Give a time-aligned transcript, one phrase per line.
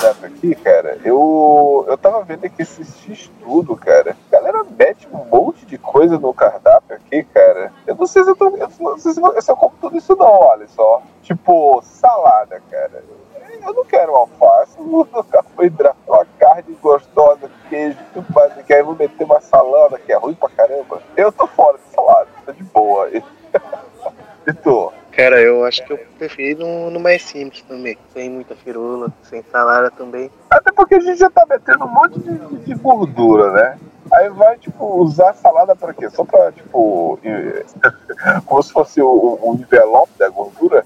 [0.00, 4.16] esse cardápio aqui, cara, eu, eu tava vendo aqui esse X-Tudo, cara.
[4.28, 7.72] A galera mete um monte de coisa no cardápio aqui, cara.
[7.86, 8.48] Eu não sei se eu tô.
[8.56, 11.02] Eu não sei se eu, se eu como tudo isso, não, olha só.
[11.22, 13.04] Tipo, salada, cara.
[13.62, 18.54] Eu não quero alface, eu não carboidrato, uma carne gostosa, queijo, tudo mais.
[18.64, 21.02] Que aí eu vou meter uma salada que é ruim pra caramba.
[21.16, 23.10] Eu tô fora de salada, tô de boa.
[23.10, 23.22] E
[24.62, 24.92] tu?
[25.12, 27.98] Cara, eu acho que eu prefiro no, no mais simples também.
[28.12, 29.89] Sem muita firula, sem salada
[30.20, 30.30] também.
[30.50, 33.78] Até porque a gente já tá metendo um monte de, de gordura, né?
[34.12, 36.10] Aí vai, tipo, usar salada pra quê?
[36.10, 37.18] Só pra, tipo,
[38.44, 40.84] como se fosse o, o envelope da gordura?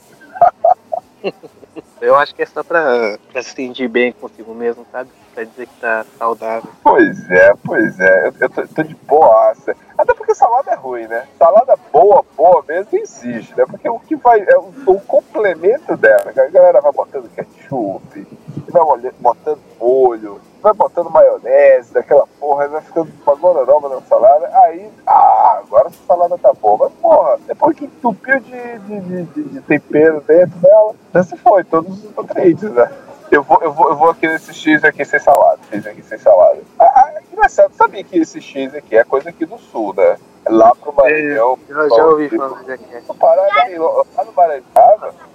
[2.00, 5.08] Eu acho que é só pra, pra se sentir bem consigo mesmo, sabe?
[5.34, 6.70] Pra dizer que tá saudável.
[6.82, 8.28] Pois é, pois é.
[8.28, 9.74] Eu, eu tô, tô, de boaça.
[9.96, 11.26] Até porque salada é ruim, né?
[11.38, 13.64] Salada boa, boa mesmo, existe, né?
[13.66, 14.40] Porque o que vai.
[14.40, 16.26] É o, o complemento dela.
[16.26, 18.26] A galera vai botando ketchup,
[18.70, 24.48] vai botando molho, vai botando maionese, daquela porra, vai ficando uma gororoba na salada.
[24.64, 26.88] Aí, ah, agora essa salada tá boa.
[26.88, 31.64] Mas, porra, depois que entupiu de, de, de, de tempero dentro dela, já se foi,
[31.64, 32.90] todos os nutrientes, né?
[33.30, 35.58] Eu vou, eu, vou, eu vou aqui nesse X aqui sem salada.
[35.70, 36.60] X aqui sem salada.
[36.78, 40.16] Ah, ah, engraçado, sabia que esse X aqui é coisa aqui do sul, né?
[40.48, 41.58] Lá pro Maranhão.
[41.68, 42.84] Eu já ouvi falar daqui.
[43.18, 44.64] Parada aí, lá no Maranhão,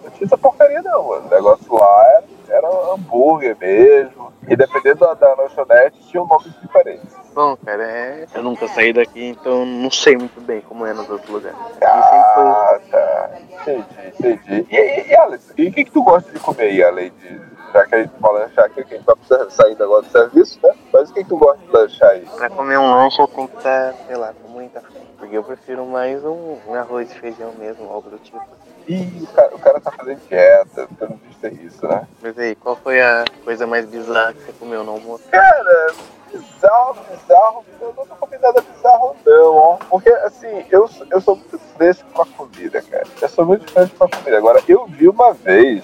[0.03, 1.25] não tinha essa porcaria não, mano.
[1.25, 4.31] O negócio lá era, era hambúrguer mesmo.
[4.47, 7.07] E dependendo da, da lanchonete, tinha um nome diferente.
[7.33, 8.27] Bom, cara, é...
[8.33, 11.57] eu nunca saí daqui, então não sei muito bem como é nos outros lugares.
[11.83, 13.29] Ah, tá.
[13.61, 14.67] Entendi, entendi.
[14.69, 17.39] E, e, e Alisson, e o que, que tu gosta de comer aí, além de
[17.71, 19.05] já que a gente vai lanchar aqui, que a gente
[19.49, 20.73] tá saindo agora do serviço, né?
[20.93, 22.25] Mas o que, que tu gosta de lanchar aí?
[22.37, 25.07] Pra comer um lanche eu tenho que estar, sei lá, com muita fome.
[25.17, 28.41] Porque eu prefiro mais um, um arroz e feijão mesmo, algo do tipo.
[28.88, 32.07] Ih, o cara, o cara tá fazendo dieta, pelo visto é isso, né?
[32.21, 35.23] Mas aí, qual foi a coisa mais bizarra que você comeu no almoço?
[35.29, 35.93] Cara,
[36.31, 39.77] bizarro, bizarro, eu não tô comendo nada bizarro não, ó.
[39.89, 43.05] Porque, assim, eu, eu sou muito fresco com a comida, cara.
[43.21, 44.38] Eu sou muito fresco com a comida.
[44.38, 45.78] Agora, eu vi uma vez,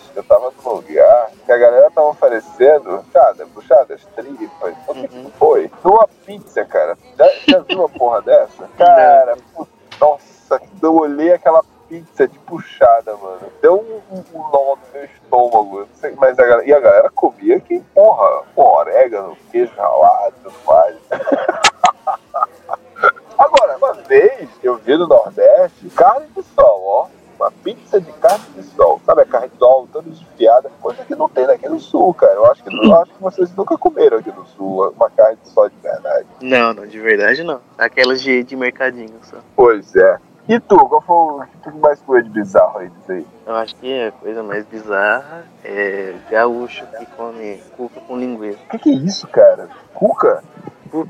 [24.07, 27.07] vez eu vi no Nordeste carne de sol, ó.
[27.38, 29.01] Uma pizza de carne de sol.
[29.05, 30.71] Sabe a carne de sol toda desfiada?
[30.81, 32.33] Coisa que não tem aqui no sul, cara.
[32.33, 35.49] Eu acho que, eu acho que vocês nunca comeram aqui no sul uma carne de
[35.49, 36.25] sol de verdade.
[36.41, 37.59] Não, não, de verdade não.
[37.77, 39.38] Aquelas de, de mercadinho só.
[39.53, 40.17] Pois é.
[40.47, 43.25] E tu, qual foi o que mais foi de bizarro aí disso aí?
[43.47, 48.59] Eu acho que a coisa mais bizarra é gaúcho que come cuca com linguiça.
[48.67, 49.67] O que, que é isso, cara?
[49.95, 50.43] Cuca?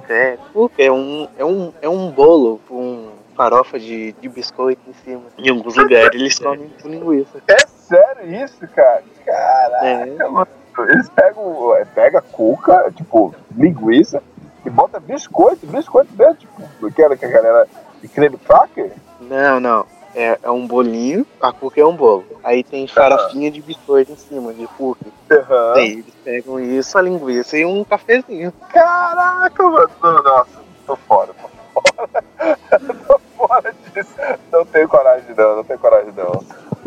[0.10, 0.38] É.
[0.78, 5.24] É um, é um, é um bolo com farofa de, de biscoito em cima.
[5.38, 7.42] Em alguns lugares eles comem com linguiça.
[7.48, 9.04] É sério isso, cara?
[9.26, 10.06] Caraca, É.
[10.28, 10.48] mano.
[10.90, 14.22] Eles pegam, é, pega cuca, tipo, linguiça,
[14.66, 17.68] e bota biscoito, biscoito dentro, tipo, aquela que a galera
[18.02, 18.92] de creme cracker.
[19.22, 19.86] Não, não.
[20.16, 22.26] É, é um bolinho, a cuca é um bolo.
[22.42, 25.12] Aí tem farofinha de biscoito em cima, de cookie.
[25.30, 25.74] Aham.
[25.76, 28.54] Aí eles pegam isso, a linguiça e um cafezinho.
[28.70, 29.90] Caraca, mano.
[30.02, 32.10] Nossa, tô fora, tô fora.
[33.08, 34.16] tô fora disso.
[34.52, 36.44] Não tenho coragem não, não tenho coragem não.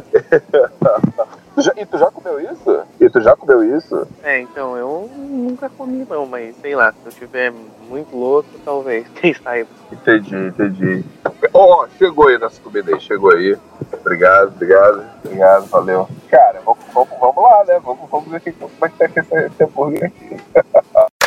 [1.59, 2.83] Tu já- e tu já comeu isso?
[3.01, 4.07] E tu já comeu isso?
[4.23, 7.53] É, então eu nunca comi não, mas sei lá, se eu tiver
[7.89, 9.09] muito louco, talvez.
[9.21, 9.69] Quem saiba.
[9.91, 11.05] Entendi, entendi.
[11.53, 13.59] Ó, chegou aí nossa comida aí, chegou aí.
[13.93, 16.09] Obrigado, obrigado, obrigado, valeu.
[16.31, 17.81] Cara, vamos, vamos, vamos lá, né?
[17.85, 20.37] Vamos, vamos ver como é que tá esse, esse hambúrguer aqui.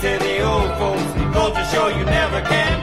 [0.00, 1.02] C'est la vie, say the old folks.
[1.34, 2.78] Goes to show you never can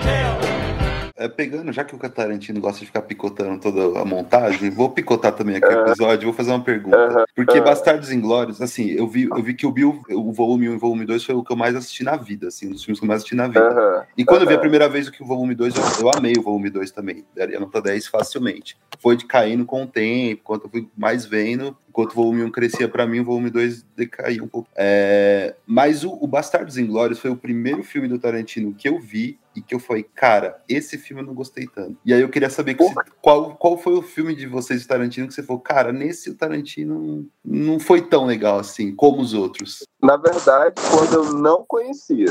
[1.17, 5.31] é, pegando, já que o Tarantino gosta de ficar picotando toda a montagem, vou picotar
[5.31, 7.25] também aqui o episódio, vou fazer uma pergunta.
[7.33, 10.75] Porque Bastardos Inglórios, assim, eu vi, eu vi que o Bill, o volume 1 e
[10.75, 12.99] o volume 2 foi o que eu mais assisti na vida, assim, um dos filmes
[12.99, 14.05] que eu mais assisti na vida.
[14.17, 16.33] E quando eu vi a primeira vez o que o volume 2, eu, eu amei
[16.37, 17.25] o volume 2 também.
[17.33, 18.77] Daria nota 10 facilmente.
[18.99, 22.51] Foi de caindo com o tempo, quanto eu fui mais vendo, enquanto o volume 1
[22.51, 24.67] crescia para mim, o volume 2 decaiu um pouco.
[24.75, 29.39] É, mas o, o Bastardos Inglórios foi o primeiro filme do Tarantino que eu vi
[29.55, 31.97] e que eu falei, cara, esse filme eu não gostei tanto.
[32.05, 34.87] E aí eu queria saber que se, qual, qual foi o filme de vocês do
[34.87, 39.33] Tarantino que você falou, cara, nesse o Tarantino não foi tão legal assim como os
[39.33, 39.87] outros.
[40.05, 42.27] Na verdade, quando eu não conhecia,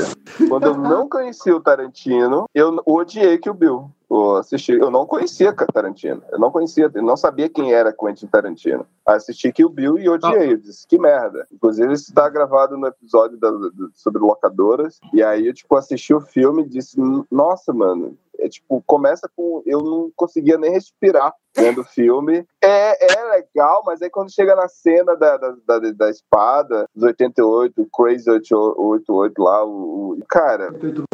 [0.47, 3.91] quando eu não conhecia o Tarantino, eu odiei que o Bill.
[4.09, 8.27] Eu assisti, eu não conhecia Tarantino, eu não conhecia, eu não sabia quem era Quentin
[8.27, 8.85] Tarantino.
[9.05, 11.45] Assisti Kill Bill e odiei, eu disse que merda.
[11.51, 13.49] Inclusive isso está gravado no episódio da,
[13.93, 16.97] sobre locadoras e aí eu tipo assisti o filme e disse,
[17.29, 19.61] nossa mano, é tipo, começa com.
[19.65, 22.45] Eu não conseguia nem respirar vendo o filme.
[22.61, 27.03] É, é legal, mas aí quando chega na cena da, da, da, da espada, dos
[27.03, 30.17] 88, o Crazy 88 lá, o.
[30.19, 30.71] o cara.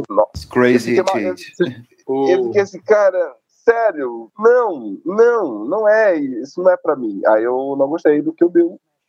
[0.10, 1.42] Nossa, Crazy 88.
[2.08, 7.22] Eu fiquei assim, cara, sério, não, não, não é, isso não é pra mim.
[7.28, 8.64] Aí eu não gostei do que eu dei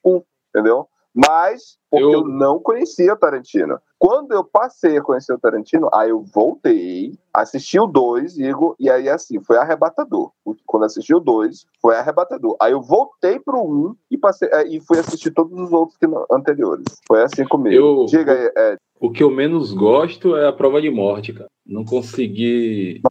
[0.05, 0.87] um, entendeu?
[1.15, 2.13] Mas porque eu...
[2.13, 3.79] eu não conhecia Tarantino.
[4.05, 8.91] Quando eu passei a conhecer o Tarantino, aí eu voltei, assisti o 2, Igor, e
[8.91, 10.33] aí assim, foi arrebatador.
[10.67, 12.57] Quando assisti o 2, foi arrebatador.
[12.61, 15.97] Aí eu voltei pro 1 um e, passei, é, e fui assistir todos os outros
[15.97, 16.85] que, anteriores.
[17.07, 17.77] Foi assim comigo.
[17.77, 18.79] Eu, Diga aí, Ed.
[18.99, 21.49] O que eu menos gosto é a prova de morte, cara.
[21.65, 23.03] Não consegui.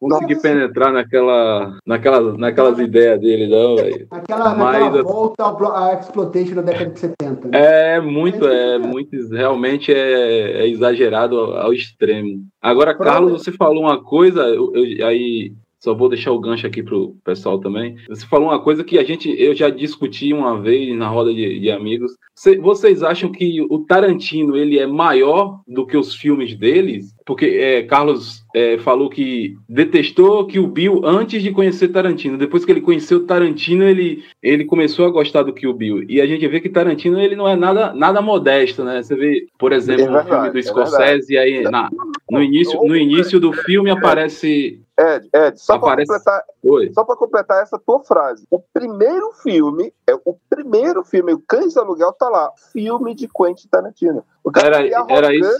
[0.00, 4.06] Consegui penetrar naquela, naquela, naquelas ideias dele, não, velho.
[4.10, 5.44] Aquela, Mas, naquela volta
[5.74, 7.48] à exploitation da década de 70.
[7.48, 7.50] Né?
[7.52, 12.42] É muito, é muito, realmente é, é exagerado ao, ao, extremo.
[12.62, 16.82] Agora, Carlos, você falou uma coisa, eu, eu, aí só vou deixar o gancho aqui
[16.82, 17.96] pro pessoal também.
[18.08, 21.58] Você falou uma coisa que a gente, eu já discuti uma vez na roda de,
[21.58, 22.12] de amigos.
[22.60, 27.14] vocês acham que o Tarantino ele é maior do que os filmes deles?
[27.24, 32.38] Porque é, Carlos é, falou que detestou que o Bill antes de conhecer Tarantino.
[32.38, 36.04] Depois que ele conheceu Tarantino, ele, ele começou a gostar do Kill Bill.
[36.08, 39.02] E a gente vê que Tarantino ele não é nada, nada modesto, né?
[39.02, 41.88] Você vê, por exemplo, é o filme do é Scorsese, e aí na,
[42.30, 46.44] no, início, no início do filme aparece Ed, Ed, só para completar,
[46.92, 48.46] só para completar essa tua frase.
[48.50, 53.66] O primeiro filme, é o primeiro filme, o Cães Aluguel tá lá, filme de Quentin
[53.68, 54.22] Tarantino.
[54.42, 55.50] O cara era, era isso.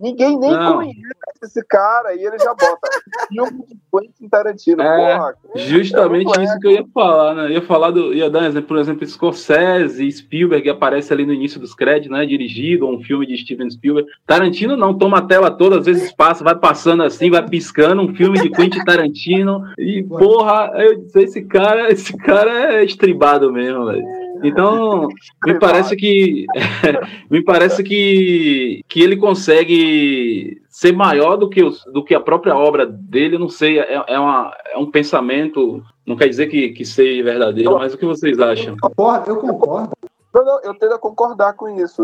[0.00, 0.78] Ninguém nem não.
[0.78, 0.98] conhece
[1.44, 2.88] esse cara e ele já bota
[3.30, 4.82] filme de Quentin Tarantino.
[4.82, 7.44] É, Porra, justamente isso que eu ia falar, né?
[7.46, 11.60] Eu ia falar do, ia dar exemplo, por exemplo, Scorsese, Spielberg aparece ali no início
[11.60, 12.26] dos créditos, né?
[12.26, 14.08] Dirigido um filme de Steven Spielberg.
[14.26, 18.14] Tarantino não toma a tela toda, às vezes passa, vai passando assim, vai piscando um
[18.14, 23.86] filme de Quentin Tarantino e porra, eu disse, esse cara, esse cara é estribado mesmo,
[23.86, 24.21] velho.
[24.42, 25.08] Então,
[25.44, 26.46] me parece que
[27.30, 32.56] me parece que, que ele consegue ser maior do que, os, do que a própria
[32.56, 36.84] obra dele, não sei, é, é, uma, é um pensamento, não quer dizer que, que
[36.84, 38.74] seja verdadeiro, mas o que vocês acham?
[38.74, 39.92] Eu concordo, eu concordo.
[40.34, 42.02] Não, não, eu tendo a concordar com isso.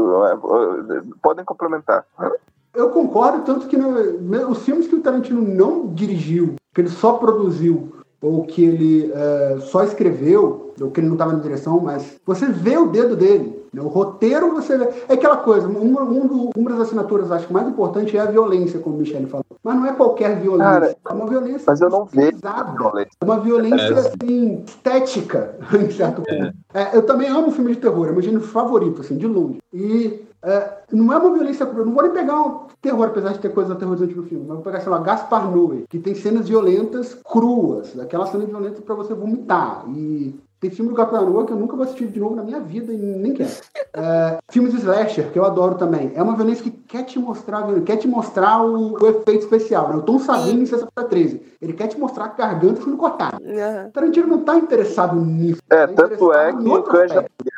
[1.23, 2.05] Podem complementar.
[2.75, 7.15] Eu concordo, tanto que no, os filmes que o Tarantino não dirigiu, que ele só
[7.15, 12.19] produziu, ou que ele é, só escreveu, ou que ele não estava na direção, mas
[12.27, 13.59] você vê o dedo dele.
[13.73, 13.83] Né?
[13.83, 14.89] O roteiro você vê.
[15.09, 18.81] É aquela coisa, uma, um uma das assinaturas acho que mais importante é a violência,
[18.81, 19.45] como o Michele falou.
[19.63, 20.73] Mas não é qualquer violência.
[20.73, 22.39] Cara, é uma violência mas eu não vejo
[23.21, 23.99] É uma violência é.
[23.99, 26.33] assim, estética, em certo ponto.
[26.33, 26.53] É.
[26.75, 26.91] é.
[26.97, 29.59] eu também amo filme de terror, é meu gênero favorito, assim, de longe.
[29.73, 33.41] E é, não é uma violência Eu não vou nem pegar um terror, apesar de
[33.41, 34.45] ter coisas aterrorizantes no filme.
[34.47, 37.99] Mas vou pegar, sei lá, Gaspar Noé, que tem cenas violentas cruas.
[37.99, 39.85] Aquelas cenas violentas para você vomitar.
[39.89, 42.61] E tem filme do Gaspar Noé que eu nunca vou assistir de novo na minha
[42.61, 43.51] vida e nem quero.
[43.95, 46.13] É, filmes de slasher, que eu adoro também.
[46.15, 49.89] É uma violência que quer te mostrar, quer te mostrar o, o efeito especial.
[49.89, 49.97] Né?
[49.97, 51.43] O Tom Savini em 13.
[51.61, 53.39] Ele quer te mostrar a garganta sendo cortada.
[53.39, 53.91] Uhum.
[53.91, 55.61] Tarantino não está interessado nisso.
[55.69, 57.58] É, tá tanto é que o Canja o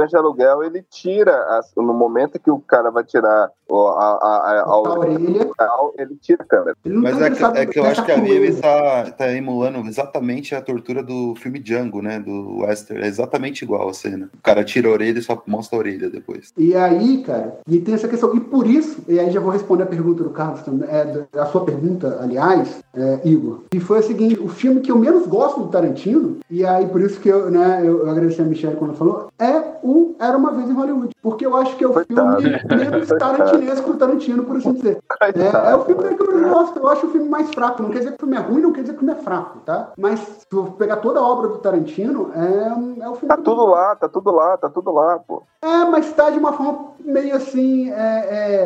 [0.00, 4.62] cães de aluguel ele tira no momento que o cara vai tirar a, a, a,
[4.62, 5.50] a orelha,
[5.98, 6.76] ele tira a câmera.
[6.84, 10.54] Mas tá é que, é que eu acho que a Mimi está tá emulando exatamente
[10.54, 12.18] a tortura do filme Django, né?
[12.18, 13.02] Do Western.
[13.02, 14.30] É exatamente igual a cena.
[14.34, 16.52] O cara tira a orelha e só mostra a orelha depois.
[16.56, 18.34] E aí, cara, e tem essa questão.
[18.34, 21.46] E por isso, e aí já vou responder a pergunta do Carlos também, é, a
[21.46, 25.60] sua pergunta, aliás, é, Igor, que foi o seguinte: o filme que eu menos gosto
[25.60, 28.94] do Tarantino, e aí por isso que eu, né, eu, eu agradeci a Michelle quando
[28.94, 31.10] falou, é o Era Uma Vez em Hollywood.
[31.22, 32.40] Porque eu acho que é o Coitado.
[32.42, 34.98] filme menos tarantinesco do Tarantino, por assim dizer.
[35.20, 36.78] É, é o filme que eu gosto.
[36.78, 37.82] Eu acho o filme mais fraco.
[37.82, 39.22] Não quer dizer que o filme é ruim, não quer dizer que o filme é
[39.22, 39.92] fraco, tá?
[39.98, 43.64] Mas se eu pegar toda a obra do Tarantino, é, é o filme Tá tudo
[43.66, 45.42] lá, tá tudo lá, tá tudo lá, pô.
[45.62, 47.94] é, mas tá de uma forma meio assim, é,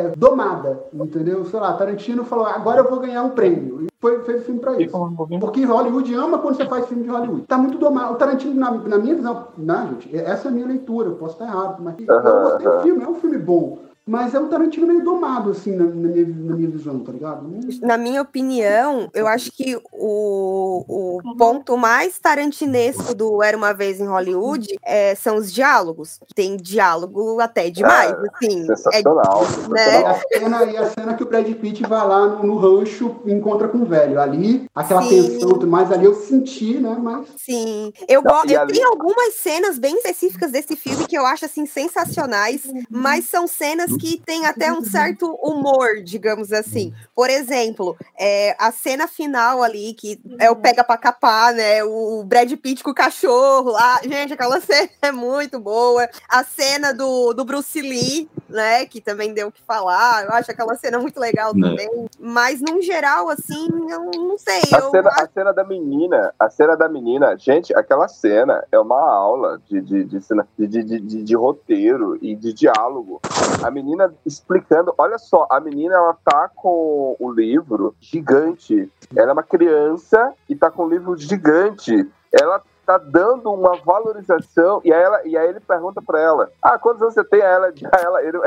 [0.09, 1.45] é, domada, entendeu?
[1.45, 3.83] Sei lá, Tarantino falou, agora eu vou ganhar um prêmio.
[3.83, 4.95] E foi, fez o filme pra isso.
[5.39, 7.41] Porque Hollywood ama quando você faz filme de Hollywood.
[7.43, 8.13] Tá muito domado.
[8.13, 11.33] O Tarantino, na, na minha visão, não, gente, essa é a minha leitura, eu posso
[11.33, 13.79] estar errado, mas eu gostei do filme, é um filme bom.
[14.07, 17.49] Mas é um Tarantino meio domado, assim, na, na minha, na minha visão, tá ligado?
[17.81, 20.85] Na minha opinião, eu acho que o,
[21.25, 26.19] o ponto mais tarantinesco do Era Uma Vez em Hollywood é, são os diálogos.
[26.35, 28.63] Tem diálogo até demais, assim.
[28.71, 29.41] É, Sensacional.
[29.43, 30.05] E né?
[30.05, 33.31] a, cena, e a cena que o Brad Pitt vai lá no, no rancho e
[33.31, 34.21] encontra com o velho.
[34.21, 35.09] Ali, aquela Sim.
[35.09, 36.95] tensão e tudo mais, ali eu senti, né?
[37.01, 41.17] Mas Sim, eu, Não, e eu ali- tenho algumas cenas bem específicas desse filme que
[41.17, 46.93] eu acho assim sensacionais, mas são cenas que têm até um certo humor, digamos assim.
[47.15, 51.83] Por exemplo, é, a cena final ali que é o pega pra capar, né?
[51.83, 56.07] O Brad Pitt com o cachorro lá, gente, aquela cena é muito boa.
[56.29, 58.85] A cena do, do Bruce Lee, né?
[58.85, 60.25] Que também deu o que falar.
[60.25, 61.69] Eu acho aquela cena muito legal Né.
[61.69, 62.05] também.
[62.19, 64.61] Mas num geral, assim, eu não sei.
[64.73, 68.79] A eu cena, a cena da menina, a cena da menina, gente, aquela cena é
[68.79, 73.19] uma aula de, de, de, cena- de, de, de, de- de roteiro e de diálogo.
[73.63, 73.84] A menina
[74.25, 78.91] explicando, olha só, a menina ela tá com o livro gigante.
[79.15, 82.09] Ela é uma criança e tá com um livro gigante.
[82.31, 86.77] Ela tá dando uma valorização e aí, ela, e aí ele pergunta pra ela: Ah,
[86.77, 87.41] quantos anos você tem?
[87.41, 87.73] Aí ela,
[88.03, 88.37] ela- ele,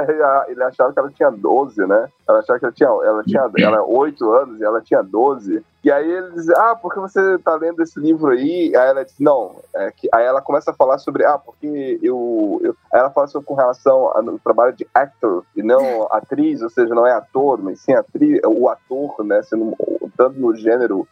[0.49, 2.09] ele achava que ela tinha 12, né?
[2.29, 5.65] Ela achava que ela tinha, ela tinha ela, 8 anos e ela tinha 12.
[5.83, 8.77] E aí ele diz, ah, porque você tá lendo esse livro aí?
[8.77, 9.57] Aí ela diz, não.
[9.75, 12.61] É que, aí ela começa a falar sobre, ah, porque eu.
[12.63, 12.77] eu...
[12.93, 16.95] Aí ela fala sobre com relação ao trabalho de actor e não atriz, ou seja,
[16.95, 19.41] não é ator, mas sim atriz, o ator, né?
[19.43, 19.75] Sendo,
[20.17, 21.07] tanto no gênero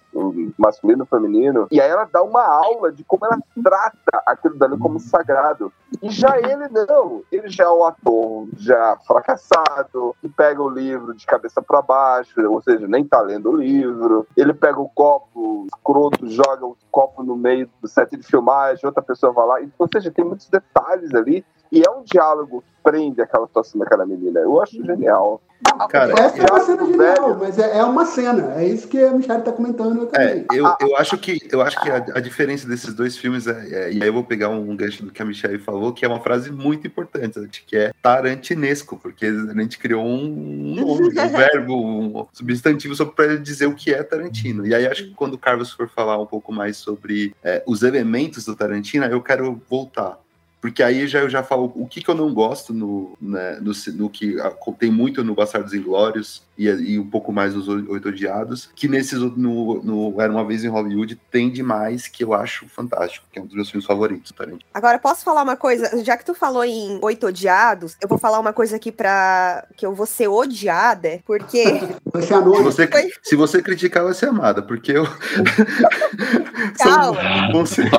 [0.58, 1.68] masculino feminino.
[1.70, 5.72] E aí ela dá uma aula de como ela trata aquilo dali como sagrado.
[6.02, 7.22] E já ele não.
[7.30, 12.40] Ele já é um ator já fracassado, que pega o livro de cabeça para baixo,
[12.50, 14.26] ou seja, nem tá lendo o livro.
[14.36, 19.02] Ele pega o copo escroto, joga o copo no meio do set de filmagem, outra
[19.02, 19.68] pessoa vai lá.
[19.78, 21.44] Ou seja, tem muitos detalhes ali.
[21.72, 24.40] E é um diálogo que prende aquela situação daquela menina.
[24.40, 25.40] Eu acho genial.
[25.88, 27.38] Cara, essa é uma cena genial, velho.
[27.40, 28.54] mas é, é uma cena.
[28.60, 30.46] É isso que a Michelle tá comentando eu É, também.
[30.52, 33.92] eu, eu acho que, eu acho que a, a diferença desses dois filmes é, é-
[33.92, 36.20] E aí eu vou pegar um gancho do que a Michelle falou, que é uma
[36.20, 41.74] frase muito importante, né, que é tarantinesco, porque a gente criou um, nome, um verbo,
[41.74, 44.66] um substantivo só para dizer o que é Tarantino.
[44.66, 47.82] E aí acho que quando o Carlos for falar um pouco mais sobre é, os
[47.82, 50.18] elementos do Tarantino, eu quero voltar.
[50.66, 53.70] Porque aí já, eu já falo o que, que eu não gosto no, né, no,
[53.94, 54.34] no que
[54.80, 59.18] tem muito no Bastardos Inglórios e, e um pouco mais nos Oito Odiados, que nesses
[59.18, 63.42] no, no Era Uma Vez em Hollywood tem demais que eu acho fantástico, que é
[63.42, 64.64] um dos meus filmes favoritos, tá, gente?
[64.72, 66.02] Agora, posso falar uma coisa?
[66.04, 69.66] Já que tu falou em Oito Odiados, eu vou falar uma coisa aqui pra.
[69.76, 71.64] que eu vou ser odiada, porque.
[72.16, 72.32] A Se
[72.62, 73.10] você, Foi.
[73.22, 75.04] se você criticar, vai ser amada, porque eu.
[76.78, 77.20] Calma.
[77.52, 77.90] São, ser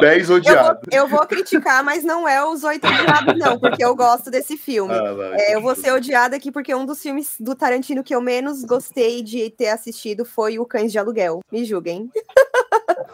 [0.00, 0.82] 10 Eu vou, odiados.
[0.92, 4.92] eu vou criticar, mas não é os Oito Odiados, não, porque eu gosto desse filme.
[4.94, 5.34] Ah, vai.
[5.36, 8.64] É, eu vou ser odiada aqui porque um dos filmes do Tarantino que eu menos
[8.64, 11.40] gostei de ter assistido foi o Cães de Aluguel.
[11.52, 12.10] Me julguem.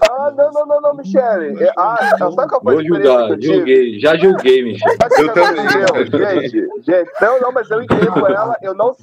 [0.09, 1.62] Ah, não, não, não, não, Michele.
[1.62, 3.55] É, Ah, sabe qual foi a Vou julgar, que eu tive?
[3.57, 4.00] julguei.
[4.00, 4.93] Já julguei, Michel.
[5.00, 6.49] Sabe o Eu também.
[6.49, 8.95] Gente, gente, não, não, mas eu entendo ela, eu não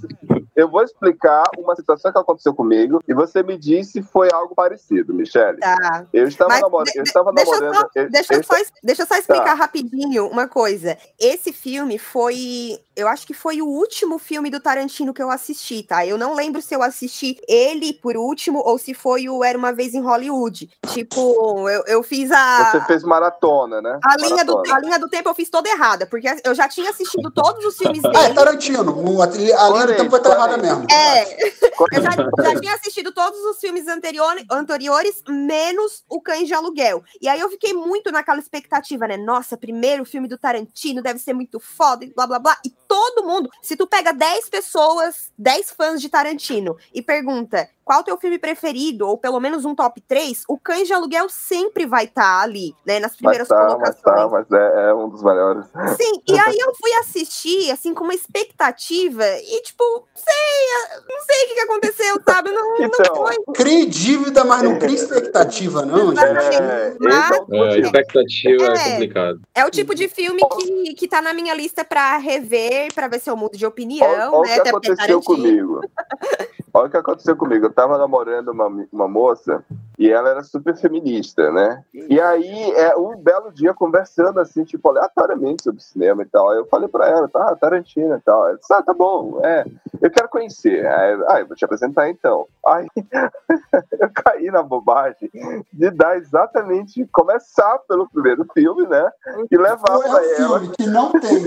[0.56, 4.56] Eu vou explicar uma situação que aconteceu comigo e você me disse se foi algo
[4.56, 5.58] parecido, Michele.
[5.60, 6.06] Tá.
[6.12, 6.88] Eu estava Mas namorando.
[6.92, 7.76] de- Eu estava deixa eu namorando.
[7.82, 9.54] só- eu- Deixa eu eu- só, deixa eu só explicar Tá.
[9.54, 10.98] rapidinho uma coisa.
[11.20, 12.80] Esse filme foi.
[12.96, 16.04] Eu acho que foi o último filme do Tarantino que eu assisti, tá?
[16.04, 19.72] Eu não lembro se eu assisti ele por último ou se foi o Era uma
[19.72, 20.47] Vez em Hollywood.
[20.52, 22.72] Tipo, eu, eu fiz a.
[22.72, 24.00] Você fez maratona, né?
[24.04, 24.76] A linha, do, Maratona.
[24.76, 27.78] a linha do tempo eu fiz toda errada, porque eu já tinha assistido todos os
[27.78, 28.34] filmes Ah, é dele.
[28.36, 28.92] Tarantino.
[28.98, 30.86] O- A, linha do tempo vai estar errada mesmo.
[30.92, 32.12] É, eu já,
[32.52, 37.04] já tinha assistido todos os filmes anterior, anteriores, menos o Cães de Aluguel.
[37.22, 39.18] E aí eu fiquei muito naquela expectativa, né?
[39.18, 42.58] Nossa, primeiro filme do Tarantino deve ser muito foda e blá blá blá.
[42.66, 48.02] E todo mundo, se tu pega 10 pessoas, 10 fãs de Tarantino e pergunta qual
[48.02, 51.86] o teu filme preferido, ou pelo menos um top 3, o Cães de Aluguel sempre
[51.86, 53.00] vai estar tá ali, né?
[53.00, 54.04] Nas primeiras mas tá, colocações.
[54.04, 55.66] Mas, tá, mas é, é, um dos melhores.
[55.96, 61.46] Sim, e aí eu fui assistir, assim, com uma expectativa, e tipo, sei, não sei
[61.46, 62.52] o que, que aconteceu, sabe?
[62.52, 63.86] Não, então, não foi.
[63.88, 66.12] Dívida, mas não crie expectativa, não.
[66.12, 67.32] É, mas,
[67.76, 69.42] é, expectativa é, é, complicado.
[69.56, 73.20] É o tipo de filme que, que tá na minha lista pra rever, pra ver
[73.20, 74.60] se eu mudo de opinião, olha, olha né?
[74.60, 75.82] O que aconteceu comigo.
[76.74, 77.66] Olha o que aconteceu comigo.
[77.66, 79.64] Eu tava namorando uma, uma moça
[79.98, 81.84] e ela era super feminista, né?
[81.94, 86.50] E aí, é, um belo dia, conversando assim, tipo, aleatoriamente sobre cinema e tal.
[86.52, 88.48] Aí eu falei pra ela, tá, Tarantino e tal.
[88.48, 89.66] Ela disse, ah, tá bom, é,
[90.02, 90.86] eu quero conhecer.
[90.86, 92.46] Aí, ah, eu vou te apresentar então.
[92.66, 92.88] Aí
[94.00, 95.30] eu caí na bobagem
[95.74, 99.10] de dar exatamente, começar pelo primeiro filme, né?
[99.50, 100.36] E levar é pra um ela.
[100.36, 101.44] filme que não tem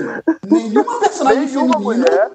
[0.48, 1.78] nenhuma personagem Nenhuma feminina.
[1.78, 2.30] mulher.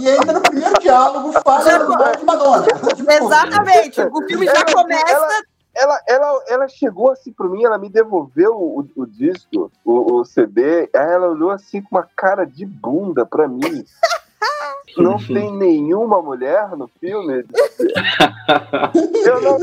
[0.00, 2.66] E ainda no primeiro diálogo fala de Madonna.
[2.96, 5.10] Tipo, Exatamente, o filme já Ela- começa.
[5.10, 5.28] ela-
[5.74, 10.24] Ela, ela, ela chegou assim pra mim, ela me devolveu o, o disco, o, o
[10.24, 13.82] CD, aí ela olhou assim com uma cara de bunda pra mim.
[14.98, 17.46] Não tem nenhuma mulher no filme?
[19.24, 19.58] Eu não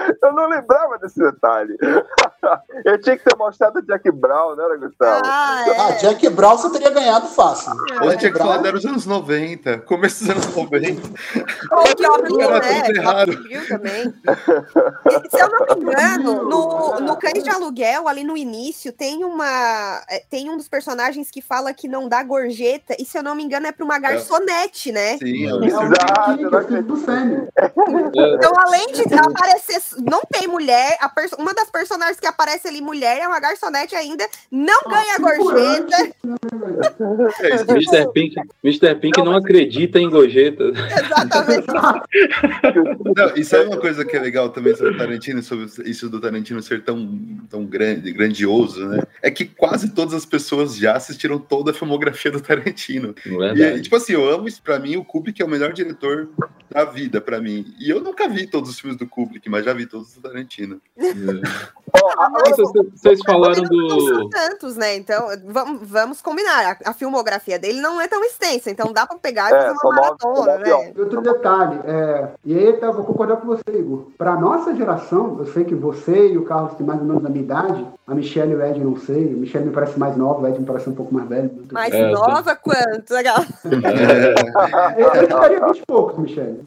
[0.22, 1.76] Eu não lembrava desse detalhe.
[2.84, 5.22] Eu tinha que ter mostrado o Jack Brown, né, Gustavo?
[5.24, 5.96] Ah, Ah, é.
[5.98, 7.72] Jack Brown você teria ganhado fácil.
[7.90, 11.02] Ela tinha que falar dos anos 90, começo dos anos 90.
[11.70, 12.88] Ou Era né?
[12.96, 13.32] errado.
[13.32, 14.14] Top View também.
[15.24, 19.24] E, se eu não me engano, no, no Cães de Aluguel, ali no início, tem
[19.24, 20.02] uma.
[20.08, 23.34] é, Tem um dos personagens que fala que não dá gorjeta, e se eu não
[23.34, 25.18] me engano, é pra uma garçonete, né?
[25.18, 26.96] Sim, é é Exato, que é do.
[28.34, 30.98] Então, além de aparecer, não tem mulher,
[31.38, 36.10] uma das personagens que aparece ali, mulher, é uma garçonete ainda, não ganha gorjeta.
[37.40, 37.72] É.
[37.72, 38.12] Mr.
[38.12, 38.94] Pink, Mr.
[38.96, 40.74] Pink não acredita em gorjetas.
[40.76, 41.66] Exatamente.
[43.16, 46.20] Não, e sabe uma coisa que é legal também sobre o Tarantino, sobre isso do
[46.20, 49.02] Tarantino ser tão, tão grande, grandioso, né?
[49.22, 53.14] É que quase todas as pessoas já assistiram toda a filmografia do Tarantino.
[53.26, 54.62] Não é E, tipo assim, eu amo isso.
[54.62, 56.28] Pra mim, o Kubrick é o melhor diretor
[56.70, 57.74] da vida, pra mim.
[57.78, 60.80] E eu nunca vi todos os filmes do Kubrick, mas já vi todos do Tarantino.
[60.96, 64.28] Vocês vocês falaram Não são do.
[64.28, 64.96] tantos, né?
[64.96, 66.78] Então, vamos, vamos combinar.
[66.84, 69.78] A, a filmografia dele não é tão extensa, então dá pra pegar e É, fazer
[69.84, 70.92] uma maratona, né?
[70.96, 74.06] E outro detalhe, é, e aí tá, vou concordar com você, Igor.
[74.16, 77.28] Para nossa geração, eu sei que você e o Carlos têm mais ou menos a
[77.28, 80.42] minha idade, a Michelle e o Ed não sei, a Michelle me parece mais nova,
[80.42, 81.50] o Ed me parece um pouco mais velho.
[81.72, 83.10] Mais É, nova quanto?
[83.12, 83.38] Legal.
[84.96, 86.60] Eu, eu estaria 20 e poucos, Michelle.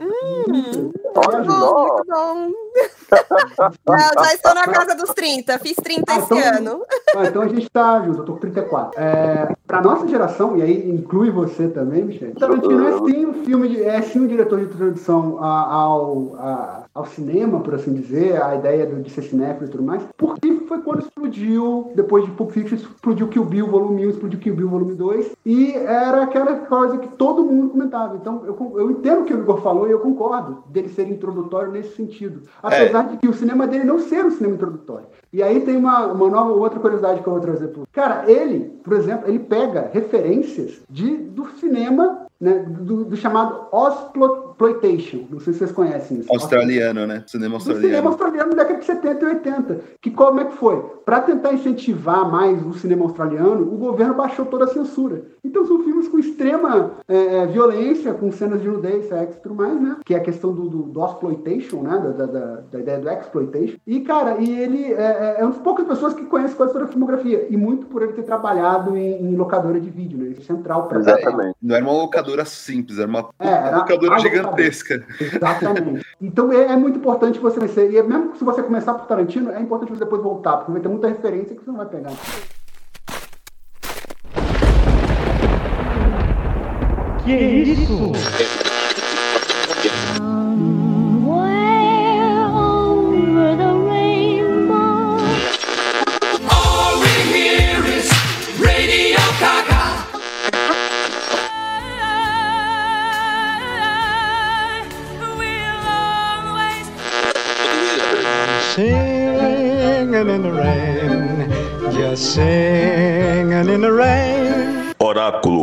[1.15, 2.51] Olha Muito bom, muito bom.
[3.87, 6.85] Não, já estou na casa dos 30, fiz 30 Ah, esse então- ano.
[7.15, 8.99] Ah, então a gente tá junto, eu tô com 34.
[8.99, 13.69] É, pra nossa geração, e aí inclui você também, Michelle, Tarantino é sim um filme,
[13.69, 18.41] de, é sim um diretor de introdução a- ao, a- ao cinema, por assim dizer,
[18.41, 22.51] a ideia de ser cinéfilo e tudo mais, porque foi quando explodiu, depois de Pulp
[22.51, 26.97] Fiction, explodiu Kill Bill volume 1, explodiu Kill Bill volume 2, e era aquela coisa
[26.97, 28.15] que todo mundo comentava.
[28.15, 31.71] Então eu, eu entendo o que o Igor falou e eu concordo dele ser introdutório
[31.71, 32.41] nesse sentido.
[32.83, 35.05] Apesar de que o cinema dele não ser um cinema introdutório.
[35.31, 37.67] E aí tem uma, uma nova, outra curiosidade que eu vou trazer.
[37.69, 43.67] pro- Cara, ele, por exemplo, ele pega referências de, do cinema, né, do, do chamado
[44.53, 45.25] Exploitation.
[45.29, 46.31] Não sei se vocês conhecem isso.
[46.31, 47.23] Australiano, né?
[47.27, 48.07] Cinema Do cinema australiano.
[48.09, 49.79] australiano da década de 70 e 80.
[50.01, 50.79] Que como é que foi?
[51.03, 55.23] Para tentar incentivar mais o cinema australiano, o governo baixou toda a censura.
[55.43, 59.55] Então são filmes com extrema é, é, violência, com cenas de nudez, sexo e tudo
[59.55, 59.97] mais, né?
[60.05, 62.13] Que é a questão do, do, do exploitation, né?
[62.17, 63.77] Da, da, da- ideia do exploitation.
[63.85, 66.85] E, cara, e ele é, é, é uma das poucas pessoas que conhece quase toda
[66.85, 67.47] a filmografia.
[67.49, 70.27] E muito por ele ter trabalhado em, em locadora de vídeo, né?
[70.29, 71.55] Isso é central para Exatamente.
[71.61, 75.05] Não era uma locadora simples, era uma É, era locadora a gigantesca.
[75.19, 76.05] Exatamente.
[76.21, 77.91] Então é, é muito importante você conhecer.
[77.91, 80.81] E é mesmo se você começar por Tarantino, é importante você depois voltar, porque vai
[80.81, 82.11] ter muita referência que você não vai pegar.
[87.23, 88.62] Somewhere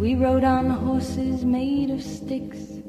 [0.00, 2.80] We rode on horses made of sticks.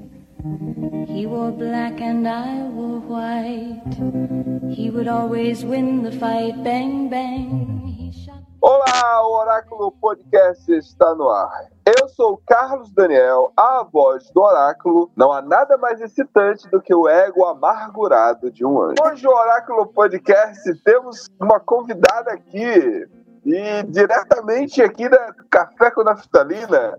[1.09, 4.73] He wore black and I wore white.
[4.73, 6.63] He would always win the fight.
[6.63, 7.83] Bang, bang.
[7.99, 8.41] He shot.
[8.61, 11.67] Olá, o Oráculo Podcast está no ar.
[11.85, 15.11] Eu sou Carlos Daniel, a voz do Oráculo.
[15.13, 18.95] Não há nada mais excitante do que o ego amargurado de um anjo.
[19.03, 23.05] Hoje, o Oráculo Podcast, temos uma convidada aqui.
[23.43, 26.95] E diretamente aqui da Café com Naftalina,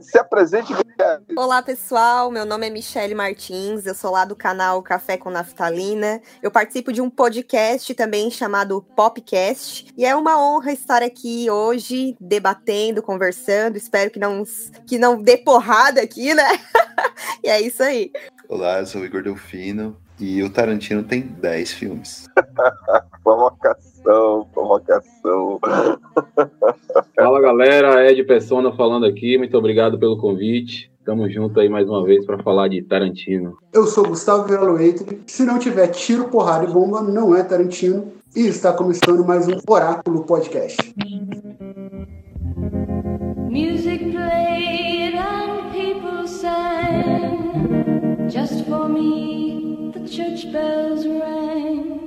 [0.00, 0.74] se apresente.
[1.36, 2.30] Olá, pessoal.
[2.30, 3.86] Meu nome é Michele Martins.
[3.86, 6.20] Eu sou lá do canal Café com Naftalina.
[6.42, 9.86] Eu participo de um podcast também chamado Popcast.
[9.96, 13.78] E é uma honra estar aqui hoje debatendo, conversando.
[13.78, 14.44] Espero que não,
[14.86, 16.44] que não dê porrada aqui, né?
[17.42, 18.12] e é isso aí.
[18.50, 22.26] Olá, eu sou o Igor Delfino e o Tarantino tem 10 filmes.
[23.24, 25.58] Provocação, provocação.
[27.16, 30.92] Fala galera, Ed Persona falando aqui, muito obrigado pelo convite.
[31.04, 33.58] Tamo junto aí mais uma vez para falar de Tarantino.
[33.72, 35.04] Eu sou Gustavo Veloeito.
[35.26, 38.12] Se não tiver tiro, porrada e bomba, não é Tarantino.
[38.34, 40.94] E está começando mais um Oráculo Podcast.
[43.50, 48.28] Music played and people sang.
[48.28, 49.63] Just for me,
[50.06, 52.04] church bells rang.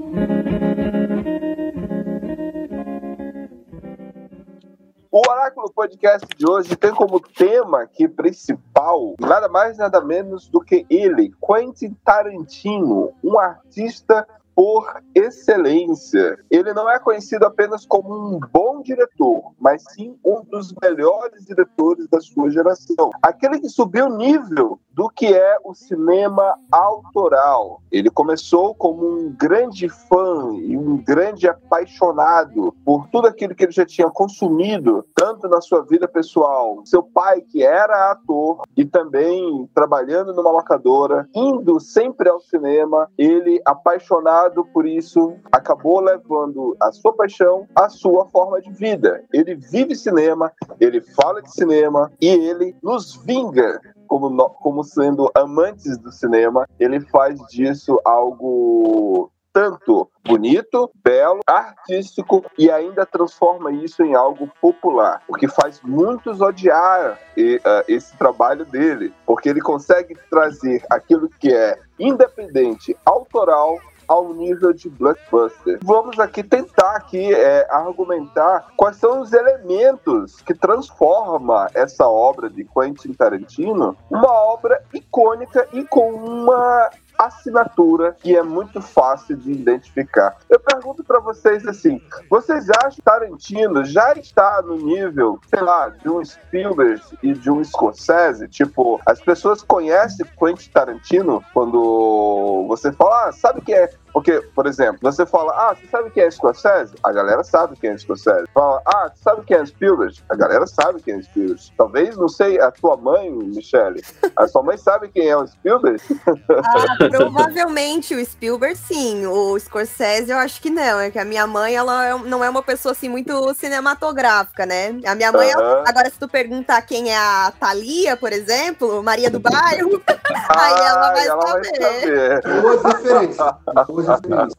[5.10, 10.62] O Oráculo Podcast de hoje tem como tema aqui principal nada mais nada menos do
[10.62, 16.39] que ele, Quentin Tarantino, um artista por excelência.
[16.49, 22.07] Ele não é conhecido apenas como um bom diretor, mas sim um dos melhores diretores
[22.07, 23.11] da sua geração.
[23.21, 27.83] Aquele que subiu o nível do que é o cinema autoral.
[27.91, 33.71] Ele começou como um grande fã e um grande apaixonado por tudo aquilo que ele
[33.71, 39.69] já tinha consumido, tanto na sua vida pessoal, seu pai que era ator e também
[39.71, 47.13] trabalhando numa locadora, indo sempre ao cinema, ele apaixonado por isso acabou levando a sua
[47.13, 49.23] paixão à sua forma de vida.
[49.33, 55.97] Ele vive cinema, ele fala de cinema e ele nos vinga como, como sendo amantes
[55.97, 64.13] do cinema, ele faz disso algo tanto bonito, belo, artístico e ainda transforma isso em
[64.13, 67.17] algo popular, o que faz muitos odiar
[67.65, 74.73] ah, esse trabalho dele, porque ele consegue trazer aquilo que é independente, autoral ao nível
[74.73, 75.79] de blockbuster.
[75.83, 82.63] Vamos aqui tentar aqui é, argumentar quais são os elementos que transforma essa obra de
[82.63, 90.38] Quentin Tarantino uma obra icônica e com uma assinatura que é muito fácil de identificar.
[90.49, 95.89] Eu pergunto pra vocês assim, vocês acham que Tarantino já está no nível, sei lá,
[95.89, 98.47] de um Spielberg e de um Scorsese?
[98.47, 104.65] Tipo, as pessoas conhecem Quentin Tarantino quando você fala, ah, sabe quem é porque, por
[104.65, 106.91] exemplo, você fala, ah, você sabe quem é Scorsese?
[107.03, 108.47] A galera sabe quem é Scorsese.
[108.51, 110.19] Fala, ah, você sabe quem é Spielberg?
[110.27, 111.62] A galera sabe quem é Spielberg.
[111.77, 114.03] Talvez, não sei, a tua mãe, Michele,
[114.36, 116.01] a sua mãe sabe quem é o Spielberg?
[116.49, 119.27] Ah, provavelmente o Spielberg, sim.
[119.27, 120.99] O Scorsese, eu acho que não.
[120.99, 124.99] É que a minha mãe, ela é- não é uma pessoa assim muito cinematográfica, né?
[125.06, 125.84] A minha mãe, ela- Aham.
[125.88, 130.01] agora se tu perguntar quem é a Thalia, por exemplo, Maria do Bairro,
[130.58, 132.41] aí ela vai ela vai saber.
[132.41, 132.62] saber.
[132.63, 133.47] Boas referências.
[133.88, 134.55] Boas referências.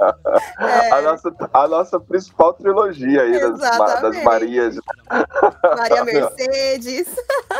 [0.92, 4.22] A, nossa, a nossa principal trilogia aí das, das.
[4.22, 4.76] Marias.
[5.76, 7.08] Maria Mercedes.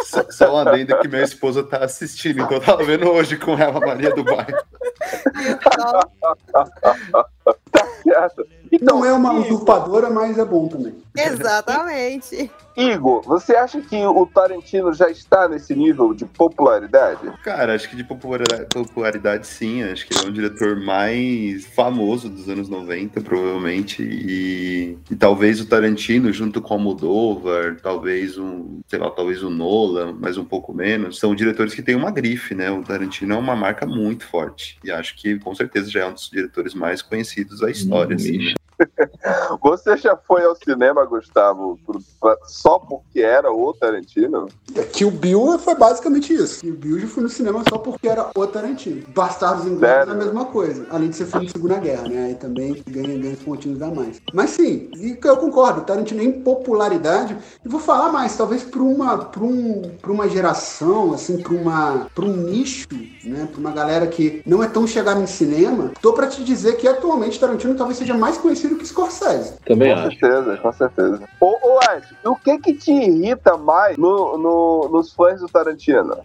[0.05, 3.53] Só, só um adendo que minha esposa tá assistindo, então eu tava vendo hoje com
[3.59, 4.59] ela, Maria do Bairro.
[8.03, 8.47] certo?
[8.81, 10.95] Não é uma usurpadora, mas é bom também.
[11.19, 12.51] Exatamente.
[12.79, 17.29] Igor, você acha que o Tarantino já está nesse nível de popularidade?
[17.43, 22.29] Cara, acho que de popularidade, popularidade sim, acho que ele é um diretor mais famoso
[22.29, 28.81] dos anos 90, provavelmente, e, e talvez o Tarantino, junto com o Almodóvar, talvez um,
[28.87, 32.55] sei lá, talvez o Nolan, mas um pouco menos, são diretores que têm uma grife,
[32.55, 32.71] né?
[32.71, 36.13] O Tarantino é uma marca muito forte, e acho que com certeza já é um
[36.13, 38.55] dos diretores mais conhecidos da história, assim, né?
[39.63, 41.79] Você já foi ao cinema, Gustavo,
[42.45, 44.49] só porque era o Tarantino?
[44.93, 46.61] Kill Bill foi basicamente isso.
[46.61, 49.07] Kill Bill já fui no cinema só porque era o Tarantino.
[49.09, 50.87] Bastardos Inglórios é a mesma coisa.
[50.91, 52.27] Além de ser filme de Segunda Guerra, né?
[52.27, 54.21] Aí também ganha, ganha os pontinhos a mais.
[54.33, 55.83] Mas sim, e eu concordo.
[55.83, 57.37] Tarantino em popularidade.
[57.65, 62.07] E vou falar mais, talvez para uma, pra um, pra uma geração, assim, para uma,
[62.15, 62.87] pra um nicho,
[63.25, 63.49] né?
[63.51, 65.93] Pra uma galera que não é tão chegada em cinema.
[66.01, 69.59] Tô pra te dizer que atualmente Tarantino talvez seja mais conhecido Tarantino que Scorsese.
[69.65, 70.19] Também com acho.
[70.19, 71.21] certeza, com certeza.
[71.41, 76.17] Ô, ô Ed, o que que te irrita mais no, no- nos fãs do Tarantino?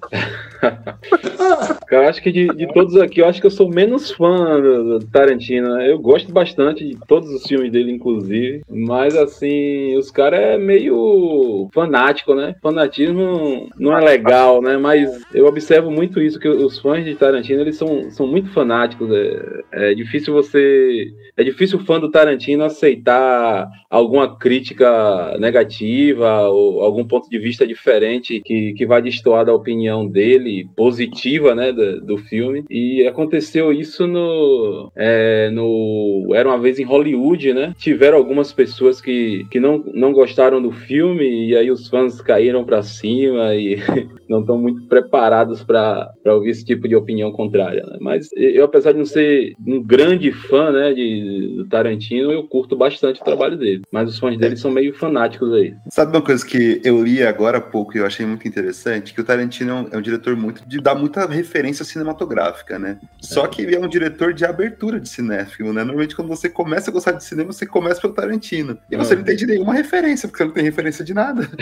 [1.91, 4.99] Eu acho que de, de todos aqui, eu acho que eu sou menos fã do,
[4.99, 5.75] do Tarantino.
[5.75, 5.91] né?
[5.91, 8.63] Eu gosto bastante de todos os filmes dele, inclusive.
[8.69, 12.55] Mas, assim, os caras é meio fanático, né?
[12.61, 14.77] Fanatismo não é legal, né?
[14.77, 19.09] Mas eu observo muito isso, que os fãs de Tarantino, eles são, são muito fanáticos.
[19.11, 21.11] É, é difícil você...
[21.35, 22.32] É difícil o fã do Tarantino
[22.65, 29.53] aceitar alguma crítica negativa ou algum ponto de vista diferente que, que vai destoar da
[29.53, 32.63] opinião dele, positiva, né, do, do filme.
[32.69, 37.73] E aconteceu isso no, é, no Era Uma Vez em Hollywood, né?
[37.77, 42.63] Tiveram algumas pessoas que, que não, não gostaram do filme e aí os fãs caíram
[42.63, 43.77] pra cima e
[44.27, 47.83] não estão muito preparados para ouvir esse tipo de opinião contrária.
[47.85, 47.97] né?
[47.99, 52.75] Mas eu, apesar de não ser um grande fã né, de, do Tarantino, eu curto
[52.75, 53.81] bastante o trabalho dele.
[53.91, 55.73] Mas os fãs dele são meio fanáticos aí.
[55.89, 59.13] Sabe uma coisa que eu li agora há pouco e eu achei muito interessante?
[59.13, 62.97] Que o Tarantino é um, é um diretor muito de dar muita referência cinematográfica, né?
[63.21, 65.83] Só que ele é um diretor de abertura de cinéfilo, né?
[65.83, 68.77] Normalmente quando você começa a gostar de cinema, você começa pelo Tarantino.
[68.91, 69.21] E você Uhum.
[69.21, 71.47] não entende nenhuma referência, porque você não tem referência de nada.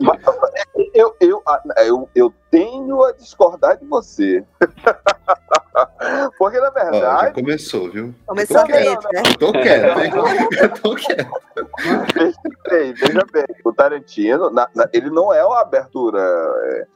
[1.00, 4.44] Eu, eu, ah, eu, eu tenho a discordar de você.
[6.38, 8.14] Porque, na Ó, já verdade, começou, viu?
[8.26, 9.22] Começou treta, né?
[9.38, 10.10] Tô quieto, hein?
[10.60, 11.30] Eu tô quieto.
[12.68, 16.20] Bem, veja bem, o Tarantino, na- na- ele não é uma abertura.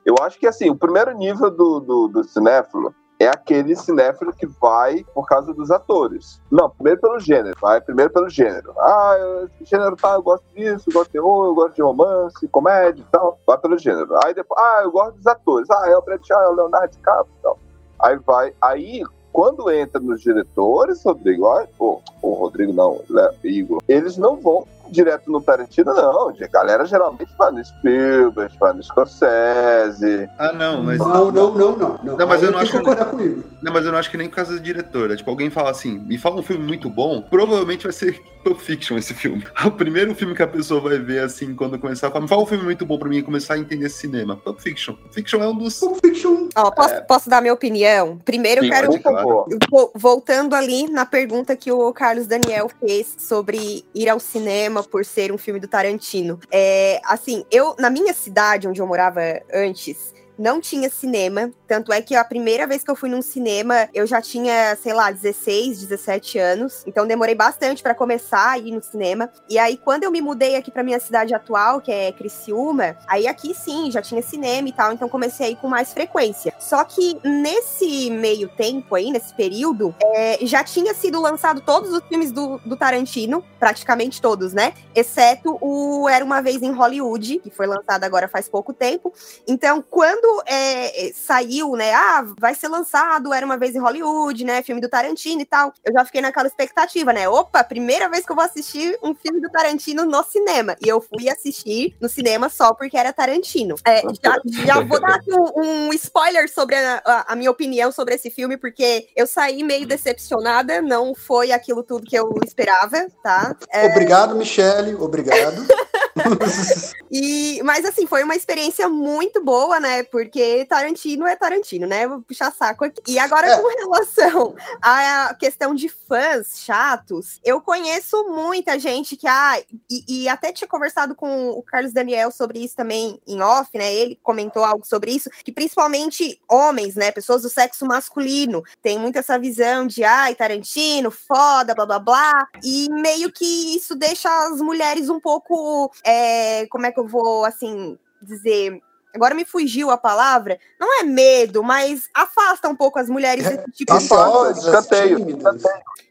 [0.05, 4.47] eu acho que assim, o primeiro nível do, do, do cinéfilo é aquele cinéfilo que
[4.47, 6.41] vai por causa dos atores.
[6.51, 8.75] Não, primeiro pelo gênero, vai primeiro pelo gênero.
[8.79, 12.49] Ah, esse gênero tá, eu gosto disso, eu gosto de terror, eu gosto de romance,
[12.49, 13.39] comédia e tal.
[13.47, 14.09] Vai pelo gênero.
[14.25, 15.71] Aí depois, ah, eu gosto dos atores.
[15.71, 17.59] Ah, é o Brad Pitt, é o Leonardo DiCaprio e tal.
[18.01, 23.01] Aí vai, aí quando entra nos diretores, Rodrigo, ó, o, o Rodrigo não,
[23.43, 26.29] Igor, eles não vão direto no Tarantino, não.
[26.31, 30.29] A galera geralmente vai no Spielberg, vai no Scorsese.
[30.39, 30.99] Ah, não, mas.
[30.99, 32.01] Não, não, não, não.
[32.03, 33.45] Não, Não, mas eu não que acho- concordar comigo.
[33.63, 35.17] Não, mas eu não acho que nem por causa da diretora.
[35.17, 38.97] Tipo, alguém fala assim, me fala um filme muito bom, provavelmente vai ser Pulp Fiction
[38.99, 39.45] esse filme.
[39.65, 42.43] O primeiro filme que a pessoa vai ver, assim, quando começar a falar, me fala
[42.43, 44.37] um filme muito bom pra mim começar a entender cinema.
[44.37, 44.95] Pulp Fiction.
[44.95, 45.81] Pulp Fiction é um dos...
[45.81, 46.49] Pulp Fiction.
[46.55, 48.19] Ó, posso, posso dar minha opinião?
[48.25, 48.87] Primeiro eu Sim, quero.
[48.89, 49.47] pode, claro.
[49.71, 55.05] Vo- Voltando ali na pergunta que o Carlos Daniel fez sobre ir ao cinema por
[55.05, 56.39] ser um filme do Tarantino.
[56.51, 59.21] É, assim, eu, na minha cidade, onde eu morava
[59.53, 61.51] antes, não tinha cinema.
[61.67, 64.93] Tanto é que a primeira vez que eu fui num cinema, eu já tinha, sei
[64.93, 66.83] lá, 16, 17 anos.
[66.87, 69.31] Então demorei bastante pra começar a ir no cinema.
[69.49, 73.27] E aí, quando eu me mudei aqui pra minha cidade atual, que é Criciúma, aí
[73.27, 74.93] aqui sim, já tinha cinema e tal.
[74.93, 76.55] Então comecei a ir com mais frequência.
[76.59, 82.03] Só que nesse meio tempo aí, nesse período, é, já tinha sido lançado todos os
[82.09, 84.75] filmes do, do Tarantino, praticamente todos, né?
[84.95, 89.13] Exceto o Era Uma Vez em Hollywood, que foi lançado agora faz pouco tempo.
[89.47, 91.93] Então, quando é, é, saiu, né?
[91.95, 94.63] Ah, vai ser lançado Era Uma Vez em Hollywood, né?
[94.63, 95.73] Filme do Tarantino e tal.
[95.85, 97.29] Eu já fiquei naquela expectativa, né?
[97.29, 100.77] Opa, primeira vez que eu vou assistir um filme do Tarantino no cinema.
[100.85, 103.77] E eu fui assistir no cinema só porque era Tarantino.
[103.85, 107.91] É, já, já vou dar aqui um, um spoiler sobre a, a- a minha opinião
[107.93, 110.81] sobre esse filme, porque eu saí meio decepcionada.
[110.83, 113.57] Não foi aquilo tudo que eu esperava, tá?
[113.71, 114.95] É, Obrigado, Michele.
[114.95, 115.67] Obrigado.
[117.11, 120.03] e, mas assim, foi uma experiência muito boa, né?
[120.15, 122.07] Porque Tarantino é Tarantino, né?
[122.07, 123.03] Vou puxar saco aqui.
[123.09, 123.61] E agora, É.
[123.61, 130.29] com relação à questão de fãs chatos, eu conheço muita gente que, ah, e, e
[130.29, 133.93] até tinha conversado com o Carlos Daniel sobre isso também em off, né?
[133.93, 137.11] Ele comentou algo sobre isso, que principalmente homens, né?
[137.11, 142.49] Pessoas do sexo masculino, tem muito essa visão de, ai, Tarantino, foda, blá blá blá.
[142.63, 147.45] E meio que isso deixa as mulheres um pouco é, como é que eu vou,
[147.45, 148.81] assim, dizer.
[149.15, 150.59] Agora me fugiu a palavra.
[150.79, 155.39] Não é medo, mas afasta um pouco as mulheres desse tipo de Receosas, escanteio.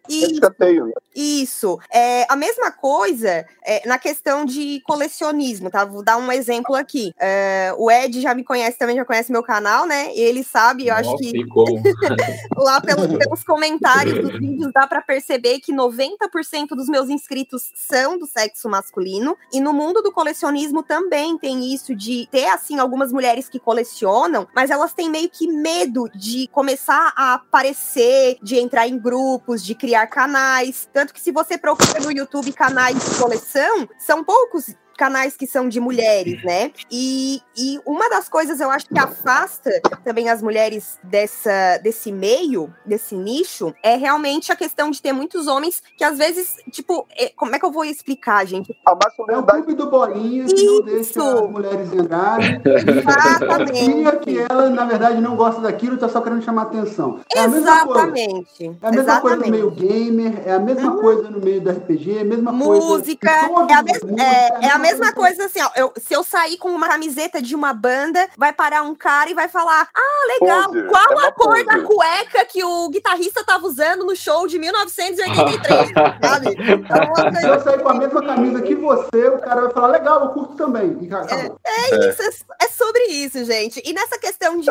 [0.09, 0.93] Isso, Escanteio, né?
[1.15, 1.79] isso.
[1.91, 5.85] É, a mesma coisa é, na questão de colecionismo, tá?
[5.85, 7.13] Vou dar um exemplo aqui.
[7.19, 10.13] É, o Ed já me conhece também, já conhece meu canal, né?
[10.13, 11.81] E ele sabe, eu acho Nossa, que e como?
[12.57, 18.17] lá pelos, pelos comentários dos vídeos dá pra perceber que 90% dos meus inscritos são
[18.17, 19.37] do sexo masculino.
[19.53, 24.47] E no mundo do colecionismo também tem isso de ter, assim, algumas mulheres que colecionam,
[24.53, 29.75] mas elas têm meio que medo de começar a aparecer, de entrar em grupos, de
[29.75, 30.89] criar canais.
[30.91, 35.67] Tanto que se você procura no YouTube canais de coleção, são poucos canais que são
[35.67, 36.71] de mulheres, né?
[36.91, 39.69] E, e uma das coisas eu acho que afasta
[40.03, 45.47] também as mulheres dessa, desse meio, desse nicho, é realmente a questão de ter muitos
[45.47, 48.75] homens que às vezes, tipo, é- como é que eu vou explicar, gente?
[48.85, 49.63] A É o masculinidade.
[49.63, 51.21] clube do Bolinha que não deixa Isso.
[51.21, 52.61] as mulheres entrarem.
[52.65, 54.19] Exatamente.
[54.23, 57.19] Que ela, na verdade, não gosta daquilo, tá só querendo chamar atenção.
[57.33, 57.99] É a mesma coisa.
[58.01, 58.77] Exatamente.
[58.81, 59.51] É a mesma coisa no Exatamente.
[59.51, 62.85] meio gamer, é a mesma coisa no meio do RPG, é a mesma coisa.
[62.85, 65.69] Música, em todo é a, mes- mundo, é- é a mesma coisa assim, ó.
[65.75, 69.33] eu- se eu sair com uma camiseta de uma banda, vai parar um cara e
[69.33, 71.63] vai falar: Ah, legal, Pose, qual é a cor pose.
[71.65, 75.91] da cueca que o guitarrista tava usando no show de 1983?
[76.21, 76.47] sabe?
[76.59, 80.25] Então, Se eu sair com a mesma camisa que você, o cara vai falar, legal,
[80.25, 80.97] eu curto também.
[81.01, 81.59] E acabou.
[81.65, 83.81] É isso, é, é sobre isso, gente.
[83.85, 84.69] E nessa questão de,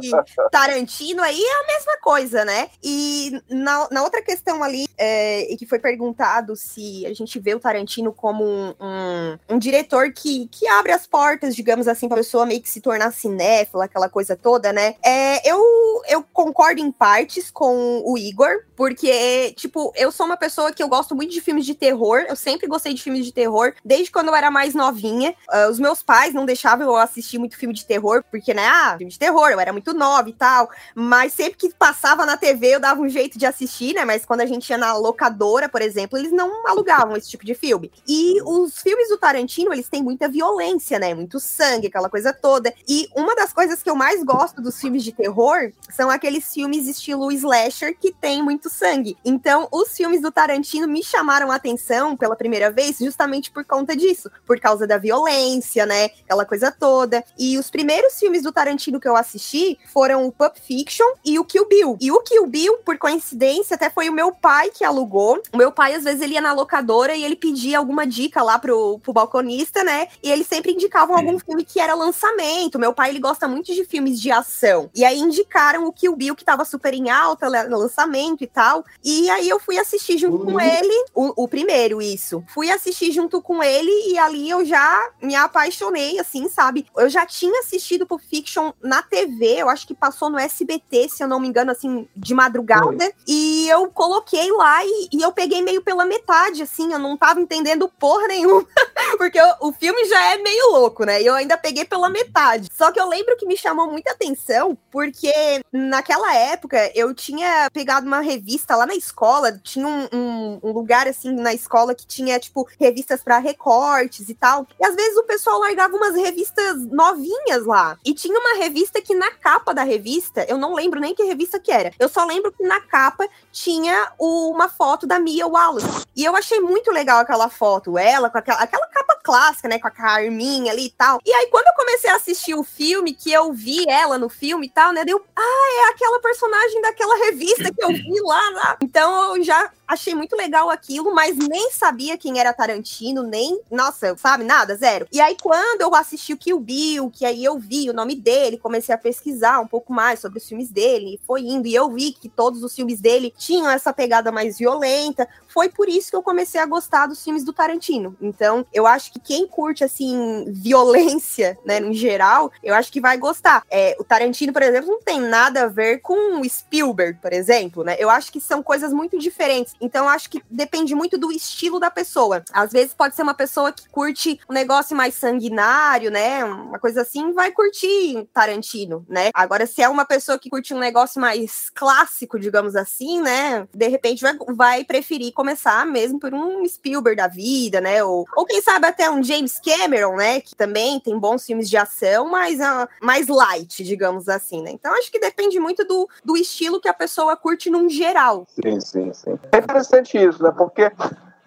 [0.00, 0.10] de
[0.50, 2.68] Tarantino aí é a mesma coisa, né?
[2.82, 7.54] E na, na outra questão ali, é, e que foi perguntado se a gente vê
[7.54, 12.16] o Tarantino como um, um, um diretor que, que abre as portas, digamos assim, pra
[12.16, 14.94] pessoa meio que se tornar cinéfila, aquela coisa toda, né?
[15.02, 15.60] É, eu,
[16.08, 20.88] eu concordo em partes com o Igor, porque, tipo, eu sou uma pessoa que eu
[20.88, 24.28] gosto muito de filmes de terror, eu sempre gostei de filmes de terror, desde quando
[24.28, 25.34] eu era mais novinha.
[25.48, 28.94] Ah, os meus pais não deixavam eu assistir muito filme de terror, porque, né, ah,
[28.96, 30.70] filme de terror, eu era muito nova e tal.
[30.94, 34.04] Mas sempre que passava na TV, eu dava um jeito de assistir, né?
[34.04, 37.54] Mas quando a gente ia na locadora, por exemplo, eles não alugavam esse tipo de
[37.54, 37.92] filme.
[38.06, 39.41] E os filmes do Tarantino,
[39.72, 41.14] eles têm muita violência, né?
[41.14, 42.72] Muito sangue, aquela coisa toda.
[42.88, 46.86] E uma das coisas que eu mais gosto dos filmes de terror são aqueles filmes
[46.86, 49.16] estilo slasher que tem muito sangue.
[49.24, 53.96] Então, os filmes do Tarantino me chamaram a atenção pela primeira vez justamente por conta
[53.96, 56.10] disso, por causa da violência, né?
[56.24, 57.24] Aquela coisa toda.
[57.38, 61.44] E os primeiros filmes do Tarantino que eu assisti foram o Pulp Fiction e o
[61.44, 61.96] Kill Bill.
[62.00, 65.40] E o Kill Bill, por coincidência, até foi o meu pai que alugou.
[65.52, 68.58] O meu pai, às vezes, ele ia na locadora e ele pedia alguma dica lá
[68.58, 70.08] pro, pro balconista, né?
[70.22, 72.78] E eles sempre indicavam algum filme que era lançamento.
[72.78, 74.90] Meu pai, ele gosta muito de filmes de ação.
[74.94, 78.84] E aí indicaram o Kill Bill, que tava super em alta, no lançamento e tal.
[79.02, 82.44] E aí eu fui assistir junto com ele, o, o primeiro, isso.
[82.48, 86.86] Fui assistir junto com ele e ali eu já me apaixonei, assim, sabe?
[86.96, 91.22] Eu já tinha assistido Pulp Fiction na TV, eu acho que passou no SBT, se
[91.22, 93.12] eu não me engano, assim, de madrugada.
[93.26, 97.40] E eu coloquei lá e, e eu peguei meio pela metade, assim, eu não tava
[97.40, 98.66] entendendo porra nenhuma.
[99.22, 101.22] Porque o, o filme já é meio louco, né?
[101.22, 102.68] E eu ainda peguei pela metade.
[102.76, 105.32] Só que eu lembro que me chamou muita atenção, porque
[105.72, 111.06] naquela época eu tinha pegado uma revista lá na escola, tinha um, um- um lugar
[111.06, 114.66] assim na escola que tinha, tipo, revistas pra recortes e tal.
[114.80, 117.96] E às vezes o pessoal largava umas revistas novinhas lá.
[118.04, 121.60] E tinha uma revista que na capa da revista, eu não lembro nem que revista
[121.60, 121.92] que era.
[121.96, 126.04] Eu só lembro que na capa tinha o- uma foto da Mia Wallace.
[126.16, 129.88] E eu achei muito legal aquela foto, ela com aquela, aquela capa clássica, né, com
[129.88, 131.20] a Carminha ali e tal.
[131.24, 134.66] E aí quando eu comecei a assistir o filme, que eu vi ela no filme
[134.66, 138.76] e tal, né, deu, ah, é aquela personagem daquela revista que eu vi lá, lá.
[138.80, 144.16] Então eu já achei muito legal aquilo, mas nem sabia quem era Tarantino, nem, nossa,
[144.16, 145.06] sabe, nada, zero.
[145.12, 148.58] E aí quando eu assisti o Kill Bill, que aí eu vi o nome dele,
[148.58, 151.90] comecei a pesquisar um pouco mais sobre os filmes dele, e foi indo, e eu
[151.90, 156.16] vi que todos os filmes dele tinham essa pegada mais violenta, foi por isso que
[156.16, 158.16] eu comecei a gostar dos filmes do Tarantino.
[158.20, 163.18] Então, eu acho que quem curte, assim, violência, né, no geral, eu acho que vai
[163.18, 163.62] gostar.
[163.70, 167.84] É, o Tarantino, por exemplo, não tem nada a ver com o Spielberg, por exemplo,
[167.84, 167.96] né?
[167.98, 169.74] Eu acho que são coisas muito diferentes.
[169.82, 172.44] Então, acho que depende muito do estilo da pessoa.
[172.52, 176.44] Às vezes pode ser uma pessoa que curte um negócio mais sanguinário, né?
[176.44, 179.30] Uma coisa assim, vai curtir Tarantino, né?
[179.34, 183.66] Agora, se é uma pessoa que curte um negócio mais clássico, digamos assim, né?
[183.74, 188.04] De repente vai, vai preferir começar mesmo por um Spielberg da vida, né?
[188.04, 190.40] Ou, ou quem sabe até um James Cameron, né?
[190.40, 194.70] Que também tem bons filmes de ação, mas ah, mais light, digamos assim, né?
[194.70, 198.46] Então acho que depende muito do, do estilo que a pessoa curte num geral.
[198.54, 199.38] Sim, sim, sim.
[199.50, 200.52] É interessante isso, né?
[200.56, 200.90] Porque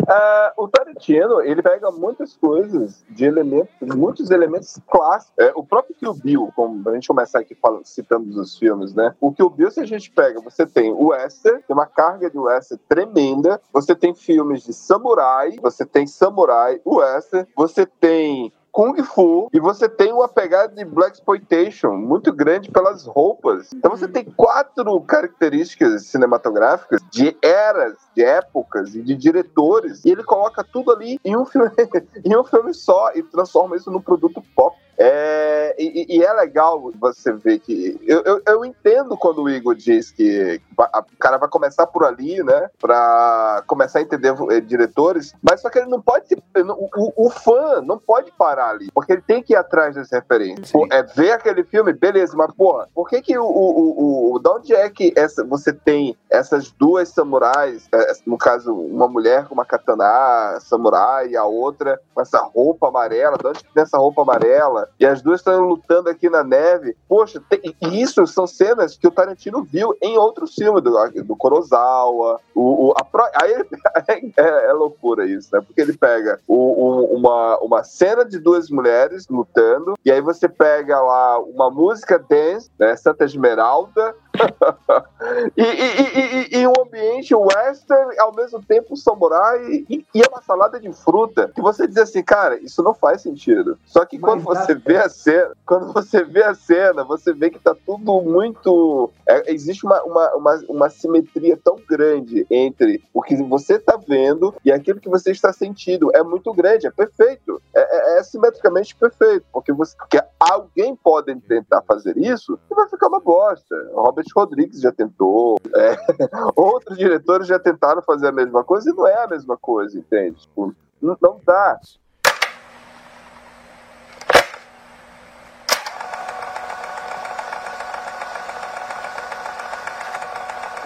[0.08, 5.34] ah, o Tarantino, ele pega muitas coisas de elementos, muitos elementos clássicos.
[5.38, 9.16] É, o próprio Kill Bill, como a gente começar aqui falando, citando os filmes, né?
[9.20, 12.38] O Kill Bill, se a gente pega, você tem o western, tem uma carga de
[12.38, 19.48] western tremenda, você tem filmes de samurai, você tem samurai, western, você tem Kung Fu
[19.54, 23.72] e você tem uma pegada de Black Exploitation muito grande pelas roupas.
[23.72, 30.26] Então você tem quatro características cinematográficas de eras, de épocas e de diretores e ele
[30.26, 31.72] coloca tudo ali em um filme,
[32.26, 34.76] em um filme só e transforma isso num produto pop.
[34.98, 38.00] É, e, e é legal você ver que.
[38.06, 42.42] Eu, eu, eu entendo quando o Igor diz que o cara vai começar por ali,
[42.44, 42.70] né?
[42.80, 46.26] Pra começar a entender eh, diretores, mas só que ele não pode.
[46.56, 50.72] o- o fã não pode parar ali, porque ele tem que ir atrás das referências.
[50.72, 53.44] Pô, É ver aquele filme, beleza, mas porra, por que que o.
[53.46, 58.38] o, o, o- da onde é que essa, você tem essas duas samurais, eh, no
[58.38, 63.48] caso, uma mulher com uma katana samurai e a outra com essa roupa amarela, de
[63.48, 64.85] onde que tem essa roupa amarela?
[65.00, 66.96] E as duas estão lutando aqui na neve.
[67.08, 70.92] Poxa, tem- e isso são cenas que o Tarantino viu em outros filmes, do,
[71.24, 72.40] do Kurosawa.
[72.54, 73.06] O, o- a
[73.42, 73.68] aí ele-
[74.38, 75.62] é, é loucura isso, né?
[75.62, 80.48] Porque ele pega o- o- uma, uma cena de duas mulheres lutando, e aí você
[80.48, 82.96] pega lá uma música dance, né?
[82.96, 84.16] Santa Esmeralda,
[85.56, 90.80] e, e, e, e- um ambiente western, ao mesmo tempo samurai, e, é uma salada
[90.80, 93.78] de fruta, que você diz assim, cara, isso não faz sentido.
[93.86, 97.50] Só que quando Mas você vê a cena, quando você vê a cena, você vê
[97.50, 99.12] que tá tudo muito.
[99.28, 104.54] é, existe uma, uma, uma, uma simetria tão grande entre o que você tá vendo
[104.64, 106.12] e aquilo que você está sentindo.
[106.16, 107.62] É muito grande, é perfeito.
[107.74, 109.46] É, é, é simetricamente perfeito.
[109.52, 113.76] Porque, você, porque alguém pode tentar fazer isso e vai ficar uma bosta.
[113.94, 115.60] Robert Rodrigues já tentou.
[115.76, 115.96] é,
[116.56, 120.42] outros diretores já tentaram fazer a mesma coisa e não é a mesma coisa, entende?
[120.42, 121.80] Tipo, não, não dá.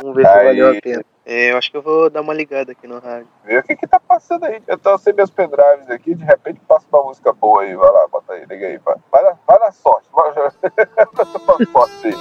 [0.02, 0.46] Vamos ver se Aí.
[0.46, 1.06] valeu a pena.
[1.26, 3.28] É, eu acho que eu vou dar uma ligada aqui no rádio.
[3.44, 4.62] Vê o que que tá passando aí.
[4.68, 7.76] Eu tô sem meus pendrives aqui, de repente passa uma música boa aí.
[7.76, 8.78] Vai lá, bota aí, liga aí.
[8.80, 10.10] Vai, vai, na, vai na sorte.
[10.12, 10.50] Vai, na
[11.72, 12.14] sorte aí.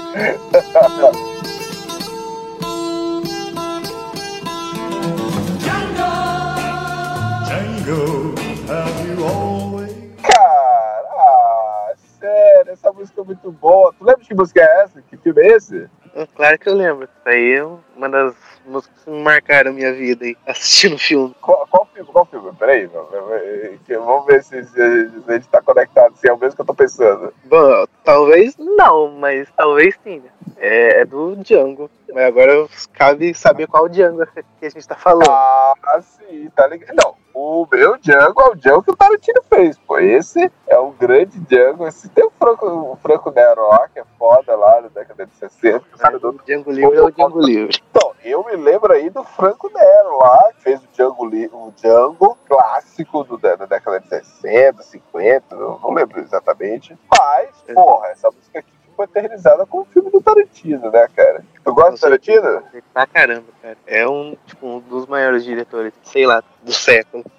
[7.46, 8.34] Django,
[8.68, 13.94] have you always Cara, ah, sério, essa música é muito boa.
[13.98, 15.00] Tu lembra de que música é essa?
[15.00, 15.88] Que filme é esse?
[16.34, 17.04] Claro que eu lembro.
[17.04, 17.64] Isso aí é
[17.96, 18.34] uma das
[18.66, 21.34] músicas que marcaram a minha vida aí, assistindo o filme.
[21.40, 22.10] Qual, qual filme?
[22.12, 22.52] Qual filme?
[22.58, 23.78] Peraí, vamos ver-
[24.26, 24.80] ver se, se
[25.26, 27.32] a gente tá conectado, se é o mesmo que eu tô pensando.
[27.44, 30.20] Bom, talvez não, mas talvez sim.
[30.20, 30.30] né?
[30.58, 31.90] É, é do Django.
[32.12, 34.26] Mas agora cabe saber qual Django
[34.58, 35.30] que a gente tá falando.
[35.30, 36.94] Ah, sim, tá ligado?
[36.96, 39.96] Não, o meu Django é o Django que o Tarantino fez, pô.
[40.00, 41.86] Esse é o grande Django.
[41.86, 45.32] Esse tem o Franco, o Franco Nero lá, que é foda lá na década de
[45.36, 45.84] 60.
[45.94, 46.30] Sabe, do...
[46.30, 47.80] O Django Livre é o Django Livre.
[47.90, 52.36] Então, eu me lembro aí do Franco Nero lá, que fez o Django, o Django
[52.48, 56.98] clássico do, da, da década de 60, 50, eu não lembro exatamente.
[57.08, 61.44] Mas, porra, essa música aqui ficou eternizada com o filme do Tarantino, né, cara?
[61.64, 62.62] Tu gosta do Tarantino?
[62.92, 63.76] Pra caramba, cara.
[63.86, 67.24] É um, tipo, um dos maiores diretores, sei lá, do século.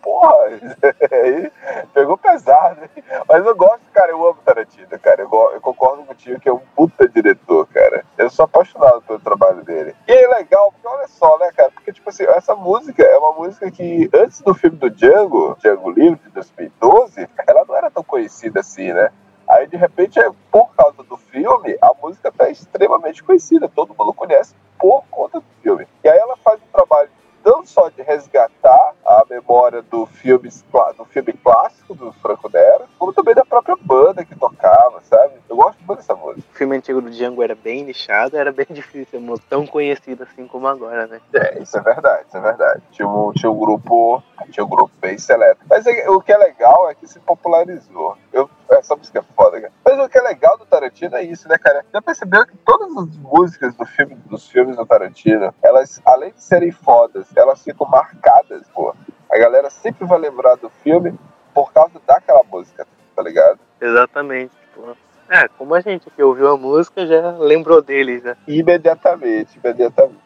[0.00, 0.36] Porra,
[1.10, 1.50] aí
[1.94, 3.02] pegou pesado, hein?
[3.26, 5.22] Mas eu gosto, cara, eu amo Tarantino, cara.
[5.22, 8.04] Eu, eu concordo contigo que é um puta diretor, cara.
[8.18, 9.96] Eu sou apaixonado pelo trabalho dele.
[10.06, 11.70] E é legal, porque olha só, né, cara?
[11.70, 15.90] Porque, tipo assim, essa música é uma música que, antes do filme do Django, Django
[15.90, 19.10] Livre, de 2012, ela não era tão conhecida assim, né?
[19.54, 23.68] Aí, de repente, é, por causa do filme, a música tá extremamente conhecida.
[23.68, 25.86] Todo mundo conhece por conta do filme.
[26.02, 27.08] E aí ela faz um trabalho
[27.44, 30.48] não só de resgatar a memória do filme,
[30.96, 35.34] do filme clássico do Franco Nero, como também da própria banda que tocava, sabe?
[35.46, 36.40] Eu gosto muito dessa música.
[36.50, 40.46] O filme antigo do Django era bem nichado, era bem difícil mo- tão conhecido assim
[40.48, 41.20] como agora, né?
[41.34, 42.82] É, isso é verdade, isso é verdade.
[42.92, 45.60] Tinha um, tinha um grupo, tinha um grupo bem seleto.
[45.68, 48.16] Mas é- o que é legal é que se popularizou.
[48.32, 49.72] Eu, essa música é foda, cara.
[49.84, 51.84] Mas o que é legal do Tarantino é isso, né, cara?
[51.92, 56.42] Já percebeu que todas as músicas do filme, dos filmes do Tarantino, elas, além de
[56.42, 58.94] serem fodas, elas ficam marcadas, pô.
[59.30, 61.18] A galera sempre vai lembrar do filme
[61.52, 63.58] por causa daquela música, tá ligado?
[63.80, 64.54] Exatamente.
[64.56, 64.96] Tipo,
[65.28, 68.36] é, como a gente que ouviu a música já lembrou dele, já.
[68.46, 70.24] Imediatamente, imediatamente.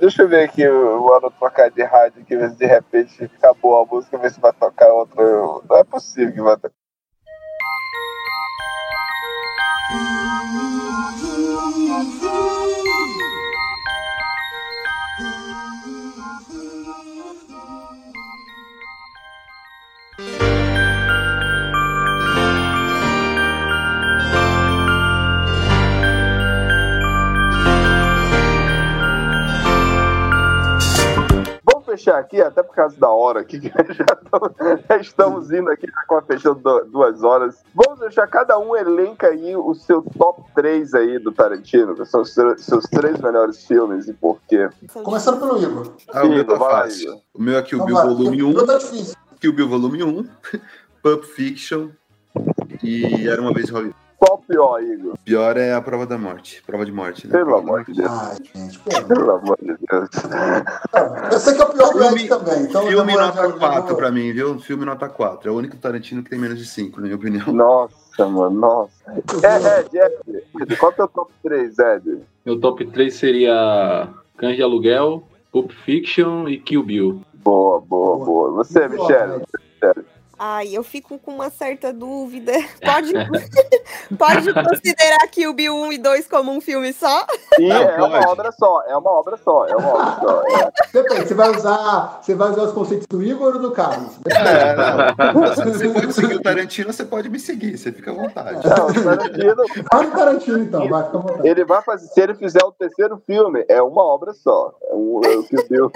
[0.00, 3.84] Deixa eu ver aqui o o ano trocar de rádio se de repente acabou a
[3.84, 5.22] música, ver se vai tocar outra.
[5.22, 6.81] Não é possível que vai tocar.
[9.94, 13.21] Oh, oh, oh, oh,
[31.92, 34.54] fechar aqui, até por causa da hora aqui, que já, tamo-
[34.88, 37.62] já estamos indo aqui já com a fechando du- duas horas.
[37.74, 42.22] Vamos deixar cada um elenca aí o seu top 3 aí do Tarantino, que são
[42.22, 44.68] os seus, três melhores filmes e por quê.
[45.02, 45.92] Começando pelo Igor.
[46.12, 47.20] Ah, o meu tá fácil.
[47.34, 47.96] O meu é Kill Então Bill.
[48.16, 48.78] Volume 1, Não tá.
[49.40, 50.26] Kill Bill Volume 1,
[51.02, 51.88] Pulp Fiction
[52.82, 53.96] e Era Uma Vez em Hollywood.
[54.24, 55.14] Qual o pior, Igor?
[55.24, 56.62] Pior é a prova da morte.
[56.64, 57.32] Prova de morte, né?
[57.32, 58.08] Pelo amor de Deus.
[58.08, 60.08] Ai, gente, pelo Pelo amor de Deus.
[61.32, 62.62] Eu sei que é o pior Filme, também.
[62.62, 64.60] Então filme nota já- já 4 vou- pra mim, viu?
[64.60, 65.50] Filme nota 4.
[65.50, 67.52] É o único Tarantino que tem menos de 5, na minha opinião.
[67.52, 68.92] Nossa, mano, nossa.
[69.10, 69.98] É, Ed,
[70.62, 72.20] Ed, qual que é o top 3, Ed?
[72.46, 77.22] Meu top 3 seria Cães de Aluguel, Pulp Fiction e Kill Bill.
[77.42, 78.50] Boa, boa, boa.
[78.52, 79.42] Você, Boa, Michele?
[80.44, 82.52] Ai, eu fico com uma certa dúvida.
[82.84, 83.12] Pode,
[84.18, 87.24] pode considerar que o Bill 1 e 2 como um filme só?
[87.54, 90.42] Sim, Não, é uma obra só, é uma obra só, é uma obra só.
[90.42, 90.72] É.
[90.92, 94.18] Depende, você vai usar, você vai usar os conceitos do Igor ou do Carlos?
[94.26, 95.54] É, não.
[95.54, 98.66] Se você pode seguir o Tarantino, você pode me seguir, você fica à vontade.
[98.66, 99.54] Não, o Tarantino,
[99.92, 101.48] Vai no Tarantino, então, vai, fica à vontade.
[101.48, 104.74] ele vai fazer, se ele fizer o terceiro filme, é uma obra só.
[104.90, 105.90] É o, é o que deu.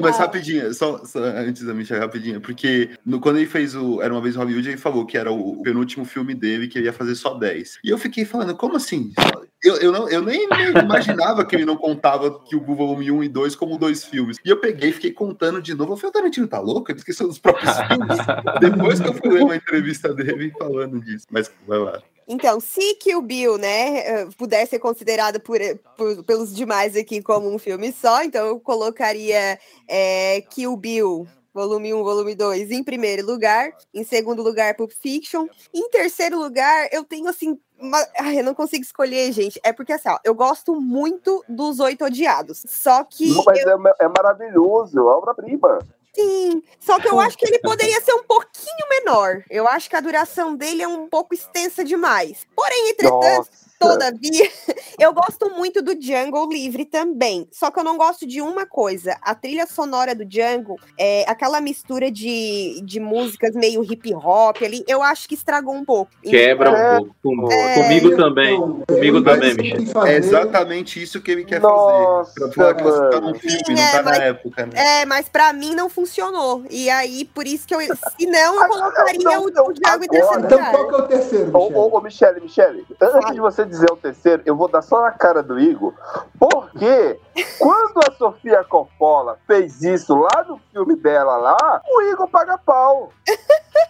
[0.00, 4.12] Mas rapidinho, só, só antes da Michelle, rapidinho, porque no- quando ele fez o Era
[4.12, 6.92] uma vez em Hollywood, ele falou que era o penúltimo filme dele, que ele ia
[6.92, 7.78] fazer só 10.
[7.82, 9.14] E eu fiquei falando, como assim?
[9.62, 13.24] Eu, eu, não, eu nem, nem imaginava que ele não contava que o volume 1
[13.24, 14.36] e 2 como dois filmes.
[14.44, 15.94] E eu peguei e fiquei contando de novo.
[15.94, 16.92] Eu falei, o Tarantino tá louco?
[16.92, 18.18] Ele esqueceu dos próprios filmes.
[18.60, 21.24] Depois que eu fui ler uma entrevista dele falando disso.
[21.30, 22.02] Mas vai lá.
[22.28, 25.58] Então, se Kill Bill, né, eh, pudesse ser considerado por,
[25.96, 29.58] por- pelos demais aqui como um filme só, então eu colocaria
[29.88, 33.72] é, Kill Bill, volume 1, volume 2, em primeiro lugar.
[33.94, 35.46] Em segundo lugar, Pulp Fiction.
[35.72, 38.04] Em terceiro lugar, eu tenho, assim, uma...
[38.18, 39.60] Ai, eu não consigo escolher, gente.
[39.62, 42.64] É porque, assim, ó, eu gosto muito dos Oito Odiados.
[42.66, 43.28] Só que...
[43.28, 45.78] Não, mas é, é maravilhoso, é obra-prima.
[46.14, 49.42] Sim, só que eu acho que ele poderia ser um pouquinho menor.
[49.50, 52.46] Eu acho que a duração dele é um pouco extensa demais.
[52.54, 53.50] Porém, entretanto, Nossa.
[53.78, 54.48] Todavia,
[54.98, 57.46] eu gosto muito do Django livre também.
[57.52, 59.16] Só que eu não gosto de uma coisa.
[59.22, 64.84] A trilha sonora do Django, é aquela mistura de, de músicas meio hip hop ali,
[64.88, 66.10] eu acho que estragou um pouco.
[66.22, 66.98] Quebra É.
[66.98, 67.14] um pouco.
[67.22, 67.74] Com- É.
[67.82, 68.56] Comigo também.
[68.86, 70.06] Comigo Eu também, Michel.
[70.06, 72.40] É exatamente isso que ele quer Nossa, fazer.
[72.40, 74.72] Pra falar que você tá num filme, Sim, não é, tá mas- na época, né?
[75.02, 76.64] É, mas pra mim não funcionou.
[76.70, 77.80] E aí, por isso que eu.
[77.80, 80.98] Se não, eu colocaria Não, o, não, o Django em terceiro Então qual que é
[80.98, 81.80] o terceiro, Ô, Michel?
[81.80, 85.10] ô, ô, Michele, Michele, antes de você dizer o terceiro, eu vou dar só na
[85.10, 85.92] cara do Igor,
[86.38, 87.18] porque
[87.58, 93.10] quando a Sofia Coppola fez isso lá no filme dela lá, o Igor paga pau.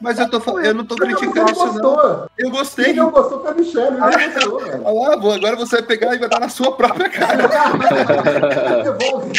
[0.00, 1.94] Mas eu, tô, eu não tô criticando isso, não.
[1.94, 2.92] Eu Quem gostei.
[2.94, 4.82] não gostou foi a Michelle, não gostou, velho.
[4.84, 7.48] Olha lá, vou- agora você vai pegar e vai dar na sua própria cara.
[8.98, 9.32] Devolve.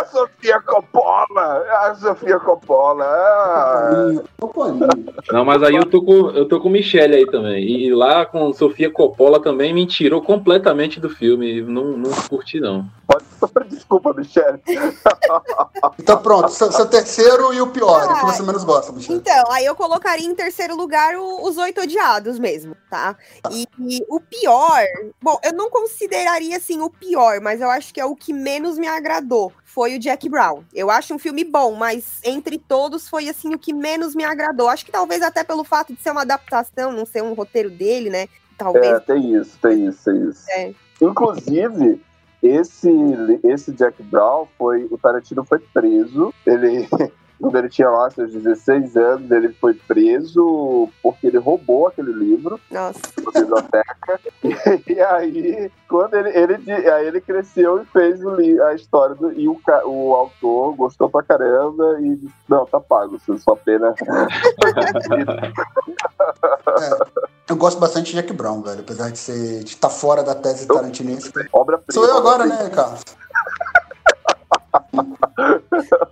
[0.00, 4.10] A Sofia Coppola, a Sofia Coppola, ah,
[5.32, 7.64] Não, mas aí eu tô com eu tô com Michelle aí também.
[7.64, 11.60] E lá com Sofia Coppola também me tirou completamente do filme.
[11.60, 12.88] Não, não curti, não.
[13.06, 14.60] pode desculpa, Michele.
[15.98, 19.18] Então pronto, seu, seu terceiro e o pior, o que Ah, você menos gosta, Michelle.
[19.18, 23.16] Então, aí eu colocaria em terceiro lugar o- os oito odiados mesmo, tá?
[23.50, 24.84] E, e o pior,
[25.20, 28.78] bom, eu não consideraria assim o pior, mas eu acho que é o que menos
[28.78, 29.52] me agradou.
[29.64, 30.62] Foi o Jack Brown.
[30.72, 34.68] Eu acho um filme bom, mas entre todos foi assim o que menos me agradou.
[34.68, 38.10] Acho que talvez até pelo fato de ser uma adaptação, não ser um roteiro dele,
[38.10, 38.28] né?
[38.58, 38.86] Talvez.
[38.86, 40.44] É, tem isso, tem isso, tem isso.
[40.50, 40.74] É.
[41.00, 42.02] Inclusive,
[42.42, 42.90] esse,
[43.44, 44.86] esse Jack Brown foi.
[44.90, 46.34] O Tarantino foi preso.
[46.46, 46.86] Ele.
[47.40, 52.58] Quando ele tinha lá seus 16 anos, ele foi preso porque ele roubou aquele livro
[52.68, 53.00] Nossa.
[53.32, 54.20] da biblioteca.
[54.88, 59.32] E aí, quando ele, ele, aí ele cresceu e fez o li- a história do.
[59.32, 63.94] E o, o autor gostou pra caramba e disse: Não, tá pago, sua pena.
[67.48, 70.66] Eu gosto bastante de Jack Brown, velho, apesar de ser de estar fora da tese
[70.66, 71.32] tarantinense.
[71.50, 73.00] Obra Sou eu agora, né, Carlos?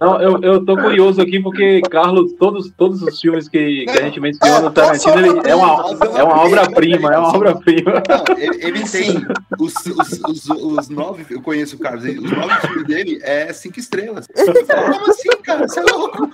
[0.00, 4.02] Não, eu, eu tô curioso aqui porque, Carlos, todos, todos os filmes que, que a
[4.02, 5.84] gente menciona no É, Tarantino ele é uma,
[6.16, 8.02] é uma obra-prima, é uma obra-prima.
[8.36, 9.26] Ele, tem
[9.58, 12.18] os, os, os, os nove, eu conheço o Carlos, hein?
[12.18, 14.26] os nove filmes dele é cinco estrelas.
[14.26, 15.66] Como assim, cara?
[15.66, 16.30] Você é louco?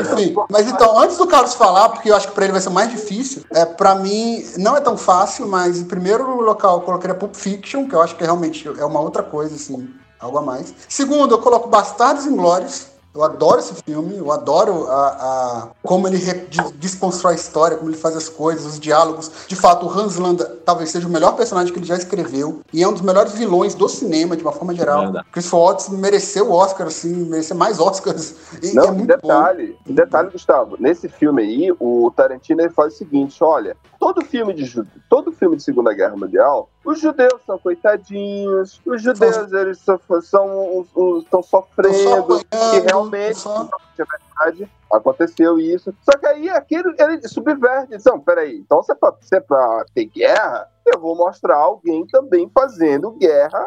[0.00, 2.70] Enfim, mas então, antes do Carlos falar, porque eu acho que pra ele vai ser
[2.70, 7.14] mais difícil, é, pra mim não é tão fácil, mas em primeiro local eu colocaria
[7.14, 9.88] Pulp Fiction, que eu acho que realmente é uma outra coisa, assim,
[10.20, 10.74] algo a mais.
[10.88, 12.92] Segundo, eu coloco Bastardos Inglórios.
[13.14, 17.76] Eu adoro esse filme, eu adoro a, a- como ele re- de- desconstrói a história,
[17.76, 19.30] como ele faz as coisas, os diálogos.
[19.46, 22.82] De fato, o Hans Landa talvez seja o melhor personagem que ele já escreveu e
[22.82, 25.02] é um dos melhores vilões do cinema, de uma forma geral.
[25.02, 25.26] Verdade.
[25.30, 28.34] Christopher Watts mereceu o Oscar, assim, mereceu mais Oscars.
[28.60, 29.28] E Não, é muito bom.
[29.28, 34.24] detalhe, e detalhe, Gustavo, nesse filme aí, o Tarantino ele faz o seguinte, olha, todo
[34.24, 39.78] filme de todo filme de Segunda Guerra Mundial, os judeus são coitadinhos, os judeus eles
[39.78, 43.68] são, os- estão sofrendo, apanhando, realmente só-
[43.98, 45.94] é verdade, aconteceu isso.
[46.02, 47.96] Só que aí aquele, ele subverte.
[48.06, 52.06] Não, peraí, então se é pra, se é pra ter guerra, eu vou mostrar alguém
[52.06, 53.64] também fazendo guerra.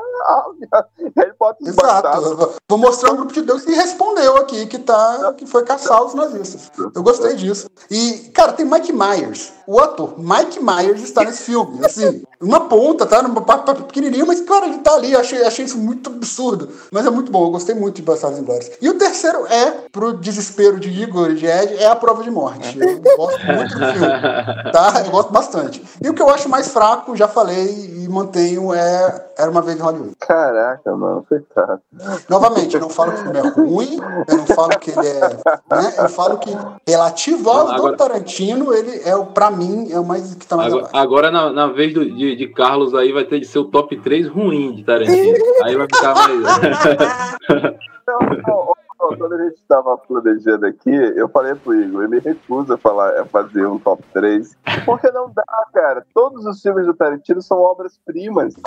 [1.18, 2.56] Aí bota os Exato.
[2.70, 6.14] Vou mostrar um grupo de Deus que respondeu aqui, que, tá, que foi caçar os
[6.14, 6.72] nazistas.
[6.94, 7.70] Eu gostei disso.
[7.90, 9.54] E, cara, tem Mike Myers.
[9.66, 11.86] O ator Mike Myers está nesse filme.
[11.86, 13.22] Assim, uma ponta, tá?
[13.22, 15.12] Numa parte pequenininho, mas, cara, ele tá ali.
[15.12, 16.70] Eu achei, achei isso muito absurdo.
[16.92, 17.46] Mas é muito bom.
[17.46, 18.70] Eu gostei muito de Bastardos Inglórios.
[18.82, 22.32] E o terceiro é, pro desespero de Igor e de Ed, é a prova de
[22.32, 22.78] morte.
[22.80, 24.72] Eu gosto muito do filme.
[24.72, 25.04] Tá?
[25.06, 25.84] Eu gosto bastante.
[26.02, 29.78] E o que eu acho mais fraco, já falei e mantenho, é Era uma vez
[29.78, 30.16] em Hollywood.
[30.20, 31.80] Caraca, mano, coitado.
[32.28, 35.20] Novamente, eu não falo que o filme é ruim, eu não falo que ele é.
[35.30, 36.56] Né, eu falo que,
[36.88, 40.58] relativo ao Agora- do Tarantino, ele é, o pra mim, é o mais que tá
[40.58, 43.60] mais Agora, agora na, na vez do- de, de Carlos aí vai ter de ser
[43.60, 45.38] o top 3 ruim de Tarantino.
[45.64, 46.38] Aí vai ficar mais.
[48.08, 48.74] Não, não,
[49.16, 53.20] quando a gente estava planejando aqui, eu falei pro Igor, ele me recusa a, falar,
[53.20, 55.44] a fazer um top 3, porque não dá,
[55.74, 56.06] cara.
[56.14, 58.56] Todos os filmes do Tarantino são obras-primas.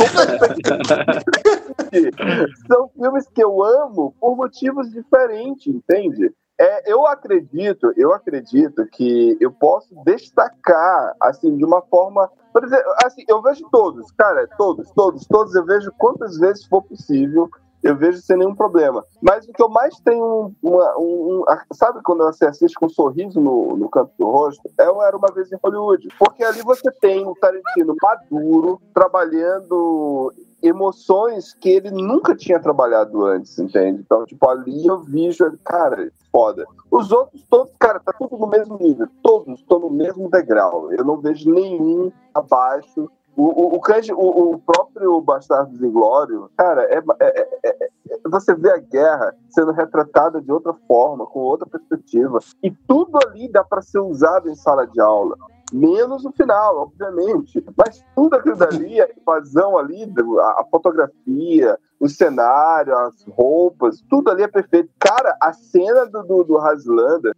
[2.68, 6.32] São filmes que eu amo por motivos diferentes, entende?
[6.60, 12.30] É, eu acredito, eu acredito que eu posso destacar, assim, de uma forma.
[12.52, 16.82] Por exemplo, assim, eu vejo todos, cara, todos, todos, todos, eu vejo quantas vezes for
[16.82, 17.48] possível
[17.82, 19.04] eu vejo sem nenhum problema.
[19.22, 22.90] Mas o que eu mais tenho, uma, um, um- sabe quando você assiste com um
[22.90, 24.62] sorriso no, no canto do rosto?
[24.78, 26.08] É o Era Uma Vez em Hollywood.
[26.18, 33.58] Porque ali você tem o Tarantino maduro, trabalhando emoções que ele nunca tinha trabalhado antes,
[33.58, 34.02] entende?
[34.04, 36.66] Então, tipo, ali eu vejo, cara, foda.
[36.90, 39.06] Os outros todos, cara, tá tudo no mesmo nível.
[39.22, 40.92] Todos estão no mesmo degrau.
[40.92, 43.10] Eu não vejo nenhum abaixo.
[43.36, 47.90] O, o, o, Kanji- o- o próprio Bastardos Inglório, cara, é, é- é- é-
[48.28, 52.38] você vê a guerra sendo retratada de outra forma, com outra perspectiva.
[52.62, 55.36] E tudo ali dá para ser usado em sala de aula.
[55.72, 57.64] Menos o final, obviamente.
[57.76, 60.02] Mas tudo aquilo dali, a invasão ali,
[60.40, 64.90] a, a fotografia, o cenário, as roupas, tudo ali é perfeito.
[64.98, 67.32] Cara, a cena do, do, do Haslanda,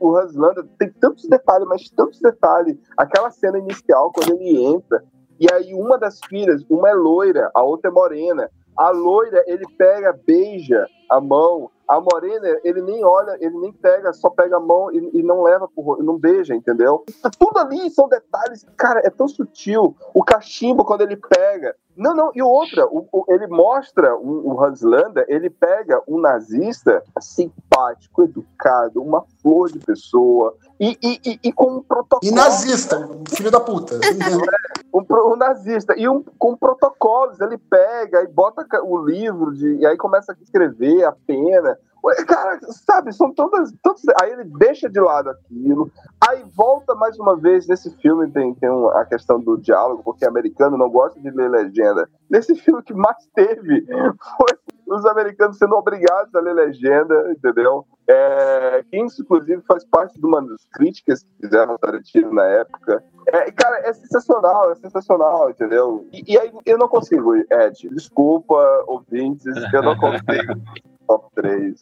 [0.00, 2.78] o Haslanda tem tantos detalhes, mas tantos detalhes.
[2.96, 5.04] Aquela cena inicial, quando ele entra,
[5.38, 8.50] e aí uma das filhas, uma é loira, a outra é morena.
[8.76, 11.70] A loira, ele pega, beija a mão.
[11.86, 15.42] A morena, ele nem olha, ele nem pega, só pega a mão e, e não
[15.42, 17.04] leva pro rosto, não beija, entendeu?
[17.38, 19.94] Tudo ali são detalhes, cara, é tão sutil.
[20.14, 21.76] O cachimbo, quando ele pega.
[21.96, 27.02] Não, não, e outra, o- o- ele mostra o, o Hanslander, ele pega um nazista
[27.20, 32.20] simpático, educado, uma flor de pessoa, e, e, e, e com um protocolo.
[32.30, 33.94] E nazista, filho da puta.
[34.92, 39.76] um, pro- um nazista e um, com protocolos ele pega e bota o livro de,
[39.76, 41.78] e aí começa a escrever a pena
[42.26, 45.90] cara sabe são todas, todas aí ele deixa de lado aquilo
[46.28, 50.76] aí volta mais uma vez nesse filme tem, tem a questão do diálogo porque americano
[50.76, 52.08] não gosta de ler legenda.
[52.30, 53.86] Nesse filme que mais teve
[54.36, 60.18] foi os americanos sendo obrigados a ler legenda entendeu é, que isso, inclusive, faz parte
[60.20, 63.02] de uma das críticas que fizeram Tarantino na época.
[63.28, 66.06] É, cara, é sensacional, é sensacional, entendeu?
[66.12, 67.88] E, e aí eu não consigo, Ed.
[67.90, 70.54] Desculpa, ouvintes, eu não consigo.
[71.06, 71.78] Top 3.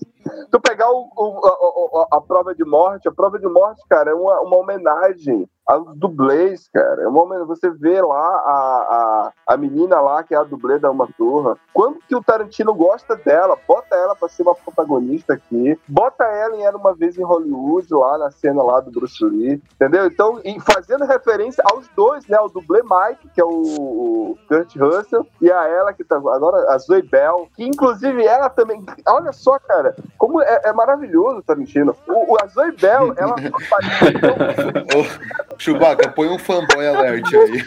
[0.51, 4.11] Tu pegar o, o- a, a- a prova de morte, a prova de morte, cara,
[4.11, 7.03] é uma, uma homenagem aos dublês, cara.
[7.03, 7.47] É homenagem.
[7.47, 11.57] Você vê lá a, a, a menina lá, que é a dublê da Uma Turra.
[11.73, 16.57] Quando que o Tarantino gosta dela, bota ela pra ser uma protagonista aqui, bota ela
[16.57, 20.07] em Era Uma Vez em Hollywood, lá na cena lá do Bruce Lee, entendeu?
[20.07, 22.39] Então, fazendo referência aos dois, né?
[22.41, 26.73] O dublê Mike, que é o, o Kurt Russell, e a ela, que tá agora,
[26.73, 31.43] a Zoe Bell, que inclusive ela também, olha só, cara, como é, é maravilhoso o
[31.43, 31.95] Tarantino.
[32.09, 33.37] O, o- a Zoe Bell, ela
[35.59, 37.65] Chewbacca, põe um fanboy alert aí.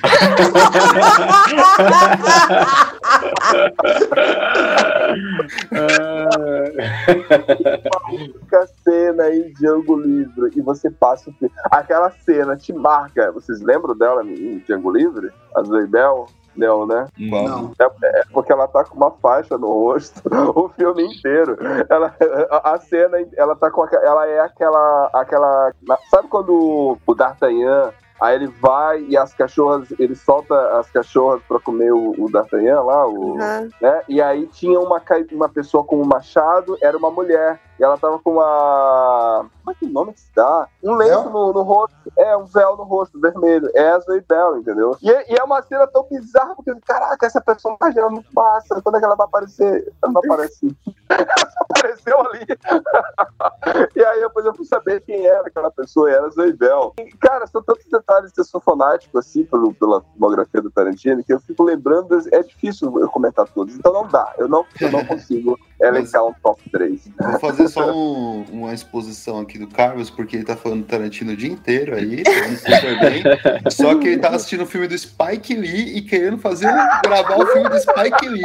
[8.11, 11.51] única cena em Django Livre e você passa o.
[11.71, 13.31] Aquela cena te marca.
[13.31, 15.31] Vocês lembram dela em Django Livre?
[15.55, 16.27] A Zoe Bell?
[16.55, 17.07] Não, né?
[17.17, 17.71] Não.
[17.79, 20.21] É, é porque ela tá com uma faixa no rosto
[20.55, 21.57] o filme inteiro.
[21.89, 22.15] Ela,
[22.49, 25.71] a, a cena, ela tá com aque- ela é aquela aquela,
[26.09, 31.59] sabe quando o D'Artagnan Aí ele vai e as cachorras, ele solta as cachorras pra
[31.59, 33.69] comer o, o D'Artagnan lá, o, Aham.
[33.81, 34.01] né?
[34.07, 35.01] E aí tinha uma,
[35.33, 37.59] uma pessoa com um machado, era uma mulher.
[37.79, 39.45] E ela tava com uma.
[39.63, 40.67] Como é que nome que se dá?
[40.83, 41.95] Um lenço no, no rosto.
[42.17, 43.69] É, um véu no rosto, vermelho.
[43.73, 44.97] É a Zoe Bell, entendeu?
[45.01, 48.81] E, e é uma cena tão bizarra, porque, caraca, essa personagem é muito massa.
[48.81, 49.93] Quando é que ela vai aparecer?
[50.01, 50.77] Ela não aparece.
[51.09, 52.45] ela só apareceu ali.
[53.95, 56.93] e aí depois eu fui saber quem era aquela pessoa, e era a Zoe Bell.
[56.99, 61.23] E, cara, são tantos detalhes que eu sou fanático, assim, pelo, pela filmografia do Tarantino,
[61.23, 64.91] que eu fico lembrando, é difícil eu comentar todos, então não dá, eu não, eu
[64.91, 67.09] não consigo elencar um top 3.
[67.19, 71.31] Vou fazer só um- uma exposição aqui do Carlos, porque ele tá falando do Tarantino
[71.33, 72.23] o dia inteiro aí,
[72.57, 73.23] super bem.
[73.71, 76.67] Só que ele tá assistindo o filme do Spike Lee e querendo fazer
[77.03, 78.41] gravar o filme do Spike Lee.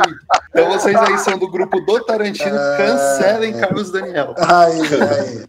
[0.51, 4.35] Então vocês aí são do grupo do Tarantino, cancelem Carlos Daniel.
[4.39, 5.45] Ai, ai.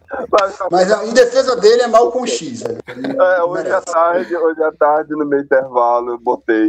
[0.71, 2.77] Mas a- em defesa dele é mal com X, velho.
[3.21, 6.67] É, hoje à tarde, hoje à tarde, no meu intervalo, eu botei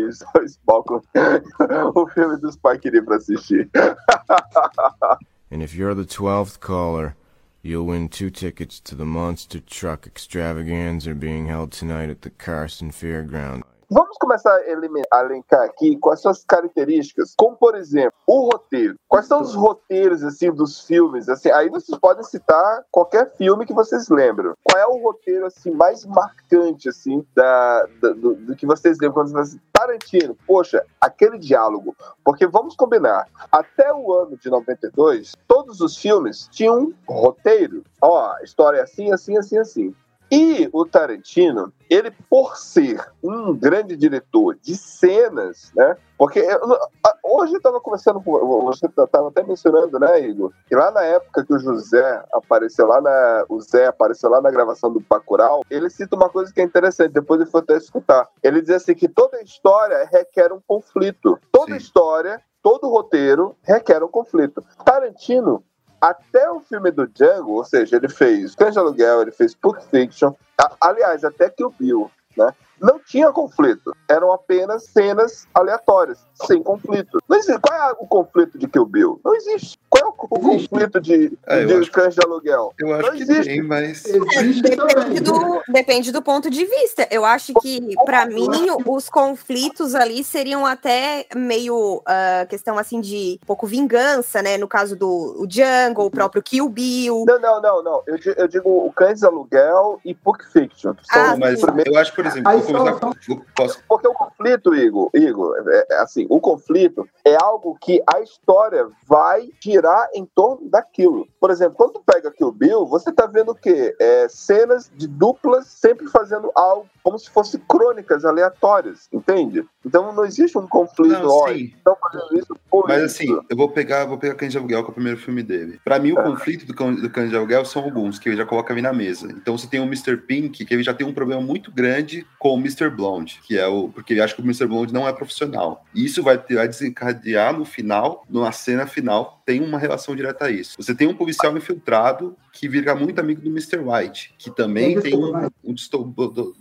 [0.66, 1.02] palcos,
[1.94, 3.68] o filme do Spike Lee pra assistir.
[5.52, 7.14] And if you're the 12th caller,
[7.60, 12.90] you'll win two tickets to the Monster Truck Extravaganza being held tonight at the Carson
[12.90, 13.62] Fairground.
[13.94, 18.94] Vamos começar a elencar aqui quais são as características, como por exemplo, o roteiro.
[19.06, 21.28] Quais são os roteiros assim dos filmes?
[21.28, 24.54] Assim, aí vocês podem citar qualquer filme que vocês lembram.
[24.64, 29.24] Qual é o roteiro assim mais marcante assim da, da- do, do que vocês lembram
[29.24, 30.36] quando vocês Tarantino?
[30.46, 31.94] Poxa, aquele diálogo.
[32.24, 37.82] Porque vamos combinar, até o ano de 92, todos os filmes tinham um roteiro.
[38.00, 39.94] Ó, a história é assim, assim, assim, assim.
[40.34, 45.94] E o Tarantino, ele por ser um grande diretor de cenas, né?
[46.16, 46.78] Porque eu-
[47.22, 50.50] hoje eu estava conversando com você estava até mencionando, né, Igor?
[50.66, 54.50] Que lá na época que o José apareceu lá na o Zé apareceu lá na
[54.50, 58.26] gravação do Bacurau, ele cita uma coisa que é interessante, depois eu vou até escutar.
[58.42, 61.38] Ele diz assim que toda história requer um conflito.
[61.52, 64.64] Toda história, todo roteiro requer um conflito.
[64.82, 65.62] Tarantino
[66.02, 69.78] até o filme do Django, ou seja, ele fez Cães de Aluguel, ele fez Pulp
[69.88, 72.52] Fiction, a- aliás, até que o Bill, né?
[72.82, 77.18] Não tinha conflito, eram apenas cenas aleatórias, sem conflito.
[77.28, 77.60] Não existe.
[77.60, 79.20] Qual é o conflito de Kill Bill?
[79.24, 79.78] Não existe.
[79.88, 82.72] Qual é o, conflito de, É, eu de acho- Cães de Aluguel?
[82.78, 83.44] Eu acho não que existe.
[83.44, 84.02] tem, mas.
[84.02, 87.06] Depende do, depende do ponto de vista.
[87.10, 88.48] Eu acho que, pra mim,
[88.86, 94.56] os conflitos ali seriam até meio ah, questão assim de um pouco vingança, né?
[94.58, 97.24] No caso do o Django, o próprio Kill Bill.
[97.26, 98.02] Não, não, não, não.
[98.06, 100.94] Eu, eu digo o Cães de Aluguel e Pulp Fiction.
[100.94, 104.74] que Ah, Mas primeiros- eu acho, por exemplo, Aí começar- vou- posso- Porque o conflito,
[104.74, 110.24] Igor, Igor, é, é assim, o conflito é algo que a história vai girar em
[110.24, 111.26] torno daquilo.
[111.40, 113.94] Por exemplo, quando tu pega Kill Bill, você tá vendo o quê?
[114.00, 119.64] É, cenas de duplas sempre fazendo algo como se fosse crônicas aleatórias, entende?
[119.84, 121.72] Então não existe um conflito, Não, ó, sim.
[121.76, 123.22] estão fazendo isso por Mas isso.
[123.22, 125.80] assim, eu vou pegar, vou pegar Cães de Aluguel, que é o primeiro filme dele.
[125.84, 126.22] Pra mim, o Ah.
[126.22, 128.92] conflito do, Cão- do Cães de Aluguel são alguns, que ele já coloca ali na
[128.92, 129.26] mesa.
[129.32, 130.16] Então você tem o Mr.
[130.16, 132.88] Pink, que ele já tem um problema muito grande com o Mr.
[132.90, 133.88] Blonde, que é o.
[133.88, 134.66] Porque ele acha que o Mr.
[134.66, 135.84] Blonde não é profissional.
[135.94, 140.50] E isso vai, vai desencadear no final, numa cena final, tem uma relação direta a
[140.50, 140.74] isso.
[140.78, 143.78] Você tem um policial infiltrado que vira muito amigo do Mr.
[143.78, 145.52] White, que também Tem um, desdobramento.
[145.64, 145.74] um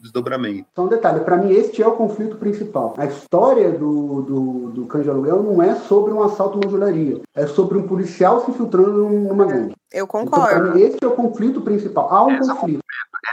[0.02, 0.66] desdobramento.
[0.76, 2.94] Só um detalhe, pra mim este é o conflito principal.
[2.98, 7.22] A história do, do, do Cães de Aluguel não é sobre um assalto numa joalheria.
[7.36, 9.74] É sobre um policial se infiltrando num- numa gangue.
[9.92, 10.76] Eu Então, concordo.
[10.76, 12.08] mim, esse é o conflito principal.
[12.10, 12.80] Há um conflito.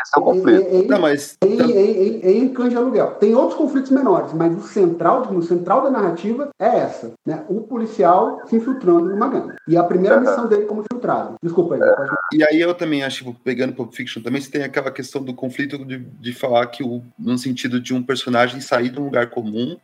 [0.04, 0.60] Esse é o conflito.
[0.62, 1.36] Em, em- Não, mas.
[1.44, 3.12] em, em, em, em Cães de Aluguel.
[3.20, 7.12] Tem outros conflitos menores, mas o central, no central da narrativa é essa.
[7.24, 7.44] Né?
[7.48, 9.37] O policial se infiltrando numa gangue.
[9.66, 11.34] E a primeira missão dele como infiltrado.
[11.42, 11.80] Desculpa aí.
[11.80, 15.34] pode- E aí eu também acho, pegando Pulp Fiction, também você tem aquela questão do
[15.34, 19.30] conflito de, de falar que o, no sentido de um personagem sair de um lugar
[19.30, 19.76] comum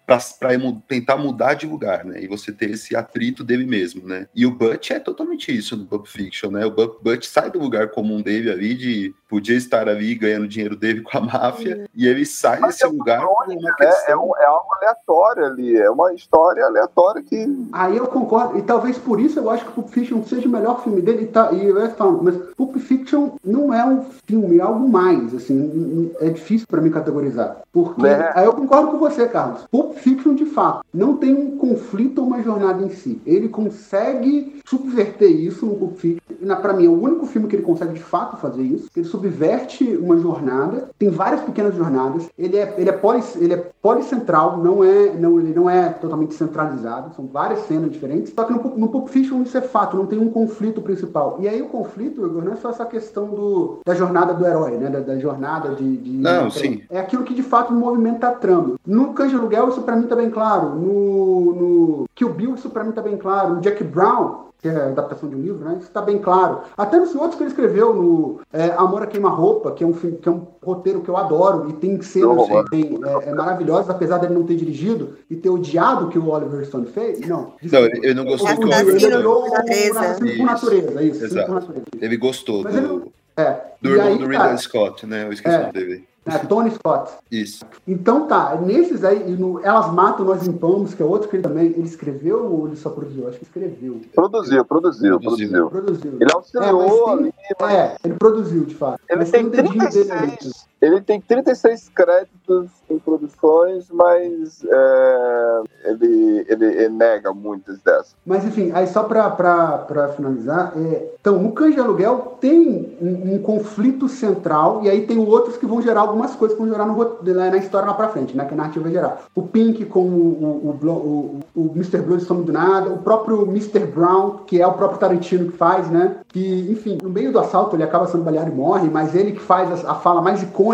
[0.53, 2.23] emu- tentar mudar de lugar, né?
[2.23, 4.27] E você ter esse atrito dele mesmo, né?
[4.35, 6.65] E o Butch é totalmente isso no Pulp Fiction, né?
[6.67, 10.77] O Bu- Butch sai do lugar comum dele ali, de podia estar ali ganhando dinheiro
[10.77, 14.45] dele com a máfia, e ele sai desse lugar por uma É, é, um- é
[14.47, 17.69] algo aleatório ali, é uma história aleatória que.
[17.73, 20.83] Aí eu concordo, e talvez por isso eu acho que Pulp Fiction seja o melhor
[20.83, 24.59] filme dele, e, tá, e eu ia falando, mas Pulp Fiction não é um filme,
[24.59, 27.59] é algo mais, assim, é difícil pra mim categorizar.
[27.73, 28.31] Porque, Né?
[28.35, 32.27] aí eu concordo com você, Carlos, Pulp Fiction, de fato, não tem um conflito ou
[32.27, 33.21] uma jornada em si.
[33.27, 37.57] Ele consegue subverter isso no Pulp Fiction, na, pra mim é o único filme que
[37.57, 42.57] ele consegue de fato fazer isso, ele subverte uma jornada, tem várias pequenas jornadas, ele
[42.57, 47.15] é, ele é, poli, ele é policentral, não é, não, ele não é totalmente centralizado,
[47.15, 50.18] são várias cenas diferentes, só que no, no Pulp Fiction isso é fato, não tem
[50.18, 51.37] um conflito principal.
[51.41, 54.72] E aí o conflito, Igor, não é só essa questão do, da jornada do herói,
[54.78, 55.97] né, da, da jornada de...
[55.97, 56.82] de- Não, de- sim.
[56.91, 58.74] É aquilo que de fato movimenta a trama.
[58.87, 62.85] No de Aluguel isso pra mim tá bem claro, no, no Kill Bill isso pra
[62.85, 65.75] mim tá bem claro, no Jack Brown que é a adaptação de um livro, né?
[65.79, 66.61] Isso está bem claro.
[66.75, 70.17] Até nos outros que ele escreveu, no é, Amor a Queima-Roupa, que é um filme,
[70.17, 73.91] que é um roteiro que eu adoro e tem cenas Não, tem, é, é maravilhosas,
[73.91, 77.21] apesar dele não ter dirigido e ter odiado o que o Oliver Stone fez.
[77.29, 79.53] Não, Não, ele, ele não gostou do que o Assassino Oliver ele odiou por o
[79.53, 80.01] natureza.
[80.01, 81.53] Assassino por natureza, isso, Exato.
[81.53, 81.85] natureza.
[82.01, 83.61] Ele gostou Mas ele do, não- É.
[83.83, 85.25] do e irmão aí, do Ridley cara, Scott, né?
[85.27, 85.59] Eu esqueci É.
[85.59, 86.05] o nome dele.
[86.27, 87.12] É, Tony Scott.
[87.31, 87.64] Isso.
[87.87, 91.66] Então tá, nesses aí, no Elas Matam, Nós Limpamos, que é outro que ele também,
[91.66, 93.29] ele escreveu ou ele só produziu?
[93.29, 94.01] Acho que escreveu.
[94.14, 95.68] Produziu, produziu, Produziu.
[95.68, 96.16] produziu.
[96.20, 99.01] Ele auxiliou É, tem- ali, mas É, ele produziu, de fato.
[99.09, 100.27] Ele Mas tem um dedinho dele ali.
[100.39, 108.14] 36, ele tem 36 créditos em produções, mas é, ele, ele, ele nega muitas dessas.
[108.24, 113.39] Mas enfim, aí só pra finalizar, é, então, no Cães de Aluguel tem um, um
[113.39, 117.18] conflito central, e aí tem outros que vão gerar algumas coisas que vão gerar no,
[117.35, 118.45] na, história lá pra frente, né?
[118.45, 119.22] Que a narrativa vai gerar.
[119.35, 122.03] O Pink com o, o, o, o, o Mr.
[122.03, 123.87] Blue Some do Nada, o próprio Mr.
[123.87, 126.16] Brown, que é o próprio Tarantino que faz, né?
[126.28, 129.41] Que, enfim, no meio do assalto ele acaba sendo baleado e morre, mas ele que
[129.41, 130.74] faz a, a fala mais icônica,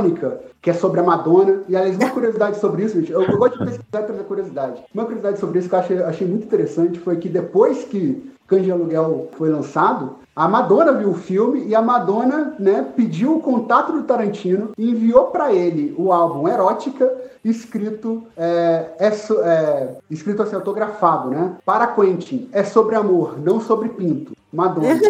[0.62, 1.62] que é sobre a Madonna.
[1.68, 4.82] E, aliás, uma curiosidade sobre isso, gente, eu, eu gosto de pesquisar e trazer curiosidade.
[4.94, 8.64] Uma curiosidade sobre isso que eu achei, achei muito interessante foi que depois que Cães
[8.64, 13.40] de Aluguel foi lançado, a Madonna viu o filme e a Madonna né, pediu o
[13.40, 17.12] contato do Tarantino e enviou para ele o álbum Erótica,
[17.44, 21.56] escrito, é, é é, escrito assim, autografado, né?
[21.64, 24.32] Para Quentin, é sobre amor, não sobre pinto.
[24.52, 24.88] Madonna.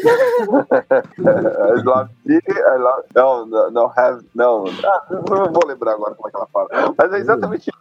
[1.18, 3.04] I love you, I love...
[3.14, 4.64] Não, não, não, have, não.
[4.84, 6.68] Ah, não vou lembrar agora como é que ela fala.
[6.96, 7.78] Mas é exatamente isso.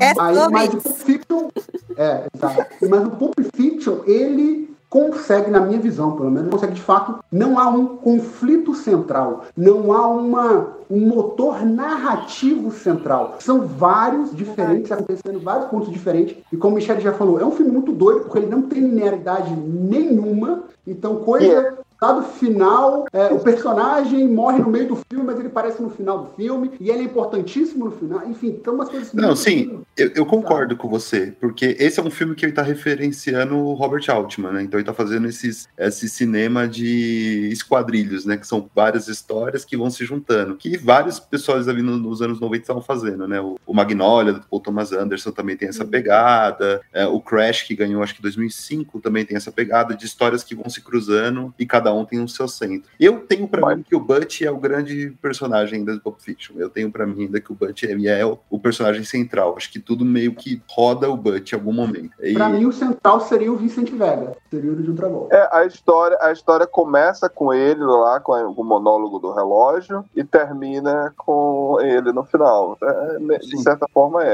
[0.00, 1.48] É Aí, mas o Pulp Fiction,
[1.96, 2.66] é, exato.
[2.88, 7.58] Mas o Pulp Fiction, ele consegue, na minha visão, pelo menos, consegue de fato, não
[7.58, 13.36] há um conflito central, não há uma, um motor narrativo central.
[13.40, 16.36] São vários diferentes, acontecendo vários pontos diferentes.
[16.52, 18.80] E como o Michele já falou, é um filme muito doido, porque ele não tem
[18.80, 20.64] linearidade nenhuma.
[20.86, 21.78] Então, coisa.
[22.02, 26.18] Lado final, é, o personagem morre no meio do filme, mas ele aparece no final
[26.24, 28.26] do filme, e ele é importantíssimo no final.
[28.28, 32.10] Enfim, tem umas coisas Não, sim, eu, eu concordo com você, porque esse é um
[32.10, 34.62] filme que ele tá referenciando o Robert Altman, né?
[34.64, 38.36] Então ele tá fazendo esses, esse cinema de esquadrilhos, né?
[38.36, 42.40] Que são várias histórias que vão se juntando, que vários pessoas ali no- nos anos
[42.40, 43.40] 90 estavam fazendo, né?
[43.40, 47.76] O, o Magnolia, do Paul Thomas Anderson, também tem essa pegada, é, o Crash, que
[47.76, 51.64] ganhou acho que 2005, também tem essa pegada de histórias que vão se cruzando e
[51.64, 52.88] cada um tem o seu centro.
[52.98, 56.54] Eu tenho pra mim que o Butch é o grande personagem ainda do Pulp Fiction.
[56.58, 59.54] Eu tenho pra mim ainda que o Butch é, é o, o personagem central.
[59.56, 62.10] Acho que tudo meio que roda o Butch em algum momento.
[62.20, 65.34] E- Pra mim, o central seria o Vicente Vega, seria o de um Travolta.
[65.34, 69.32] É, a história, a história começa com ele lá, com, a- com o monólogo do
[69.32, 72.76] relógio, e termina com ele no final.
[72.82, 74.28] É, de certa forma, é.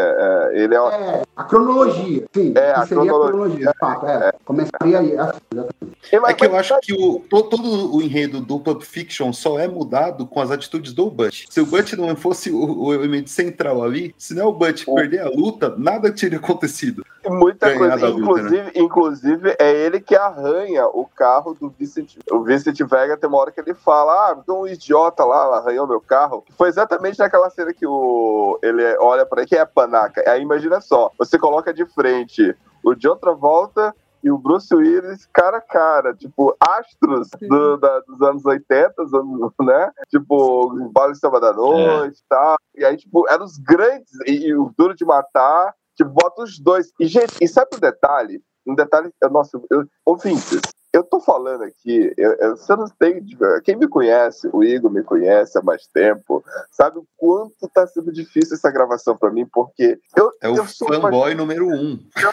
[0.55, 4.07] é, ele é, É, a cronologia, sim, É, a seria a cronologia, cronologia, de fato,
[4.07, 4.33] é.
[4.45, 5.99] Começaria aí, assim, exatamente.
[6.13, 10.27] É que eu acho que o, todo o enredo do Pulp Fiction só é mudado
[10.27, 11.47] com as atitudes do Butch.
[11.49, 14.85] Se o Butch não fosse o, o elemento central ali, se não é o Butch
[14.85, 17.05] perder a luta, nada teria acontecido.
[17.27, 17.97] Muita coisa.
[17.97, 18.73] da luta, inclusive, né?
[18.75, 22.17] inclusive, é ele que arranha o carro do Vincent.
[22.31, 26.01] O Vincent Vega tem uma hora que ele fala: Ah, um idiota lá arranhou meu
[26.01, 26.45] carro.
[26.57, 30.23] Foi exatamente naquela cena que o, ele olha pra ele, que é a panaca.
[30.31, 35.59] Aí imagina só: você coloca de frente o John Travolta e o Bruce Willis cara
[35.59, 39.93] a cara, tipo, astros do- da- dos anos 80, dos anos, né?
[40.09, 42.57] Tipo, Vale Samba da Noite e tal.
[42.77, 46.59] E aí, tipo, eram os grandes, e, e o Duro de Matar, tipo, bota os
[46.59, 46.93] dois.
[46.99, 48.43] E, gente, e sabe um detalhe?
[48.67, 50.61] Um detalhe, nossa, eu, ouvintes,
[50.93, 53.25] eu tô falando aqui, eu, eu, você não tem,
[53.65, 58.11] quem me conhece, o Igor me conhece há mais tempo, sabe o quanto tá sendo
[58.11, 61.99] difícil essa gravação pra mim, porque eu, É o eu sou fanboy número um.
[62.17, 62.33] eu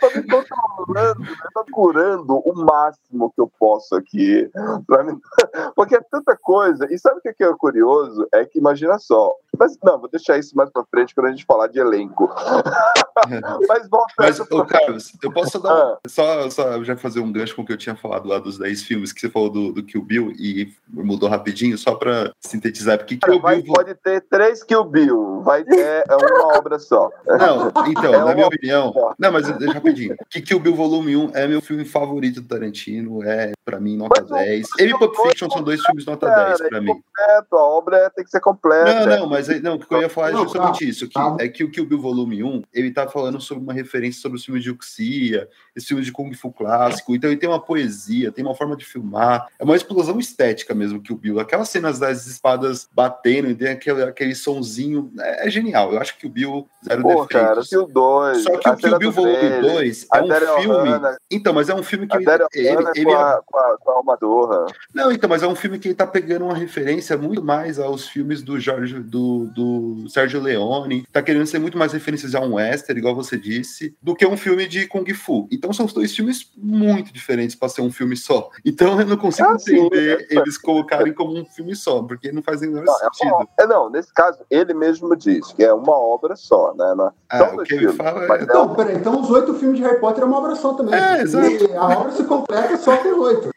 [0.00, 4.50] tô me controlando, eu tô curando o máximo que eu posso aqui.
[5.74, 6.86] Porque é tanta coisa.
[6.90, 8.26] E sabe o que que é curioso?
[8.32, 9.34] É que imagina só.
[9.58, 12.32] Mas não, vou deixar isso mais pra frente quando a gente falar de elenco.
[13.68, 15.98] Mas volta Mas, ô, Carlos, eu posso dar Ah.
[16.04, 18.58] um, só, só já fazer um gancho com o que eu tinha falado lá dos
[18.58, 22.98] 10 filmes, que você falou do, do Kill Bill e mudou rapidinho, só pra sintetizar,
[22.98, 23.74] porque Kill Vai, Bill...
[23.74, 25.42] pode ter três Kill Bill.
[25.42, 27.10] Vai ter é uma obra só.
[27.26, 28.92] Não, então, É na minha opinião.
[29.18, 30.16] Não, mas deixa rapidinho.
[30.30, 34.22] Que Kill Bill Volume 1 é meu filme favorito do Tarantino, é pra mim nota
[34.22, 34.66] 10.
[34.78, 36.86] Ele e Pulp Fiction são dois filmes nota 10 pra mim.
[36.86, 39.06] Completo, a obra tem que ser completa.
[39.06, 41.36] Não, não, mas não, o que eu ia falar é justamente calma, isso, que, calma.
[41.40, 44.44] é que o Kill Bill Volume 1, ele tá falando sobre uma referência sobre os
[44.44, 48.44] filmes de Uxia, esse filme de Kung Fu clássico, então ele tem uma poesia, tem
[48.44, 52.26] uma forma de filmar, é uma explosão estética mesmo, que o Bill, aquelas cenas das
[52.26, 56.68] espadas batendo, e tem aquele, aquele sonzinho, é, é genial, eu acho que o Bill,
[56.84, 57.68] zero Pô, cara, defeitos.
[57.68, 58.42] Kill 2.
[58.42, 60.90] Só que o Kill Bill Volume trailer, 2 a é um Daryl filme...
[61.30, 63.58] Então, mas é um filme que A ele, ele, Hannah ele com, é a, com,
[63.58, 64.66] a, com a Almadorra.
[64.94, 68.08] não, então, mas é um filme que ele tá pegando uma referência muito mais aos
[68.08, 72.54] filmes do Jorge, do, do Sérgio Leone, tá querendo ser muito mais referências a um
[72.54, 75.48] western, igual você disse, do que um filme de Kung Fu.
[75.50, 78.48] Então são dois filmes muito diferentes para ser um filme só.
[78.64, 80.34] Então eu não consigo Ah, entender é.
[80.36, 83.48] eles colocarem como um filme só, porque não faz nenhum Não, é, sentido.
[83.58, 86.94] é, não, nesse caso, ele mesmo diz que é uma obra só, né?
[86.96, 89.54] Não, Ah, são o que ele filmes, fala é- é Então, peraí, então os oito
[89.54, 90.94] filmes de Harry Potter é uma obra só também.
[90.94, 91.46] É, exato.
[91.48, 93.50] E a obra se completa só com os oito.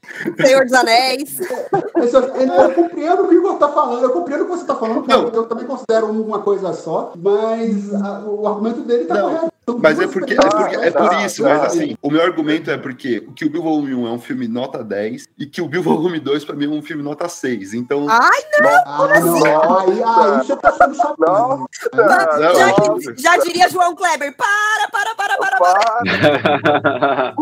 [0.45, 1.39] Senhor dos Anéis.
[1.41, 4.75] Eu, eu compreendo o que o Igor tá falando, eu compreendo o que você tá
[4.75, 5.05] falando.
[5.07, 5.27] Não.
[5.29, 9.51] Eu também considero uma coisa só, mas a- o argumento dele tá Não, correto.
[9.79, 11.49] Mas é porque é, porque, é por Ah, isso, tá.
[11.49, 14.47] mas assim, o meu argumento é porque o Kill Bill Volume 1 é um filme
[14.47, 17.73] nota 10 e Kill Bill Volume 2 pra mim é um filme nota 6.
[17.75, 18.41] Então, Ai,
[18.85, 21.67] Ah, não, aí, aí você tá sendo Não,
[23.15, 24.35] já, já diria João Kleber.
[24.35, 27.33] Para, para, para, para, para.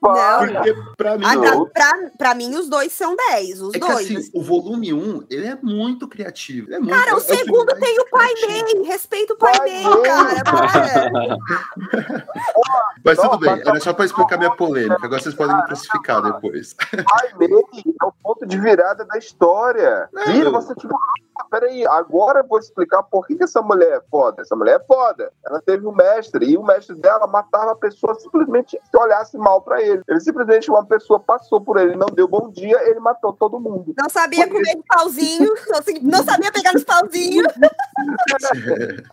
[0.00, 0.46] Para, Não.
[0.54, 1.66] porque pra mim, Ah, não.
[1.66, 3.60] pra, pra mim, os dois são 10.
[3.62, 4.16] Os é que dois.
[4.16, 6.66] assim, o volume 1, ele é muito criativo.
[6.68, 8.28] Ele é muito, Cara, é o filme segundo tem o Pai.
[8.46, 8.82] Mei.
[8.84, 9.84] Respeita o Pai Mei.
[10.02, 10.42] cara.
[10.44, 11.19] Para.
[13.04, 14.98] Mas tudo bem, mas- era só pra explicar minha polêmica.
[15.02, 16.74] Agora vocês podem me crucificar depois.
[16.74, 20.08] Pai Mei é o ponto de virada da história.
[20.26, 24.00] Vira, você tipo, ah, peraí, agora eu vou explicar por que, que essa mulher é
[24.10, 24.42] foda.
[24.42, 25.32] Essa mulher é foda.
[25.46, 29.62] Ela teve um mestre, e o mestre dela matava a pessoa simplesmente se olhasse mal
[29.62, 30.02] pra ele.
[30.06, 33.94] Ele simplesmente, uma pessoa passou por ele, não deu bom dia, ele matou todo mundo.
[33.98, 35.54] Não sabia comer de pauzinho.
[36.02, 37.46] Não sabia pegar nos pauzinhos.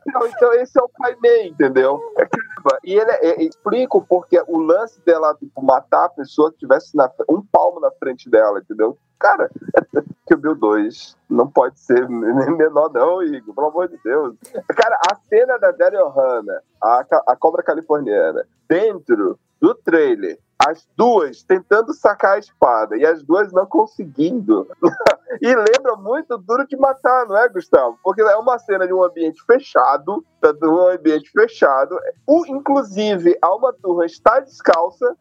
[0.08, 1.97] Não, então esse é o Pai Mei, entendeu?
[2.18, 2.28] É,
[2.84, 6.96] E ele é, é, explica porque o lance dela tipo, matar a pessoa que tivesse
[6.96, 8.98] na, um palmo na frente dela, entendeu?
[9.20, 9.50] Cara,
[10.28, 14.36] que o Bill 2 não pode ser menor, não, Igor, pelo amor de Deus.
[14.76, 21.44] Cara, a cena da Daryl Hannah, a, a cobra californiana, dentro do trailer, as duas
[21.44, 24.68] tentando sacar a espada e as duas não conseguindo.
[25.42, 27.98] e lembra muito Duro de Matar, não é, Gustavo?
[28.04, 31.98] Porque é uma cena de um ambiente fechado, tá, de um ambiente fechado.
[32.26, 35.16] O, inclusive, a uma turma está descalça.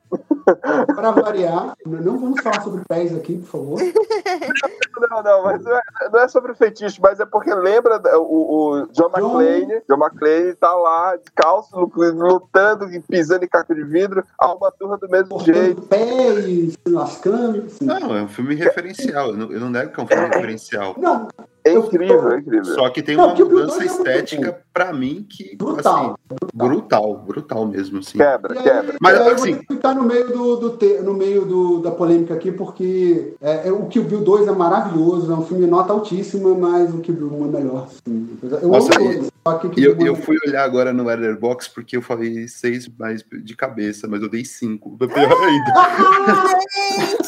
[0.94, 3.78] Para variar, não vamos falar sobre pés aqui, por favor.
[5.10, 8.86] Não, não, mas não é, não é sobre fetiche, mas é porque lembra o, o
[8.92, 9.82] John McClane.
[9.86, 14.98] John McClane tá lá, descalço, lutando e pisando em caco de vidro, a uma turma
[14.98, 15.82] do mesmo jeito.
[15.82, 17.64] Cortando pés, lascando.
[17.66, 17.84] assim.
[17.84, 19.30] Não, é um filme referencial.
[19.30, 20.94] Eu não, eu não nego que é um filme referencial.
[20.98, 21.28] Não,
[21.66, 22.64] É incrível, é incrível.
[22.74, 26.16] Só que tem Não, uma mudança 2 é estética pra mim que brutal.
[26.30, 28.18] assim, brutal, brutal mesmo, assim.
[28.18, 28.94] Quebra, aí, quebra.
[29.00, 31.44] Mas, aí eu assim- vou ter que ficar no meio, do, do te- no meio
[31.44, 35.42] do- da polêmica aqui, porque é, é, o Kill Bill 2 é maravilhoso, é um
[35.44, 37.88] filme nota altíssima, mas o Kill Bill 1 é melhor.
[38.06, 38.38] sim.
[38.42, 41.96] Eu Nossa, amo e- todos, eu, 1 eu é fui olhar agora no Letterboxd porque
[41.96, 44.96] eu falei seis mais de cabeça, mas eu dei cinco.
[44.98, 45.72] Foi pior ainda.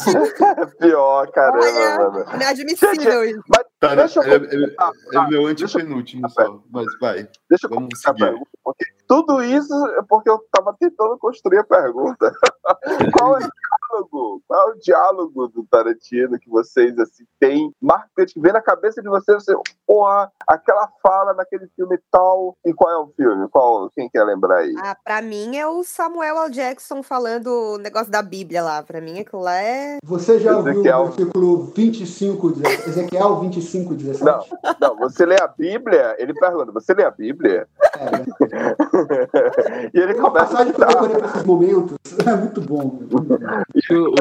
[0.05, 2.25] Gente, Pior, caramba, olha, mano.
[2.35, 3.41] inadmissível isso.
[3.47, 7.29] Mas Tá, deixa eu é, é- é meu antepenúltimo só, mas vai.
[7.49, 8.19] Deixa eu Vamos seguir.
[8.19, 12.31] pergunta, porque tudo isso é porque eu tava tentando construir a pergunta.
[13.17, 14.43] Qual é o diálogo?
[14.47, 19.01] Qual é o diálogo do Tarantino que vocês assim têm marcante, que vem na cabeça
[19.01, 19.55] de vocês, você,
[19.87, 23.47] porra, aquela fala naquele filme tal, e qual é o filme?
[23.49, 24.75] Qual, quem quer lembrar aí?
[24.77, 26.51] Ah, pra mim é o Samuel L.
[26.51, 28.83] Jackson falando o negócio da Bíblia lá.
[28.83, 29.97] Pra mim aquilo lá é.
[30.03, 30.99] Você já ouviu Ezequiel.
[30.99, 32.53] o versículo 25,
[32.87, 34.23] Ezequiel 25, 17?
[34.23, 34.43] Não,
[34.79, 37.67] não, você lê a Bíblia, ele pergunta, você lê a Bíblia?
[37.97, 38.98] É,
[39.93, 41.98] e ele começa a decorei pra esses momentos.
[42.25, 42.99] É muito bom.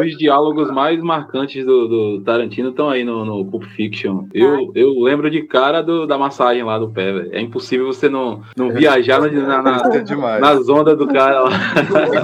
[0.01, 4.27] Os diálogos mais marcantes do, do Tarantino estão aí no, no Pulp Fiction.
[4.33, 7.29] Eu, eu lembro de cara do- da massagem lá do pé, velho.
[7.35, 10.41] É impossível você não, não viajar na, na- É demais.
[10.41, 11.51] nas ondas do cara lá.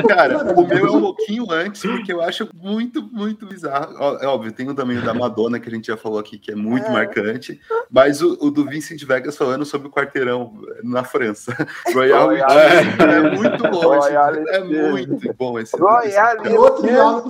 [0.08, 3.94] Cara, o meu é um pouquinho antes, porque eu acho muito, muito bizarro.
[4.20, 6.50] É óbvio, tem o também o da Madonna, que a gente já falou aqui, que
[6.52, 6.92] é muito É.
[6.92, 7.60] marcante,
[7.90, 10.52] mas o, o do Vincent Vegas falando sobre o quarteirão
[10.82, 11.54] na França.
[11.94, 14.60] Royal é, é muito bom, é
[14.90, 15.76] muito bom esse.
[15.76, 16.48] Royale.
[16.48, 17.28] E outro diálogo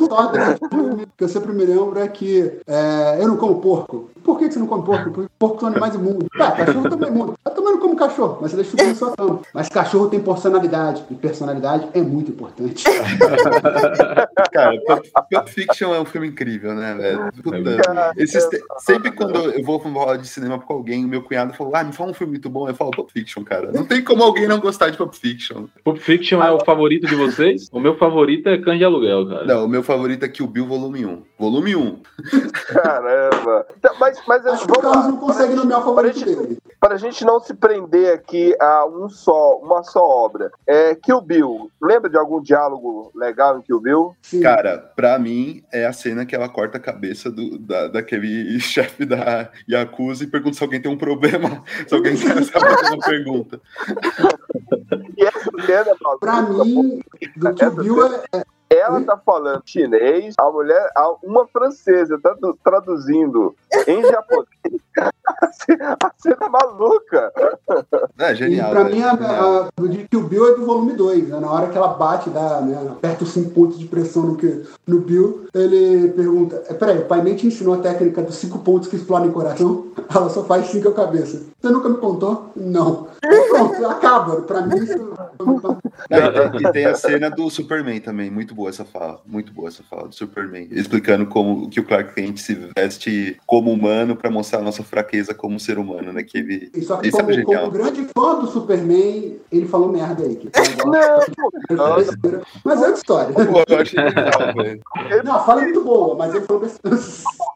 [0.70, 4.10] filme que eu sempre me lembro é que é, eu não como porco.
[4.22, 5.10] Por que, que você não come porco?
[5.10, 6.28] Porque porcos são animais imundos.
[6.36, 7.34] Tá, cachorro também é imundo.
[7.74, 9.40] Eu como cachorro, mas você deixa tudo na sua cama.
[9.52, 11.04] Mas cachorro tem personalidade.
[11.10, 12.84] E personalidade é muito importante.
[14.52, 17.30] Cara, Pulp, Pulp Fiction é um filme incrível, né, velho?
[17.42, 21.22] Puta, Cara, esses te- sempre quando eu vou falar de cinema com alguém, o meu
[21.22, 23.72] cunhado falou, ah, me fala um filme muito bom, eu falo Pulp Fiction, cara.
[23.72, 25.64] Não tem como alguém não gostar de Pulp Fiction.
[25.82, 27.68] Pulp Fiction é o favorito de vocês?
[27.72, 29.44] O meu favorito é Cães de Aluguel, cara.
[29.44, 31.22] Não, o meu favorito é Kill Bill Volume 1.
[31.38, 31.98] Volume 1.
[32.72, 33.66] Caramba.
[33.76, 35.10] Então, Mas, mas Acho que o Carlos lá.
[35.10, 36.58] não consegue nomear o favorito dele.
[36.80, 40.50] Para a gente não se prender aqui a um só, uma só obra.
[40.66, 41.70] É, Kill Bill.
[41.80, 44.14] Lembra de algum diálogo legal em Kill Bill?
[44.20, 44.42] Sim.
[44.42, 49.06] Cara, pra mim, é a cena que ela corta a cabeça do, da, daquele chefe
[49.06, 53.58] da Yakuza e pergunta se alguém tem um problema, se alguém quer saber uma pergunta.
[55.16, 57.00] E essa cena, Pra mim,
[57.36, 58.44] do Kill Bill é, é-
[58.76, 60.88] ela tá falando chinês, a mulher,
[61.22, 63.54] uma francesa, tradu- traduzindo
[63.86, 64.44] em japonês.
[65.26, 65.96] A cena-
[66.44, 67.32] é maluca.
[68.18, 68.70] É E genial.
[68.70, 69.68] pra velho, mim, a, genial.
[69.76, 71.28] a, de Kill Bill é do volume 2.
[71.28, 71.40] Né?
[71.40, 72.78] Na hora que ela bate, dá, né?
[72.90, 77.06] aperta os 5 pontos de pressão no, que, no Bill, ele pergunta: "É, Peraí, o
[77.06, 79.86] pai nem te ensinou a técnica dos 5 pontos que explodem o coração?
[80.14, 81.42] Ela só faz 5 a cabeça.
[81.60, 82.50] Você nunca me contou?
[82.54, 83.08] Não.
[83.24, 84.42] E pronto, acaba.
[84.42, 84.98] Pra mim, isso.
[85.38, 85.78] Não,
[86.18, 89.68] e, tem, e tem a cena do Superman também, muito boa essa fala, muito boa
[89.68, 94.30] essa fala do Superman, explicando como que o Clark Kent se veste como humano pra
[94.30, 96.22] mostrar a nossa fraqueza como ser humano, né?
[96.22, 97.70] Que ele, E Só que, isso é como, genial.
[97.70, 100.36] como grande fã do Superman, ele falou merda aí.
[100.36, 100.50] Que
[100.84, 100.94] Não,
[102.64, 103.34] mas é outra história.
[103.68, 104.82] Eu achei legal, velho.
[105.24, 106.96] Não, a fala é muito boa, mas ele falou besteira.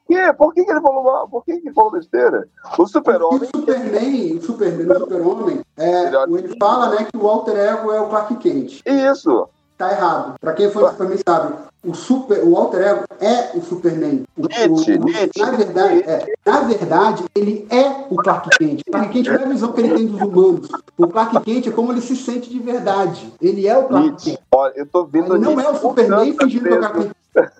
[0.06, 0.32] que?
[0.34, 1.28] Por que, que ele falou mal?
[1.28, 2.48] Por que, que ele falou besteira?
[2.78, 3.42] O super-homem.
[3.42, 8.00] o Superman, o Superman, o Super-Homem, é, ele fala né, que o alter ego é
[8.00, 8.82] o Clark Kent.
[8.86, 9.48] Isso.
[9.78, 10.34] Tá errado.
[10.40, 11.54] Pra quem foi do Superman sabe,
[11.84, 14.24] o, super, o alter ego é o Superman.
[14.36, 15.40] O, Nietzsche, o- Nietzsche.
[15.40, 18.80] na, verdade, é, na verdade, ele é o Clark Kent.
[18.88, 20.68] O Clark Kent não é a visão que ele tem dos humanos.
[20.96, 23.32] O Clark Kent é como ele se sente de verdade.
[23.40, 24.24] Ele é o Clark.
[24.24, 24.38] Kent.
[24.52, 27.10] Olha, eu tô vendo Ele não é o Superman fingindo que é o Clark Kent.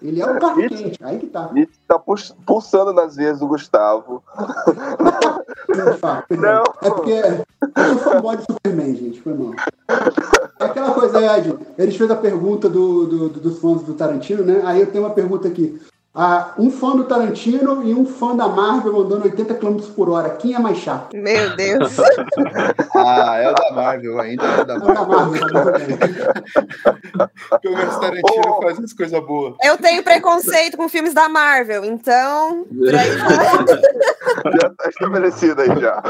[0.03, 0.97] Ele é o Clark Kent.
[1.03, 1.51] Aí que tá.
[1.53, 1.99] Nietzsche tá
[2.47, 4.23] pulsando nas veias do Gustavo.
[6.29, 6.37] De.
[6.37, 6.63] Não.
[6.83, 9.21] É porque eu sou fanboy do Superman, gente.
[9.21, 9.53] Foi mal.
[10.59, 11.57] É aquela coisa, Ed.
[11.77, 14.61] Eles fez a pergunta do, do- do- dos fãs do Tarantino, né?
[14.65, 15.81] Aí eu tenho uma pergunta aqui.
[16.15, 20.31] Ah, um fã do Tarantino e um fã da Marvel andando 80 km por hora.
[20.31, 21.17] Quem é mais chato?
[21.17, 21.97] Meu Deus.
[23.01, 25.41] Ah, é o da Marvel, ainda é o da É o da Marvel.
[25.53, 27.29] Tá.
[27.63, 29.55] Pelo menos Tarantino faz as coisas boas.
[29.63, 32.67] Eu tenho preconceito com filmes da Marvel, então.
[34.61, 36.03] Já tá estabelecido aí já.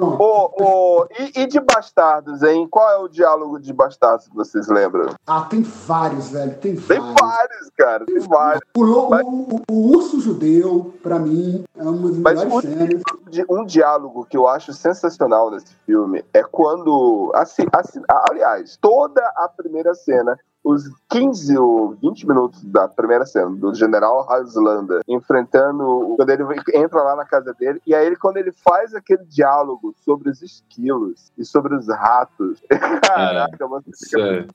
[0.00, 2.66] Ô, ô, e, e de Bastardos, hein?
[2.70, 5.14] Qual é o diálogo de Bastardos que vocês lembram?
[5.26, 6.54] Ah, tem vários, velho.
[6.56, 7.20] Tem Tem vários.
[7.20, 8.04] vários, cara.
[8.06, 8.60] Tem vários.
[8.78, 13.02] O, lo- o- o- urso judeu, pra mim, é uma das Mas melhores o- cenas.
[13.30, 17.32] de- um diálogo que eu acho sensacional nesse filme é quando.
[17.34, 18.00] Assim, assim,
[18.30, 24.30] aliás, toda a primeira cena, os 15 ou 20 minutos da primeira cena, do general
[24.30, 25.84] Haslanda enfrentando.
[25.84, 29.24] o- Quando ele entra lá na casa dele, e aí ele, quando ele faz aquele
[29.24, 32.62] diálogo sobre os esquilos e sobre os ratos,
[33.56, 34.46] caraca, você fica.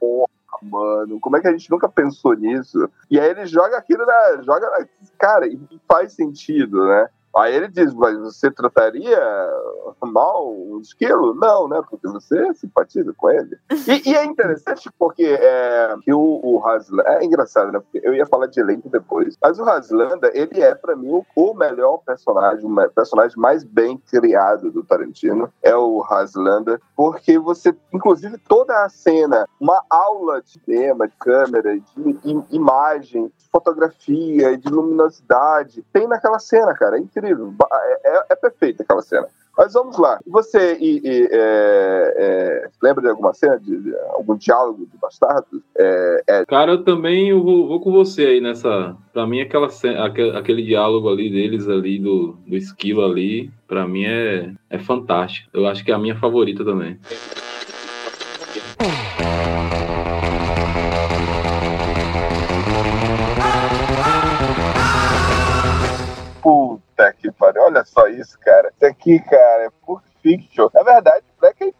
[0.64, 2.90] Mano, como é que a gente nunca pensou nisso?
[3.10, 4.42] E aí ele joga aquilo na.
[4.42, 4.86] Joga na,
[5.18, 7.08] cara, e faz sentido, né?
[7.36, 9.20] Aí ele diz, mas você trataria
[10.02, 11.34] mal um esquilo?
[11.34, 11.82] Não, né?
[11.90, 13.58] Porque você simpatiza com ele.
[13.86, 17.04] E, e é interessante porque é, que o, o Haslanda...
[17.10, 17.80] É engraçado, né?
[17.80, 19.38] Porque eu ia falar de elenco depois.
[19.42, 23.98] Mas o Haslanda, ele é, pra mim, o, o melhor personagem, o personagem mais bem
[24.10, 25.52] criado do Tarantino.
[25.62, 26.80] É o Haslanda.
[26.96, 33.26] Porque você, inclusive, toda a cena, uma aula de cinema, de câmera, de im- imagem,
[33.38, 36.98] de fotografia, de luminosidade, tem naquela cena, cara.
[36.98, 37.23] É incrível.
[37.28, 39.28] É, é, é perfeita aquela cena.
[39.56, 40.20] Mas vamos lá.
[40.26, 45.62] Você e, e, é, é, lembra de alguma cena, de, de algum diálogo de Bastardos?
[45.78, 48.96] É, é, Cara, eu também vou, vou com você aí nessa.
[49.14, 53.88] Pra mim, aquela, ce- aque- aquele diálogo ali deles ali, do, do esquilo ali, pra
[53.88, 55.48] mim é, é fantástico.
[55.54, 56.98] Eu acho que é a minha favorita também.
[67.44, 68.72] Olha só isso, cara.
[68.76, 70.70] Isso aqui, cara, é Pulp Fiction.
[70.74, 71.76] Na verdade, Black Eyed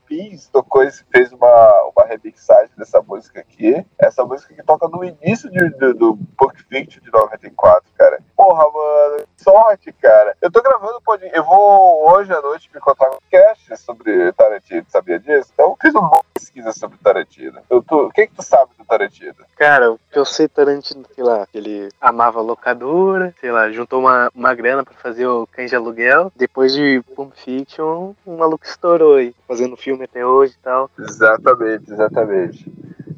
[0.52, 3.86] Tocou esse, fez uma, uma remixagem dessa música aqui.
[3.98, 8.20] Essa música que toca no início de- do, do Pulp Fiction de 94, cara.
[8.36, 10.36] Porra, mano, sorte, cara.
[10.42, 11.02] Eu tô gravando.
[11.34, 15.50] Eu vou hoje à noite me contar um cast sobre Tarantino, sabia disso?
[15.54, 17.60] Então fiz uma pesquisa sobre Tarantino.
[17.70, 18.08] Eu tô...
[18.08, 19.36] O que, que tu sabe do Tarantino?
[19.58, 24.30] Cara, o que eu sei Tarantino, sei lá, ele amava locadora, sei lá, juntou uma,
[24.36, 26.32] uma grana pra fazer o Cães de Aluguel.
[26.36, 30.90] Depois de Pulp Fiction, um maluco estourou aí, fazendo filme até hoje e tal.
[31.00, 32.74] Exatamente, exatamente.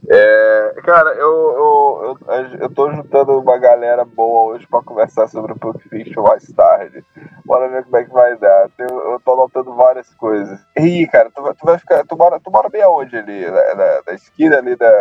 [0.07, 5.53] É, cara, eu, eu, eu, eu tô juntando uma galera boa hoje pra conversar sobre
[5.53, 7.03] o Pulp Fiction mais tarde.
[7.44, 8.70] Bora ver como é que vai dar.
[8.78, 10.60] Eu, eu tô anotando várias coisas.
[10.78, 12.06] Ih, cara, tu, tu vai ficar.
[12.06, 13.45] Tu mora, tu mora bem aonde ali?
[13.45, 14.91] Na, na, na esquina ali da,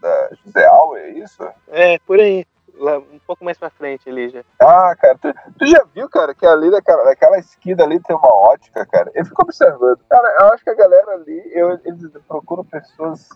[0.00, 1.48] da José Alves, é isso?
[1.68, 2.44] É, por aí.
[2.82, 4.42] Lá, um pouco mais pra frente já.
[4.60, 8.34] Ah, cara, tu, tu já viu, cara, que ali naquela, naquela esquina ali tem uma
[8.34, 9.08] ótica, cara?
[9.14, 10.00] Eu fico observando.
[10.10, 13.28] Cara, eu acho que a galera ali, eu, eles procuram pessoas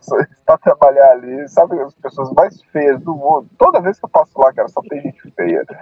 [0.45, 3.49] pra trabalhar ali, sabe, as pessoas mais feias do mundo.
[3.57, 5.65] Toda vez que eu passo lá, cara, só tem gente feia.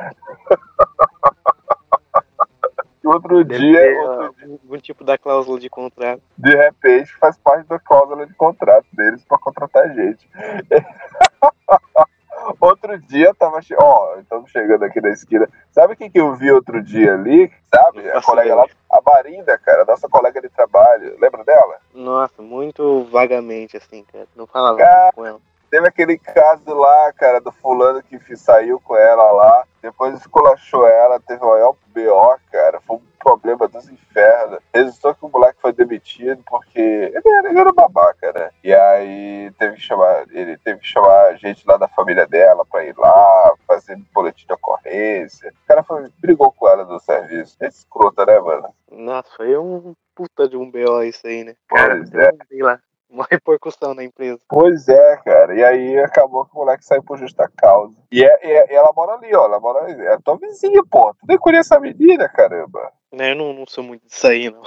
[3.02, 6.22] Outro Deve dia, ter, outro ó, algum tipo da cláusula de contrato.
[6.38, 10.26] de repente faz parte da cláusula de contrato deles pra contratar gente.
[12.60, 13.60] outro dia tava.
[13.60, 15.48] che- Ó, estamos chegando aqui na esquina.
[15.70, 17.50] Sabe o que, eu vi outro dia ali?
[17.74, 18.10] Sabe?
[18.10, 21.16] A colega lá, a Marinda, cara, nossa colega de trabalho.
[21.20, 21.76] Lembra dela?
[21.94, 24.26] Nossa, muito vagamente, assim, cara.
[24.36, 25.40] Não falava Cara, com ela.
[25.74, 31.18] Teve aquele caso lá, cara, do fulano que saiu com ela lá, depois esculachou ela,
[31.18, 34.60] teve o maior BO, cara, foi um problema dos infernos.
[34.72, 38.50] Resultou que o moleque foi demitido porque ele era, ele era babaca, né?
[38.62, 42.64] E aí teve que chamar, ele teve que chamar a gente lá da família dela
[42.64, 45.52] pra ir lá, fazer boletim de ocorrência.
[45.64, 47.56] O cara foi, brigou com ela do serviço.
[47.58, 48.72] É escrota, né, mano?
[48.92, 51.56] Nossa, foi um puta de um BO isso aí, né?
[51.66, 52.30] Cara, Pois é.
[52.62, 52.78] lá,
[53.16, 54.40] uma repercussão na empresa.
[54.48, 55.54] Pois é, cara.
[55.54, 57.96] E aí acabou que o moleque saiu por justa causa.
[58.10, 59.44] E, é, é- ela mora ali, ó.
[59.44, 60.04] Ela mora ali.
[60.06, 61.14] É tua vizinha, pô.
[61.14, 62.92] Tu nem conhece a menina, caramba.
[63.12, 64.62] Né, eu não, não sou muito disso aí, não.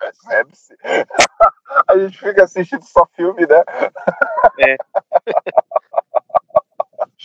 [0.00, 0.76] Percebe-se.
[1.86, 3.62] a gente fica assistindo só filme, né?
[4.58, 4.76] É.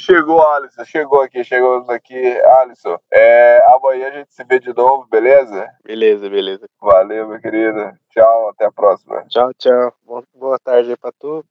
[0.02, 0.84] Chegou, Alisson.
[0.84, 1.44] Chegou aqui.
[1.44, 2.40] Chegamos aqui.
[2.60, 5.68] Alisson, é, amanhã a gente se vê de novo, beleza?
[5.84, 6.68] Beleza, beleza.
[6.82, 7.92] Valeu, meu querido.
[8.10, 9.24] Tchau, até a próxima.
[9.30, 9.94] Tchau, tchau.
[10.04, 11.46] Boa, boa tarde aí pra tu.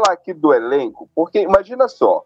[0.00, 2.24] Falar aqui do elenco, porque imagina só,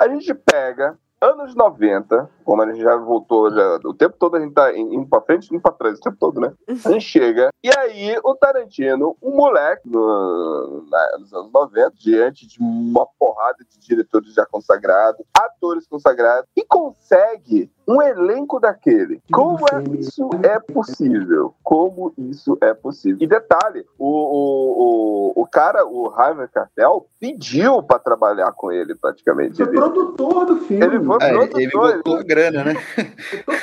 [0.00, 4.40] a gente pega anos 90, como a gente já voltou, já, o tempo todo a
[4.40, 6.52] gente tá indo pra frente, indo pra trás, o tempo todo, né?
[6.68, 12.46] A gente chega, e aí o Tarantino, um moleque no, na- nos anos 90, diante
[12.46, 19.20] de uma porrada de diretores já consagrados, atores consagrados, e consegue um elenco daquele.
[19.32, 21.54] Como é isso é possível?
[21.62, 23.18] Como isso é possível?
[23.20, 28.94] E detalhe, o, o, o, o cara, o Harvey Cartel, pediu pra trabalhar com ele
[28.94, 29.56] praticamente.
[29.56, 30.84] Foi Ele, produtor do filme.
[30.84, 32.74] ele foi É, produtor, ele botou a grana, né?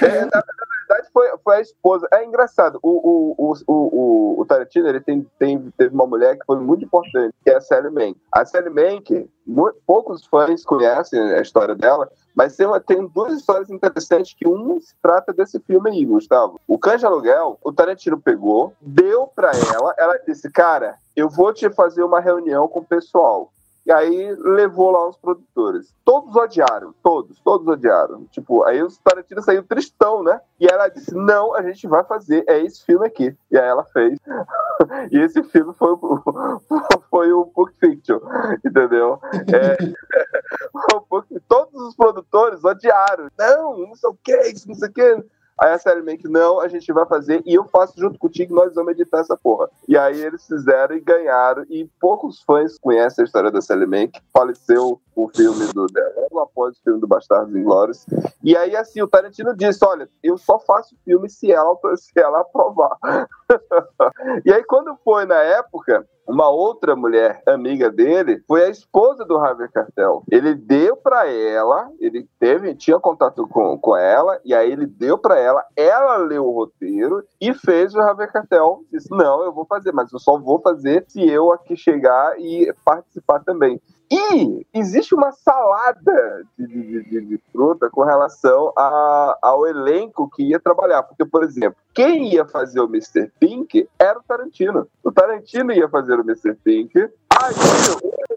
[0.02, 2.08] é, na, na verdade, foi, foi a esposa.
[2.12, 2.80] É engraçado.
[2.82, 2.90] O,
[3.38, 7.34] o, o, o, o- Tarantino ele tem, tem, teve uma mulher que foi muito importante,
[7.44, 8.18] que é a Sally Mank.
[8.32, 13.34] A Sally Mank, mu- poucos fãs conhecem a história dela, mas tem, uma- tem duas
[13.34, 16.60] histórias interessantes que um se trata desse filme aí, Gustavo.
[16.68, 21.54] O Cães de Aluguel, o Tarantino pegou, deu pra ela, ela disse, cara, eu vou
[21.54, 23.50] te fazer uma reunião com o pessoal.
[23.86, 25.94] E aí levou lá os produtores.
[26.06, 28.26] Todos odiaram, todos, todos odiaram.
[28.32, 30.40] Tipo, aí o Tarantino saiu tristão, né?
[30.58, 33.36] E ela disse: Não, a gente vai fazer, é esse filme aqui.
[33.52, 34.18] E aí ela fez.
[35.12, 35.96] e esse filme foi,
[37.12, 38.20] foi o Pulp Fiction,
[38.66, 39.20] entendeu?
[39.54, 39.76] É,
[41.50, 43.28] todos os produtores odiaram.
[43.38, 45.26] Não, não sei o que, isso, não sei o que.
[45.64, 48.76] Aí a série que não, a gente vai fazer e eu faço junto contigo, nós
[48.76, 49.70] vamos editar essa porra.
[49.88, 51.64] E aí eles fizeram e ganharam.
[51.70, 54.20] E poucos fãs conhecem a história da Sally Mank.
[54.34, 55.88] Faleceu o filme do
[56.18, 58.06] logo após o filme do Bastardos Inglórios.
[58.44, 62.42] E aí, assim, o Tarantino disse: Olha, eu só faço filme se ela, se ela
[62.42, 62.98] aprovar.
[64.46, 69.38] e aí, quando foi na época, uma outra mulher amiga dele foi a esposa do
[69.38, 70.24] Harvey Cartel.
[70.32, 75.18] Ele deu pra ela, ele teve, tinha contato com, com ela, e aí ele deu
[75.18, 78.82] pra ela, ela leu o roteiro e fez o Harvey Cartel.
[78.92, 82.74] Disse: Não, eu vou fazer, mas eu só vou fazer se eu aqui chegar e
[82.86, 83.82] participar também.
[84.12, 90.44] E existe uma salada de, de, de, de fruta com relação a, ao elenco que
[90.44, 91.04] ia trabalhar.
[91.04, 93.32] Porque, por exemplo, quem ia fazer o Mr.
[93.40, 94.88] Pink era o Tarantino.
[95.04, 96.54] O Tarantino ia fazer o Mr.
[96.64, 97.00] Pink.
[97.00, 97.54] Aí,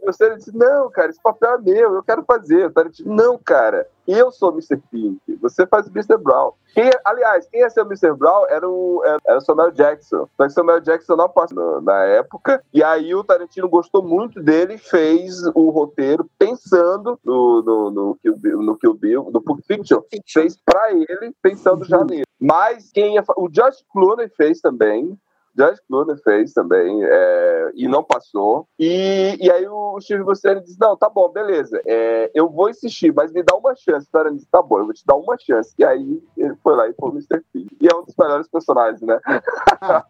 [0.03, 2.67] o, disse, não, cara, esse papel é meu, eu quero fazer.
[2.67, 4.77] O Tarantino, não, cara, eu sou Mr.
[4.91, 6.17] Pink, você faz o Mr.
[6.17, 6.53] Brown.
[6.75, 8.13] Quem, aliás, quem ia ser o Mr.
[8.15, 10.29] Brown era o, era o Samuel Jackson.
[10.37, 12.63] Só que Samuel Jackson não passou na época.
[12.73, 18.37] E aí o Tarantino gostou muito dele fez o roteiro pensando no, no, no, Kill
[18.37, 20.03] Bill, no Kill Bill, no Pulp Fiction.
[20.27, 22.25] Fez pra ele, pensando já nele.
[22.39, 25.19] Mas quem ia, o George Clooney fez também.
[25.57, 28.69] George Clooney fez também é, e não passou.
[28.79, 33.13] E, e aí o Steve Buscemi disse: Não, tá bom, beleza, é, eu vou insistir,
[33.13, 34.09] mas me dá uma chance.
[34.13, 35.75] O disse: Tá bom, eu vou te dar uma chance.
[35.79, 37.43] E aí ele foi lá e foi o Mr.
[37.53, 37.67] P.
[37.81, 39.19] E é um dos melhores personagens, né?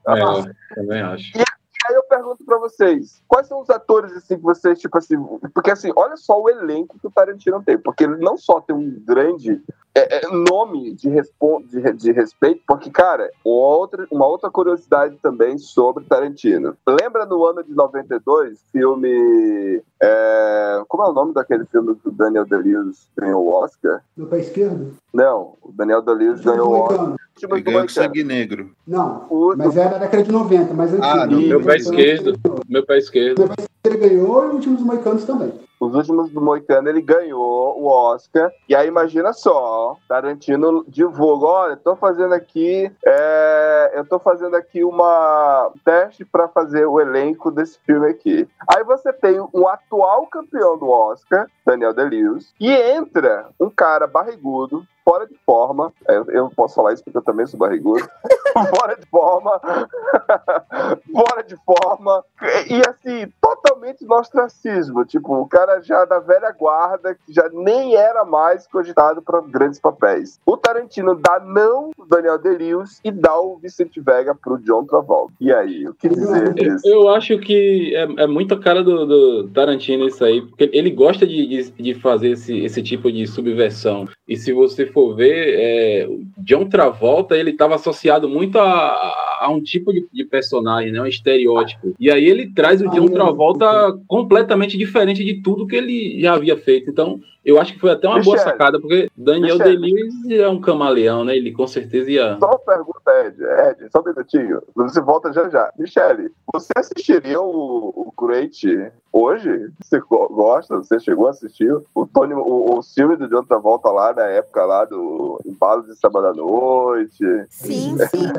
[0.08, 1.36] É, também acho.
[1.36, 1.55] E
[1.86, 5.16] aí eu pergunto pra vocês, quais são os atores assim que vocês, tipo assim,
[5.54, 8.74] porque assim, olha só o elenco que o Tarantino tem, porque ele não só tem
[8.74, 9.62] um grande
[9.96, 16.04] é, é, nome de, de, de, respeito, porque, cara, outra, uma outra curiosidade também sobre
[16.04, 16.76] Tarantino.
[16.86, 19.82] Lembra no ano de 92, filme.
[20.02, 24.02] É, como é o nome daquele filme que o Daniel Day-Lewis ganhou o Oscar?
[24.14, 24.94] Do pé esquerdo?
[25.16, 27.16] Não, o Daniel Day-Lewis ganhou o Oscar.
[27.42, 28.70] Ele ganhou sangue negro.
[28.86, 29.26] Não,
[29.56, 31.06] mas era da década de 90, mas antigo.
[31.06, 32.38] Ah, meu pé esquerdo.
[32.68, 33.38] Meu pé esquerdo.
[33.38, 35.52] Meu pé esquerdo ele ganhou e o Últimos Moicanos também.
[35.78, 38.50] Os Últimos do Moicano ele ganhou o Oscar.
[38.68, 44.82] E aí imagina só, Tarantino divulga, olha, tô fazendo aqui, é, eu tô fazendo aqui
[44.82, 48.48] uma teste para fazer o elenco desse filme aqui.
[48.74, 54.86] Aí você tem um atual campeão do Oscar, Daniel Day-Lewis, e entra um cara barrigudo,
[55.06, 55.92] fora de forma.
[56.08, 58.04] Eu, eu, posso falar isso porque eu também sou barrigudo.
[58.76, 59.60] fora de forma.
[61.12, 62.24] fora de forma.
[62.68, 65.04] E assim, totalmente no ostracismo.
[65.04, 69.78] Tipo, o cara já da velha guarda, que já nem era mais cogitado para grandes
[69.78, 70.40] papéis.
[70.44, 75.34] O Tarantino dá não o Daniel Day-Lewis e dá o Vicente Vega pro John Travolta.
[75.40, 76.86] E aí, o que dizer disso?
[76.86, 80.68] Eu, eu acho que é, é muito a cara do, do, Tarantino isso aí, porque
[80.72, 84.08] ele gosta de, de, de fazer esse, esse tipo de subversão.
[84.26, 86.08] E se você for ver, é,
[86.38, 91.06] John Travolta, ele estava associado muito a, a um tipo de, de, personagem, né, um
[91.06, 91.94] estereótipo.
[92.00, 93.66] E aí ele traz o John Travolta
[94.06, 96.88] completamente diferente de tudo que ele já havia feito.
[96.88, 100.60] Então, eu acho que foi até uma Michele, boa sacada, porque Daniel Day-Lewis é um
[100.60, 101.36] camaleão, né?
[101.36, 102.36] Ele com certeza ia...
[102.40, 103.40] Só uma pergunta, Ed.
[103.40, 104.60] Ed, só um minutinho.
[104.74, 105.72] Você volta já já.
[105.78, 109.70] Michele, você assistiria o, o Great hoje?
[109.80, 110.78] Você gosta?
[110.78, 114.64] Você chegou a assistir o, Tony, o, o filme do John Travolta lá na época
[114.64, 117.24] lá do Embalo de Sábado à Noite?
[117.48, 118.26] Sim, sim.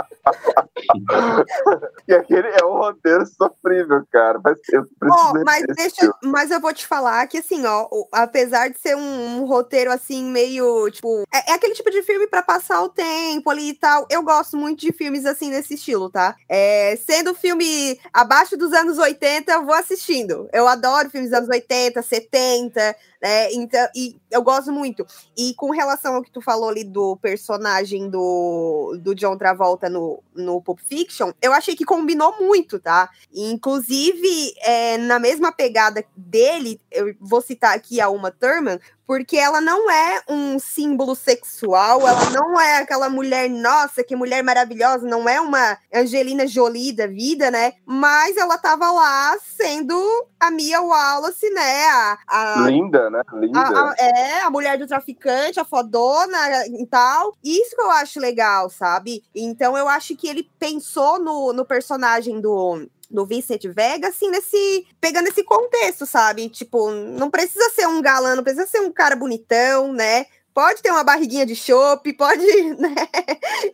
[2.08, 4.40] e aquele é um roteiro sofrível, cara.
[4.42, 8.78] Mas eu, oh, mas, deixa, mas eu vou te falar que, assim, ó, apesar de
[8.78, 11.24] ser um, um roteiro assim, meio tipo.
[11.32, 14.06] É, é, aquele tipo de filme para passar o tempo ali e tal.
[14.10, 16.36] Eu gosto muito de filmes assim nesse estilo, tá?
[16.48, 20.48] É, sendo filme abaixo dos anos 80, eu vou assistindo.
[20.52, 22.96] Eu adoro filmes dos anos 80, 70.
[23.20, 23.52] Né?
[23.52, 25.06] então, e eu gosto muito.
[25.36, 30.22] E com relação ao que tu falou ali do personagem do, do John Travolta no,
[30.34, 33.10] no Pulp Fiction, eu achei que combinou muito, tá?
[33.32, 38.78] inclusive, é, na mesma pegada dele, eu vou citar aqui a Uma Thurman,
[39.10, 44.40] porque ela não é um símbolo sexual, ela não é aquela mulher, nossa, que mulher
[44.40, 47.72] maravilhosa, não é uma Angelina Jolie da vida, né?
[47.84, 50.00] Mas ela tava lá sendo
[50.38, 51.88] a Mia Wallace, né?
[51.88, 52.18] A,
[52.62, 53.22] a Linda, né?
[53.32, 53.58] Linda.
[53.58, 57.36] A, a, é, a mulher do traficante, a fodona e tal.
[57.42, 59.24] Isso que eu acho legal, sabe?
[59.34, 64.86] Então eu acho que ele pensou no, no personagem do do Vincent Vega, assim, nesse.
[65.00, 66.48] pegando esse contexto, sabe?
[66.48, 70.26] Tipo, não precisa ser um galã, não precisa ser um cara bonitão, né?
[70.60, 72.44] Pode ter uma barriguinha de chope, pode,
[72.78, 72.94] né?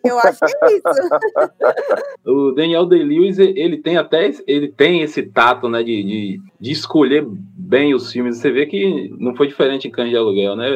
[0.05, 1.09] Eu acho que é isso.
[2.25, 7.27] o Daniel Day-Lewis, ele tem até ele tem esse tato, né, de, de, de escolher
[7.27, 8.37] bem os filmes.
[8.39, 10.71] Você vê que não foi diferente em Cães de Aluguel, né?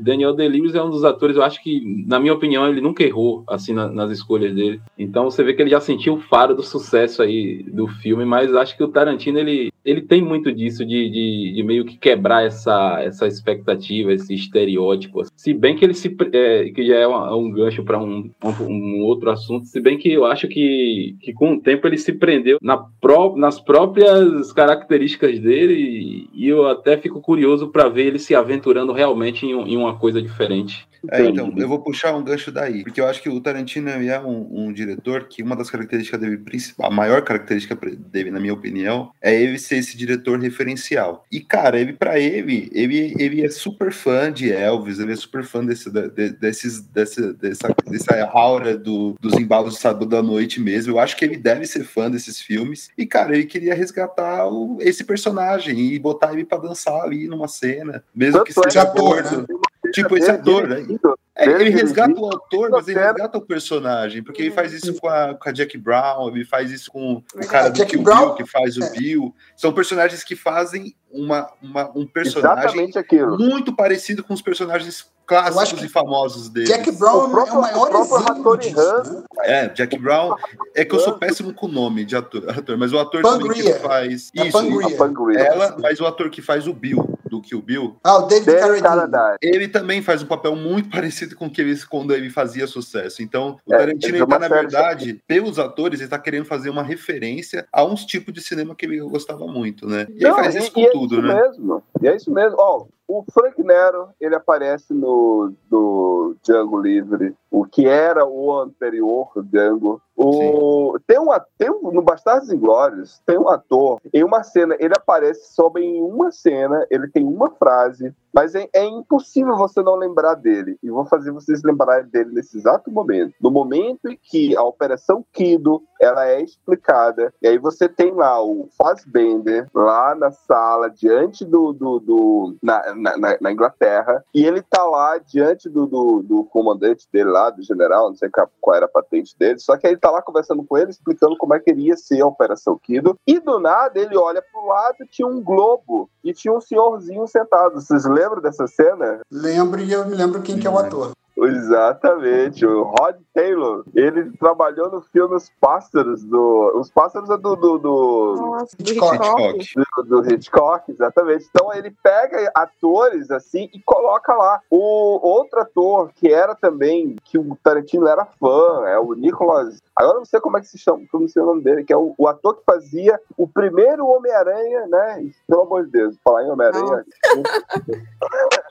[0.00, 3.44] Daniel Day-Lewis é um dos atores, eu acho que, na minha opinião, ele nunca errou,
[3.46, 4.80] assim, na, nas escolhas dele.
[4.98, 8.52] Então você vê que ele já sentiu o faro do sucesso aí do filme, mas
[8.52, 12.44] acho que o Tarantino, ele, ele tem muito disso, de, de, de meio que quebrar
[12.44, 15.22] essa, essa expectativa, esse estereótipo.
[15.36, 16.14] Se bem que ele se...
[16.32, 19.98] É, que já é um, um gancho para um, um, um, outro assunto, se bem
[19.98, 24.52] que eu acho que, que com o tempo ele se prendeu na pró nas próprias
[24.52, 29.76] características dele e eu até fico curioso para ver ele se aventurando realmente em, em
[29.76, 30.86] uma coisa diferente.
[31.10, 34.20] É, então, eu vou puxar um gancho daí, porque eu acho que o Tarantino é
[34.20, 36.40] um, um diretor que uma das características dele,
[36.80, 41.24] a maior característica dele, na minha opinião, é ele ser esse diretor referencial.
[41.30, 45.31] E, cara, ele, para ele, ele, ele é super fã de Elvis, ele é super
[45.42, 50.60] fã desse, de, desses, dessa, dessa, dessa aura do, dos embalos de sábado da noite
[50.60, 50.92] mesmo.
[50.92, 52.90] Eu acho que ele deve ser fã desses filmes.
[52.98, 57.48] E, cara, ele queria resgatar o, esse personagem e botar ele para dançar ali numa
[57.48, 59.46] cena, mesmo que seja ator, gordo.
[59.92, 60.86] Tipo, esse ator, né?
[61.34, 65.08] É, ele resgata o autor, mas ele resgata o personagem, porque ele faz isso com
[65.08, 68.26] a, com a Jack Brown, ele faz isso com o cara do Jack Kill Brown-
[68.26, 68.90] Bill, que faz o é.
[68.90, 69.34] Bill.
[69.56, 72.90] São personagens que fazem uma, uma- um personagem
[73.38, 76.66] muito parecido com os personagens clássicos que e famosos dele.
[76.66, 79.14] Jack Brown O próprio- é o maior o próprio exemplo disso.
[79.14, 79.22] Né?
[79.44, 80.34] É, Jack Brown.
[80.74, 83.22] É que eu sou péssimo com o nome de ator, ator, mas o ator
[83.52, 84.30] que faz.
[84.36, 85.38] É Isso, a Pangria.
[85.38, 88.82] ela, mas o ator que faz o Bill, do Kill Bill, Ah, o David David
[88.82, 89.36] Carradine.
[89.40, 93.22] Ele também faz um papel muito parecido com o que ele, quando ele fazia sucesso.
[93.22, 96.08] Então, o É, Tarantino, ele ele tá, é uma na série verdade, pelos atores, ele
[96.10, 100.06] tá querendo fazer uma referência a uns tipos de cinema que ele gostava muito, né?
[100.10, 101.42] E ele Não, faz e- isso com e é tudo, isso né?
[101.42, 101.82] mesmo.
[102.00, 102.56] E é isso mesmo.
[102.58, 109.30] Ó, o Frank Nero, ele aparece no do Django Livre, o que era o anterior
[109.44, 110.00] Django.
[110.16, 111.28] O, tem um,
[111.58, 116.02] tem um, no Bastardos Inglórios, tem um ator, em uma cena, ele aparece só em
[116.02, 120.76] uma cena, ele tem uma frase, mas é, é impossível você não lembrar dele.
[120.82, 123.34] E vou fazer vocês lembrarem dele nesse exato momento.
[123.40, 128.42] No momento em que a Operação Kido ela é explicada, e aí você tem lá
[128.42, 131.72] o Fassbender lá na sala, diante do.
[131.72, 137.06] do, do- na, na, na- Inglaterra, e ele tá lá diante do, do, do comandante
[137.12, 138.30] dele lá, do general, não sei
[138.60, 141.54] qual era a patente dele, só que aí tá lá conversando com ele, explicando como
[141.54, 145.26] é que iria ser a Operação Kido, e do nada ele olha pro lado, tinha
[145.26, 147.80] um globo, e tinha um senhorzinho sentado.
[147.80, 149.20] Vocês lembram dessa cena?
[149.30, 151.12] Lembro e eu me lembro quem que é o ator.
[151.36, 153.84] Exatamente, o Rod Taylor.
[153.94, 156.72] Ele trabalhou no filme Os Pássaros do.
[156.76, 157.56] Os Pássaros é do.
[157.56, 158.34] do, do...
[158.36, 159.14] Nossa, do Hitchcock.
[159.56, 159.88] Hitchcock.
[159.96, 161.46] Do, do Hitchcock, exatamente.
[161.50, 164.60] Então ele pega atores assim e coloca lá.
[164.70, 169.82] O outro ator que era também, que o Tarantino era fã, é o Nicholas.
[169.94, 171.84] Agora eu não sei como é que se chama, como se é o nome dele,
[171.84, 175.30] que é o, o ator que fazia o primeiro Homem-Aranha, né?
[175.46, 177.04] Pelo amor de Deus, falar em Homem-Aranha.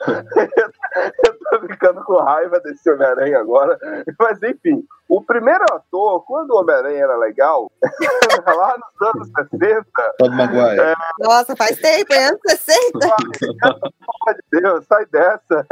[0.07, 3.77] eu tô ficando com raiva desse Homem-Aranha agora.
[4.19, 4.83] Mas enfim,
[5.13, 7.69] o primeiro ator, quando o Homem-Aranha era legal,
[8.47, 9.83] lá nos anos 60,
[10.17, 10.95] Todd Maguire.
[11.19, 12.99] Nossa, faz tempo, é anos 60.
[13.39, 15.65] pelo amor de Deus, sai dessa.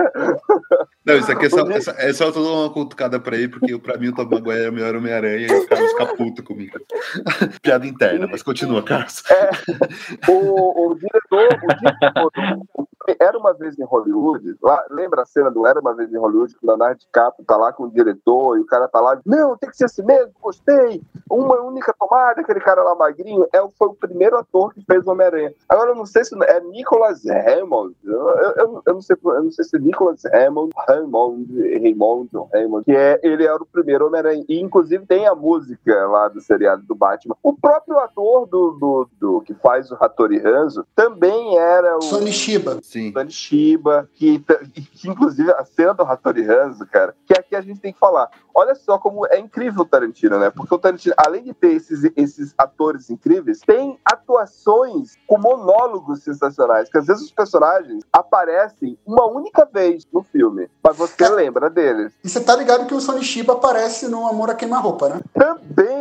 [1.06, 3.78] Não, isso aqui é só, é só, é só toda uma cutucada pra ele, porque
[3.80, 6.78] pra mim o Todd Maguire é o melhor Homem-Aranha e o Carlos fica puto comigo.
[7.62, 9.24] Piada interna, mas continua, Carlos.
[10.28, 12.88] O, o diretor, o diretor do-
[13.20, 16.54] Era uma vez em Hollywood, lá, lembra a cena do Era uma vez em Hollywood,
[16.54, 19.58] que o Leonardo DiCaprio tá lá com o diretor e o cara tá lá, não,
[19.58, 23.88] tem que ser assim mesmo, gostei, uma única tomada, aquele cara lá magrinho, é, foi
[23.88, 25.54] o primeiro ator que fez o Homem-Aranha.
[25.68, 29.52] Agora eu não sei se é Nicholas Hammond, eu, eu, eu- não, sei, eu não
[29.52, 31.48] sei se é Nicholas Hammond, Hammond,
[31.80, 36.08] Raymond, ou Hammond, que é, ele era o primeiro Homem-Aranha, e inclusive tem a música
[36.08, 37.36] lá do seriado do Batman.
[37.44, 42.32] O próprio ator do, do, do- que faz o Hattori Hanzo também era o Sonny
[42.32, 42.80] Shiba.
[42.82, 43.12] Sim.
[43.12, 47.80] Tony Shiba, que, que inclusive a cena do Hattori Hanzo, cara, que aqui a gente
[47.80, 48.30] tem que falar.
[48.54, 50.50] Olha só como é incrível o Tarantino, né?
[50.50, 56.90] Porque o Tarantino, além de ter esses, esses atores incríveis, tem atuações com monólogos sensacionais,
[56.90, 62.14] que às vezes os personagens aparecem uma única vez no filme, mas você lembra deles.
[62.24, 65.22] E você tá ligado que o Sonny Shiba aparece no Amor a Queima-Roupa, né?
[65.34, 65.99] Também,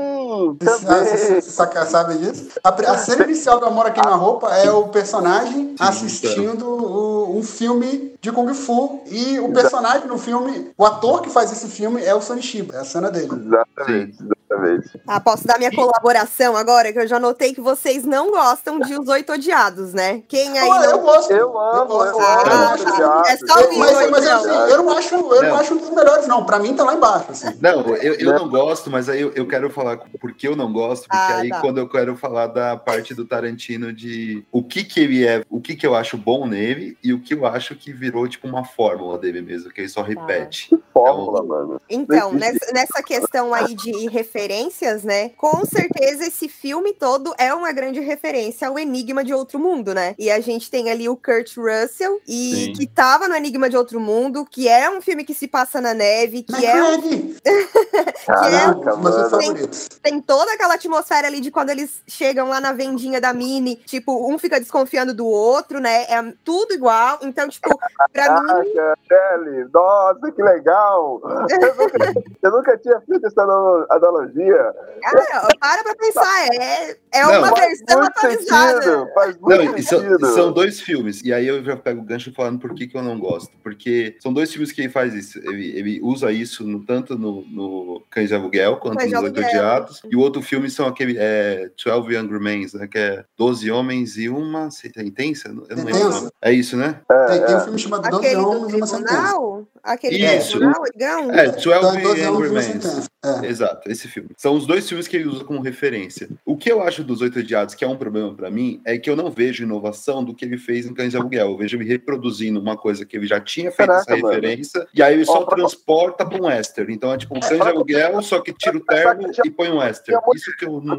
[0.60, 1.40] Você também.
[1.40, 2.48] saca- sabe disso?
[2.62, 8.14] A, a cena inicial do Amor a Queima-Roupa é o personagem assistindo o- um filme
[8.20, 12.14] de Kung Fu e o personagem no filme, o ator que faz esse filme é
[12.14, 13.28] o Sonny Shiba, é a cena dele.
[13.32, 14.16] Exatamente,
[14.50, 15.00] exatamente.
[15.06, 16.92] Ah, posso dar minha colaboração agora?
[16.92, 20.22] Que eu já notei que vocês não gostam de Os Oito Odiados, né?
[20.28, 21.02] Quem aí Ah, eu não...
[21.02, 21.32] gosto.
[21.32, 22.84] Eu amo, eu Ah, amo.
[22.84, 23.22] tá.
[23.28, 24.40] É só o Mas, mas então.
[24.40, 25.56] assim, eu não acho, eu não Não.
[25.56, 26.44] acho um dos melhores, não.
[26.44, 27.30] Pra mim tá lá embaixo.
[27.30, 27.58] Assim.
[27.60, 30.72] Não, eu, eu não gosto, mas aí eu, eu quero falar por que eu não
[30.72, 31.60] gosto, porque Ah, aí tá.
[31.60, 35.60] quando eu quero falar da parte do Tarantino de o que que ele é, o
[35.60, 38.64] que que eu acho bom nele e o que eu acho que virou tipo uma
[38.64, 40.70] fórmula dele mesmo, que ele só repete.
[40.92, 41.80] Fórmula, mano.
[41.88, 44.08] Então, nessa, nessa questão aí de
[44.38, 45.30] referências, né?
[45.30, 50.14] Com certeza esse filme todo é uma grande referência ao Enigma de Outro Mundo, né?
[50.18, 52.72] E a gente tem ali o Kurt Russell, e Sim.
[52.74, 55.92] que tava no Enigma de Outro Mundo, que é um filme que se passa na
[55.92, 57.36] neve, que é um McCready,
[58.26, 59.30] Caraca, um meus mano.
[59.30, 59.88] favoritos.
[60.02, 64.30] tem toda aquela atmosfera ali de quando eles chegam lá na vendinha da Mini, tipo,
[64.32, 66.02] um fica desconfiando do outro, né?
[66.04, 67.18] É tudo igual.
[67.22, 67.76] Então, tipo,
[68.12, 71.20] pra mim, Caraca, Kelly, nossa, que legal!
[71.58, 74.72] Eu nunca, eu nunca tinha feito essa analo- analogia, fantasia.
[75.04, 78.82] Ah, para pra pensar, é, é Não, uma versão atualizada.
[78.82, 80.26] sentido, faz Não, muito são, sentido.
[80.34, 83.02] são dois filmes, e aí eu já pego o gancho falando por que, que eu
[83.02, 83.50] não gosto.
[83.62, 85.38] Porque são dois filmes que ele faz isso.
[85.38, 89.24] Ele, ele usa isso no- tanto no, no Cães de Aluguel quanto Cães de nos
[89.24, 89.40] Oito.
[89.40, 90.02] Odiados.
[90.10, 94.16] E o outro filme são aquele é, 12 Younger Men, né, que é 12 Homens
[94.16, 95.48] e uma sentença?
[95.48, 96.32] Eu não lembro.
[96.42, 97.00] É isso, né?
[97.28, 99.68] Tem, tem um filme chamado Doze Aquele do Homens e uma Sentença.
[99.82, 100.52] Aquele Isso.
[100.52, 101.32] do tribunal, Igão?
[101.32, 102.80] É, 12 Doze Homens e Younger uma Men.
[103.24, 103.46] É.
[103.46, 104.30] Exato, esse filme.
[104.36, 106.28] São os dois filmes que ele usa como referência.
[106.44, 109.10] O que eu acho dos Oito Odiados, que é um problema pra mim, é que
[109.10, 111.48] eu não vejo inovação do que ele fez em Cães de Aluguel.
[111.50, 114.34] Eu vejo ele reproduzindo uma coisa que ele já tinha feito Caraca, essa mano.
[114.34, 116.92] referência, e aí ele só pra- transporta pra um western.
[116.94, 119.78] Então é tipo um Cães de Aluguel, só que tira o terno e põe um
[119.78, 120.20] western.
[120.34, 120.96] Isso que eu não...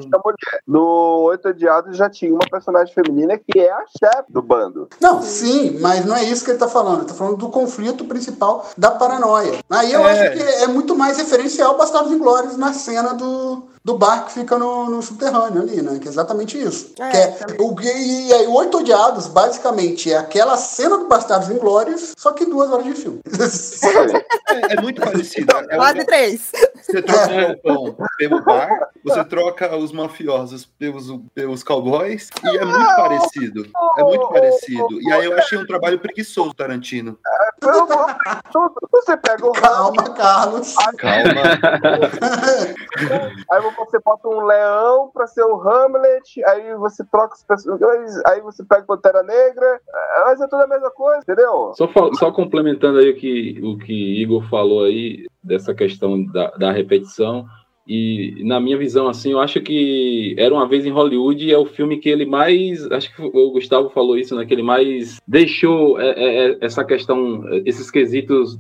[0.68, 4.90] No Oito Odiados já tinha uma personagem feminina que é a chefe do bando.
[5.00, 7.00] Não, sim, mas não é isso que ele tá falando.
[7.00, 9.60] Ele tá falando do conflito principal da paranoia.
[9.70, 10.12] Aí eu É.
[10.28, 14.56] acho que é muito mais referencial Bastardos Inglórios na cena do, do bar que fica
[14.56, 15.98] no, no subterrâneo ali, né?
[16.00, 16.94] Que é exatamente isso.
[17.00, 17.58] É, que é, também.
[17.60, 22.46] o, e, e aí, Oito Odiados, basicamente, é aquela cena do Bastardos Inglórios, só que
[22.46, 23.20] duas horas de filme.
[24.50, 25.56] É, é muito parecido.
[25.70, 26.52] É Quase três.
[26.82, 32.66] Você troca o pão pelo bar, você troca os mafiosos pelos, pelos cowboys, e é
[32.66, 33.66] muito parecido.
[33.98, 35.02] É muito parecido.
[35.02, 37.18] E aí eu achei um trabalho preguiçoso, Tarantino.
[37.62, 38.08] Eu vou-.
[38.92, 40.76] Você pega o Calma, Carlos.
[40.98, 41.42] Calma.
[43.52, 48.42] Aí você bota um leão pra ser o Hamlet, aí você troca os personagens, aí
[48.42, 49.82] você pega Pantera Negra,
[50.26, 51.72] mas é tudo a mesma coisa, entendeu?
[51.76, 56.72] Só, só complementando aí o que, o que Igor falou aí, dessa questão da, da
[56.72, 57.46] repetição.
[57.92, 61.66] E na minha visão, assim, eu acho que Era Uma Vez em Hollywood é o
[61.66, 62.86] filme que ele mais.
[62.92, 64.46] Acho que o Gustavo falou isso, né?
[64.46, 68.60] Que ele mais deixou é, é, é, essa questão, esses quesitos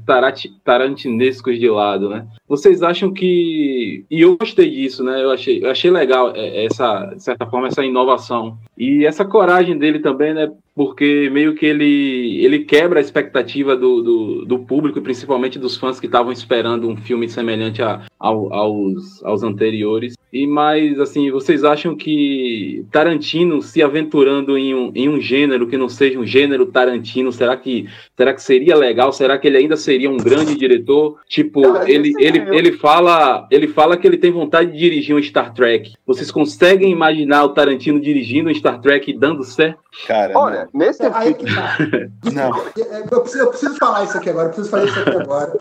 [0.65, 2.27] tarantinescos de lado, né?
[2.49, 4.03] Vocês acham que.
[4.09, 5.23] E eu gostei disso, né?
[5.23, 8.57] Eu achei, eu achei legal é, essa, de certa forma, essa inovação.
[8.75, 10.51] E essa coragem dele também, né?
[10.75, 15.99] Porque meio que ele, ele quebra a expectativa do, do, do público, principalmente dos fãs
[15.99, 20.13] que estavam esperando um filme semelhante a, ao- aos, aos anteriores.
[20.31, 25.75] E mais, assim, vocês acham que Tarantino se aventurando em um, em um gênero que
[25.75, 29.11] não seja um gênero Tarantino, será que, será que seria legal?
[29.11, 31.17] Será que ele ainda seria um grande diretor?
[31.27, 35.15] Tipo, Cara, ele, esse ele, ele, fala, ele fala que ele tem vontade de dirigir
[35.15, 35.93] um Star Trek.
[36.05, 39.79] Vocês conseguem imaginar o Tarantino dirigindo um Star Trek e dando certo?
[40.07, 41.77] Cara, Olha, nesse Aí filme, que tá.
[42.33, 42.57] não.
[42.77, 45.53] É, Eu preciso, eu preciso falar isso aqui agora, eu preciso falar isso aqui agora.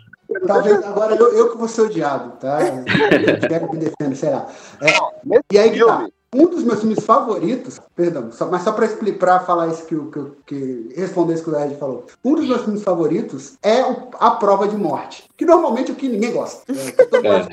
[0.47, 2.59] Talvez agora eu, eu que vou ser odiado, tá?
[3.43, 4.47] Espero que me defenda, sei lá.
[4.83, 6.07] É, e aí que tá.
[6.35, 10.11] Um dos meus filmes favoritos, perdão, só- mas só para explicar, falar isso que, o-
[10.11, 12.05] que, que responder isso que o Ed falou.
[12.23, 15.97] Um dos meus filmes favoritos é o- A Prova de Morte, que normalmente é o
[15.97, 16.71] que ninguém gosta.
[16.71, 17.51] É, mundo gosta.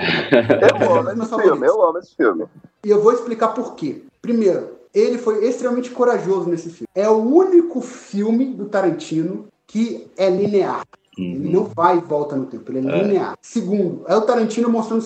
[0.82, 2.46] eu amo esse filme, eu amo esse filme.
[2.84, 4.04] E eu vou explicar por quê.
[4.22, 6.88] Primeiro, ele foi extremamente corajoso nesse filme.
[6.94, 10.84] É o único filme do Tarantino que é linear.
[11.18, 13.02] Ele não vai e volta no tempo, ele é, É.
[13.04, 13.38] linear.
[13.42, 15.02] Segundo, é o Tarantino mostrando,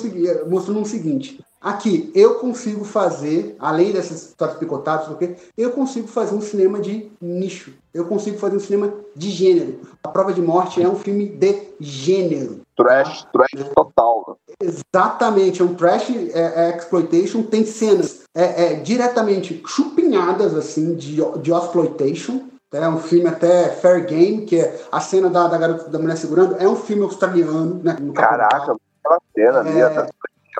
[0.50, 6.36] mostrando o seguinte: aqui eu consigo fazer, além dessas histórias picotadas, porque eu consigo fazer
[6.36, 7.74] um cinema de nicho.
[7.94, 9.80] Eu consigo fazer um cinema de gênero.
[10.04, 12.62] A Prova de Morte é um filme de gênero.
[12.76, 14.38] Trash, trash total.
[14.62, 21.18] Exatamente, é um trash é, é, exploitation, tem cenas é, é, diretamente chupinhadas assim de,
[21.42, 22.42] de exploitation.
[22.72, 26.16] É um filme até Fair Game, que é a cena da, da garota da mulher
[26.16, 27.98] segurando, é um filme australiano, né?
[28.14, 30.10] Caraca, aquela cena ali, É.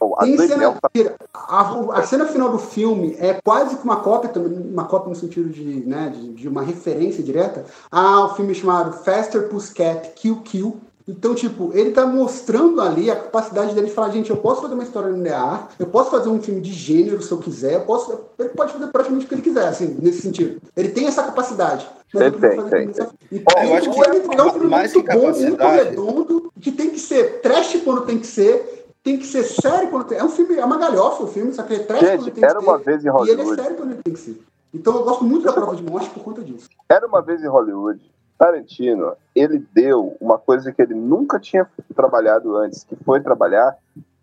[0.02, 0.90] a a Tem cena, tá
[1.34, 5.16] a, a cena final do filme é quase que uma cópia, também, uma cópia no
[5.16, 10.78] sentido de, né, de, de uma referência direta ao filme chamado Faster Pussycat Kill Kill.
[11.08, 14.76] Então, tipo, ele tá mostrando ali a capacidade dele de falar, gente, eu posso fazer
[14.76, 18.16] uma história linear, eu posso fazer um filme de gênero se eu quiser, eu posso,
[18.38, 20.62] ele pode fazer praticamente o que ele quiser, assim, nesse sentido.
[20.78, 21.88] Ele tem essa capacidade.
[22.12, 25.12] Tem, tem, essa- E É, eu acho o que ele entregar um filme mais muito
[25.12, 29.44] bom, muito redondo, que tem que ser trash quando tem que ser, tem que ser
[29.44, 30.18] sério quando tem.
[30.18, 32.34] É um filme, é uma galhofa o filme, só que é trash quando Gente, tem
[32.34, 32.66] que era ser.
[32.66, 33.62] uma vez em E ele é Hollywood.
[33.62, 34.42] sério quando ele tem que ser.
[34.74, 36.70] Então eu gosto muito da prova de morte por conta disso.
[36.90, 38.00] Era uma vez em Hollywood.
[38.38, 43.76] Tarantino, ele deu uma coisa que ele nunca tinha trabalhado antes, que foi trabalhar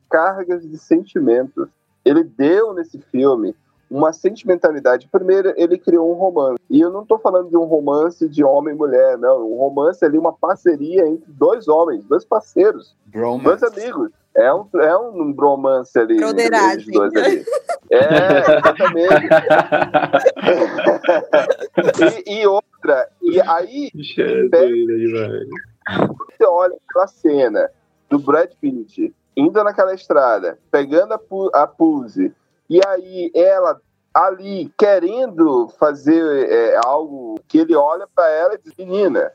[0.09, 1.69] cargas de sentimentos.
[2.05, 3.55] Ele deu nesse filme
[3.90, 5.09] uma sentimentalidade.
[5.11, 6.59] Primeiro, ele criou um romance.
[6.70, 9.51] E eu não estou falando de um romance de homem e mulher, não.
[9.53, 13.65] Um romance ali, uma parceria entre dois homens, dois parceiros, dois Bromance.
[13.66, 14.11] amigos.
[14.36, 16.18] É um, é um bromance ali.
[16.18, 16.92] Broderagem.
[16.92, 17.42] dois ali.
[17.90, 19.28] É, exatamente.
[22.26, 23.90] e, e outra, e aí
[26.28, 27.70] você olha aquela cena
[28.10, 32.32] do Brad Pitt indo naquela estrada, pegando a, pu a Puse,
[32.68, 33.80] e aí ela
[34.12, 39.30] ali querendo fazer é, algo que ele olha para ela e diz: Menina,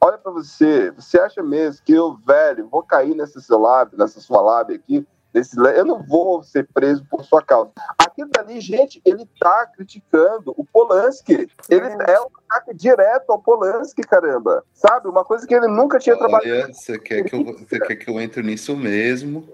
[0.00, 4.20] olha para você, você acha mesmo que eu, velho, vou cair nessa sua lábia, nessa
[4.20, 5.06] sua lábia aqui?
[5.34, 7.70] Nesse, eu não vou ser preso por sua causa.
[7.98, 11.48] Aquilo dali, gente, ele tá criticando o Polanski.
[11.68, 14.64] Ele é um ataque direto ao Polanski, caramba.
[14.72, 15.08] Sabe?
[15.08, 16.48] Uma coisa que ele nunca tinha trabalhado.
[16.48, 19.46] Olha, você quer, que eu, você quer que eu entre nisso mesmo?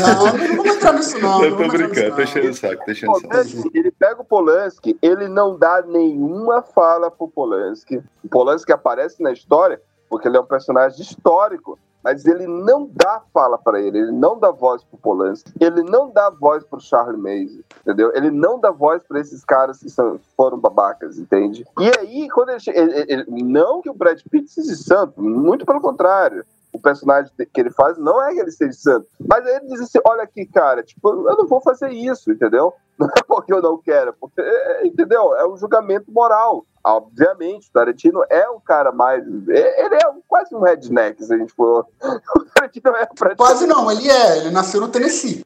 [0.00, 1.44] Não, não vamos entrar nisso, não.
[1.44, 3.28] eu tô brincando, enchendo o saco, tô enchendo o saco.
[3.28, 8.02] Polanski, ele pega o Polanski, ele não dá nenhuma fala pro Polanski.
[8.24, 13.20] O Polanski aparece na história porque ele é um personagem histórico, mas ele não dá
[13.34, 17.20] fala para ele, ele não dá voz pro Polanski, ele não dá voz pro Charlie
[17.20, 18.12] Mason, entendeu?
[18.14, 21.66] Ele não dá voz para esses caras que são, foram babacas, entende?
[21.80, 25.80] E aí, quando ele, ele- ele- não que o Brad Pitt seja santo, muito pelo
[25.80, 26.44] contrário.
[26.76, 29.06] O personagem que ele faz não é que ele seja santo.
[29.26, 32.74] Mas aí ele diz assim: olha aqui, cara, tipo, eu não vou fazer isso, entendeu?
[32.98, 35.36] Não é porque eu não quero, porque, é, entendeu?
[35.36, 36.64] É um julgamento moral.
[36.82, 39.22] Obviamente, o Tarantino é um cara mais.
[39.50, 41.86] é- Ele é quase um redneck, se a gente for.
[42.34, 45.44] O Tarantino é praticamente- Quase não, ele é, ele nasceu no Tennessee.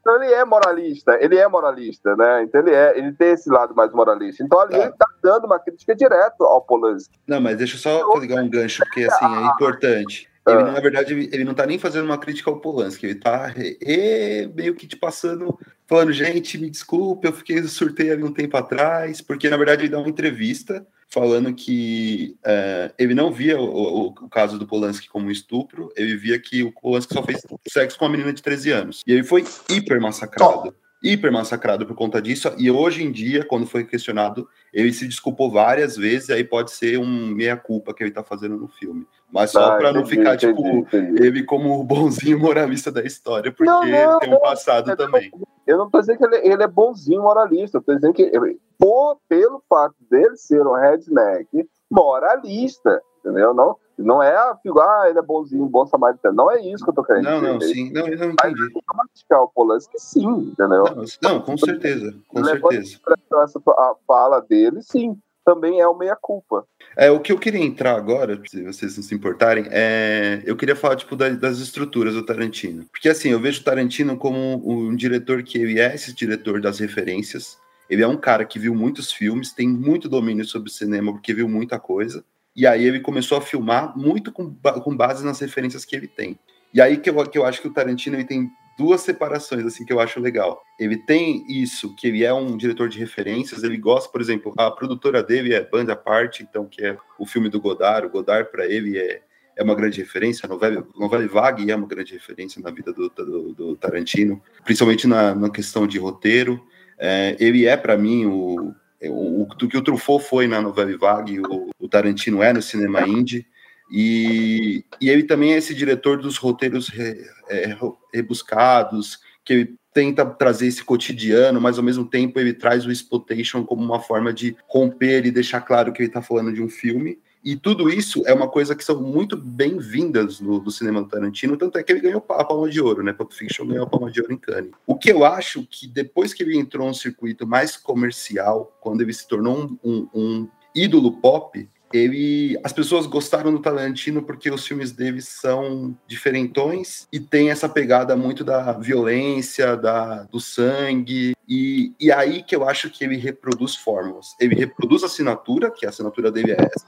[0.00, 2.42] Então ele é moralista, ele é moralista, né?
[2.44, 4.42] Então ele é, ele tem esse lado mais moralista.
[4.44, 4.78] Então ali Tá.
[4.84, 7.18] ele tá dando uma crítica direto ao Polanski.
[7.26, 10.28] Não, mas deixa eu só ligar um gancho, porque assim, é importante.
[10.46, 10.72] Ele, Ah.
[10.72, 14.74] na verdade, ele, não tá nem fazendo uma crítica ao Polanski, ele tá e- meio
[14.74, 15.56] que te passando,
[15.86, 19.88] falando, gente, me desculpe, eu fiquei surtei ali um tempo atrás, porque na verdade ele
[19.90, 25.08] dá uma entrevista falando que eh, ele não via o, o- o caso do Polanski
[25.08, 28.42] como um estupro, ele via que o Polanski só fez sexo com uma menina de
[28.42, 29.02] 13 anos.
[29.06, 30.74] E ele foi hiper massacrado.
[31.02, 35.50] Hiper massacrado por conta disso, e hoje em dia, quando foi questionado, ele se desculpou
[35.50, 39.06] várias vezes, aí pode ser um meia-culpa que ele tá fazendo no filme.
[39.32, 41.24] Mas só Ah, pra não ficar, entendi, tipo, entendi.
[41.24, 45.30] ele como o bonzinho moralista da história, porque Não, não, tem um passado também.
[45.66, 48.60] Eu não tô dizendo que ele, ele é bonzinho moralista, eu tô dizendo que ele-
[48.78, 51.48] por, pelo fato dele ser um redneck
[51.90, 53.54] moralista, entendeu?
[53.54, 56.34] Não, não é a figura, ah, ele é bonzinho, bom samaritano.
[56.34, 57.74] Não é isso que eu tô querendo Não, não, dizer.
[57.74, 58.72] sim, não, eu não Mas entendi.
[59.12, 60.84] criticar o Polanski, sim, entendeu?
[60.84, 62.98] Não, não, com certeza, com certeza.
[63.42, 66.64] essa a fala dele, sim, também é o meia-culpa.
[66.96, 70.42] É, o que eu queria entrar agora, se vocês não se importarem, é.
[70.44, 72.84] Eu queria falar, tipo, da- das estruturas do Tarantino.
[72.92, 76.60] Porque, assim, eu vejo o Tarantino como um, um diretor que ele é esse diretor
[76.60, 77.58] das referências.
[77.90, 81.48] Ele é um cara que viu muitos filmes, tem muito domínio sobre cinema, porque viu
[81.48, 82.24] muita coisa.
[82.54, 86.38] E aí ele começou a filmar muito com, com base nas referências que ele tem.
[86.72, 89.84] E aí que eu, que eu acho que o Tarantino ele tem duas separações assim
[89.84, 90.62] que eu acho legal.
[90.78, 94.70] Ele tem isso, que ele é um diretor de referências, ele gosta, por exemplo, a
[94.70, 98.66] produtora dele é Banda Parte, então que é o filme do Godard, o Godard para
[98.66, 99.22] ele é
[99.56, 103.08] é uma grande referência, a novela, novela Vague é uma grande referência na vida do,
[103.08, 106.64] do, do Tarantino, principalmente na, na questão de roteiro.
[106.98, 108.74] É, ele é, para mim, o,
[109.08, 113.06] o, o que o Truffaut foi na novela Vague, o, o Tarantino é no cinema
[113.06, 113.46] indie.
[113.90, 117.76] E, e ele também é esse diretor dos roteiros re, é,
[118.12, 123.64] rebuscados, que ele tenta trazer esse cotidiano, mas ao mesmo tempo ele traz o exploitation
[123.64, 127.18] como uma forma de romper e deixar claro que ele está falando de um filme.
[127.44, 131.76] E tudo isso é uma coisa que são muito bem-vindas no, do cinema Tarantino, tanto
[131.76, 133.12] é que ele ganhou a Palma de Ouro, né?
[133.12, 134.70] Pulp Fiction ganhou a Palma de Ouro em Cannes.
[134.86, 139.12] O que eu acho que depois que ele entrou num circuito mais comercial, quando ele
[139.12, 144.66] se tornou um, um, um ídolo pop, ele as pessoas gostaram do Tarantino porque os
[144.66, 151.92] filmes dele são diferentões e tem essa pegada muito da violência, da, do sangue e,
[152.00, 154.34] e aí que eu acho que ele reproduz fórmulas.
[154.40, 156.86] Ele reproduz a assinatura, que a assinatura dele é essa,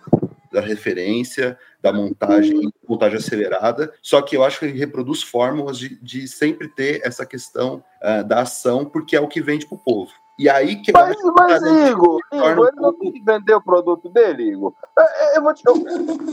[0.54, 3.92] da referência, da montagem, montagem acelerada.
[4.00, 8.24] Só que eu acho que ele reproduz fórmulas de, de sempre ter essa questão uh,
[8.26, 10.12] da ação, porque é o que vende para o povo.
[10.38, 13.62] E aí que eu mas, acho mas Igor, Igor, ele não tem que vender o
[13.62, 14.74] produto dele, Igor.
[14.98, 15.04] Eu,
[15.36, 15.62] eu vou te...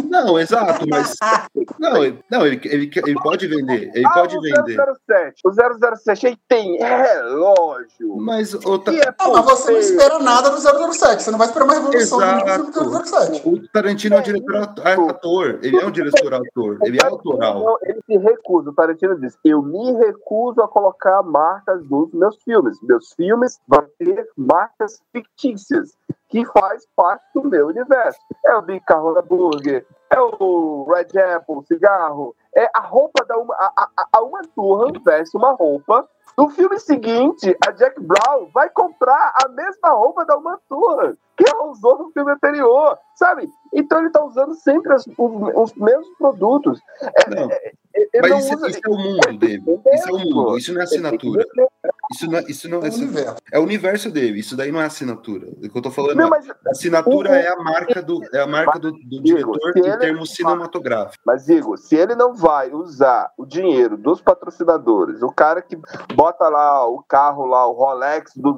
[0.10, 1.15] Não, exato, mas.
[1.80, 3.91] Não, ele, não ele, ele, ele pode vender.
[3.94, 4.78] Ele ah, pode o vender.
[5.07, 5.41] 007.
[5.44, 5.52] O
[5.98, 8.15] 007 aí tem relógio.
[8.18, 8.94] Mas outra.
[8.95, 10.57] É Ah, mas você não espera nada do
[10.94, 11.23] 007.
[11.23, 12.72] Você não vai esperar uma revolução Exato.
[12.72, 13.41] do 007.
[13.48, 14.56] O Tarantino é um diretor
[14.86, 15.60] é ator.
[15.64, 16.78] Ele é um diretor ator.
[16.84, 17.60] Ele é autoral.
[17.60, 18.69] Não, ele se recusa.
[18.69, 22.78] O Tarantino diz: Eu me recuso a colocar marcas nos meus filmes.
[22.84, 25.98] Meus filmes vão ter marcas fictícias
[26.30, 28.20] que faz parte do meu universo.
[28.46, 33.54] É o Big Carrona Burger, é o Red Apple, cigarro, é a roupa da uma.
[33.56, 36.08] A, a, a Uma Turra veste uma roupa.
[36.38, 41.16] No filme seguinte, a Jack Brown vai comprar a mesma roupa da Uma Turra.
[41.44, 43.50] Que ela usou no filme anterior, sabe?
[43.74, 46.80] Então ele tá usando sempre as- os, os mesmos produtos.
[47.02, 47.50] É, Não.
[47.52, 47.74] é,
[48.14, 49.64] é, Mas não isso, usa- isso é o mundo dele.
[49.94, 51.46] Isso é o mundo, isso não é assinatura.
[52.12, 55.48] Isso não, é- isso não é, é o universo dele, isso daí não é assinatura.
[55.48, 58.42] O que eu tô falando Não, é, mas- assinatura o- é a marca do, é
[58.42, 61.18] a marca do, do diretor em termos cinematográficos.
[61.26, 65.78] Mas digo, se ele não vai usar o dinheiro dos patrocinadores, o cara que
[66.14, 68.54] bota lá o carro lá, o Rolex do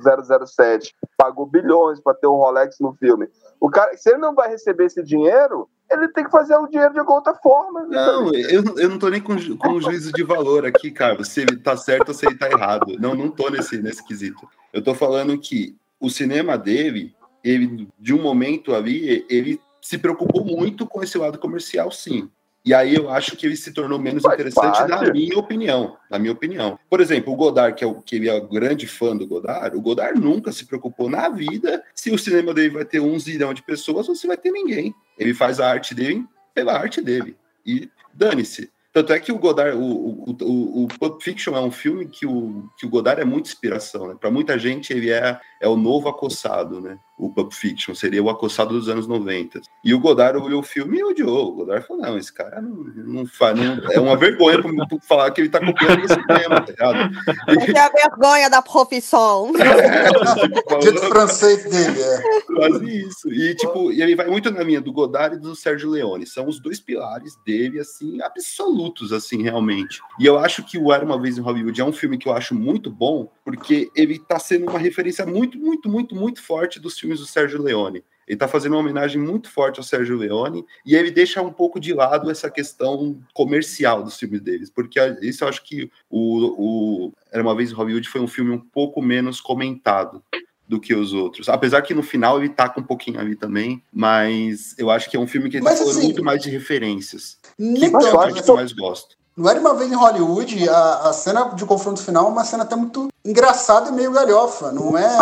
[0.45, 3.27] 007, pagou bilhões para ter um Rolex no filme.
[3.59, 6.93] O cara, se ele não vai receber esse dinheiro, ele tem que fazer o dinheiro
[6.93, 7.85] de alguma outra forma.
[7.85, 11.57] Não, eu, eu não tô nem com, com juízo de valor aqui, Carlos, se ele
[11.57, 12.97] tá certo ou se ele tá errado.
[12.99, 14.47] Não, não tô nesse, nesse quesito.
[14.71, 20.43] Eu tô falando que o cinema dele, ele, de um momento ali, ele se preocupou
[20.43, 22.29] muito com esse lado comercial, sim.
[22.65, 24.89] E aí eu acho que ele se tornou menos Faz interessante, parte.
[24.89, 25.97] na minha opinião.
[26.09, 26.79] Na minha opinião.
[26.89, 29.75] Por exemplo, o Godard, que é o que ele é o grande fã do Godard,
[29.75, 33.53] o Godard nunca se preocupou na vida se o cinema dele vai ter um zilhão
[33.53, 34.95] de pessoas ou se vai ter ninguém.
[35.17, 37.35] Ele faz a arte dele pela arte dele.
[37.65, 38.71] E dane-se.
[38.93, 42.27] Tanto é que o Godard, o, o, o, o Pulp Fiction é um filme que
[42.27, 44.15] o, que o Godard é muita inspiração, né?
[44.17, 46.97] Para muita gente ele é, é o novo acossado, né?
[47.23, 49.61] O Pulp Fiction seria o acossado dos anos 90.
[49.81, 51.47] E o Godard olhou o filme e odiou.
[51.47, 53.57] O Godard falou: não, esse cara não, não faz.
[53.57, 54.59] Não, é uma vergonha
[55.07, 57.15] falar que ele tá copiando esse cinema, tá ligado?
[57.47, 59.53] Essa é a vergonha da profissão.
[60.83, 62.41] Jeito francês dele, é.
[62.41, 63.31] Quase isso.
[63.31, 66.27] E, tipo, e ele vai muito na linha do Godard e do Sérgio Leone.
[66.27, 70.01] São os dois pilares dele, assim, absolutos, assim, realmente.
[70.19, 72.33] E eu acho que o Era Uma Vez em Hollywood é um filme que eu
[72.33, 76.97] acho muito bom, porque ele tá sendo uma referência muito, muito, muito, muito forte dos
[76.97, 78.03] filmes do Sérgio Leone.
[78.27, 81.79] Ele tá fazendo uma homenagem muito forte ao Sérgio Leone e ele deixa um pouco
[81.79, 87.13] de lado essa questão comercial dos filmes deles, porque isso eu acho que o, o
[87.31, 90.23] Era Uma Vez em Hollywood foi um filme um pouco menos comentado
[90.67, 91.49] do que os outros.
[91.49, 95.19] Apesar que no final ele taca um pouquinho ali também, mas eu acho que é
[95.19, 97.37] um filme que ele Mas, tá falando assim, muito mais de referências.
[97.57, 98.41] Que a tanto, parte né?
[98.41, 99.17] que eu mais gosto.
[99.35, 102.63] Não era uma vez em Hollywood, a, a cena de confronto final é uma cena
[102.63, 104.71] até muito engraçada e meio galhofa.
[104.71, 105.17] Não é,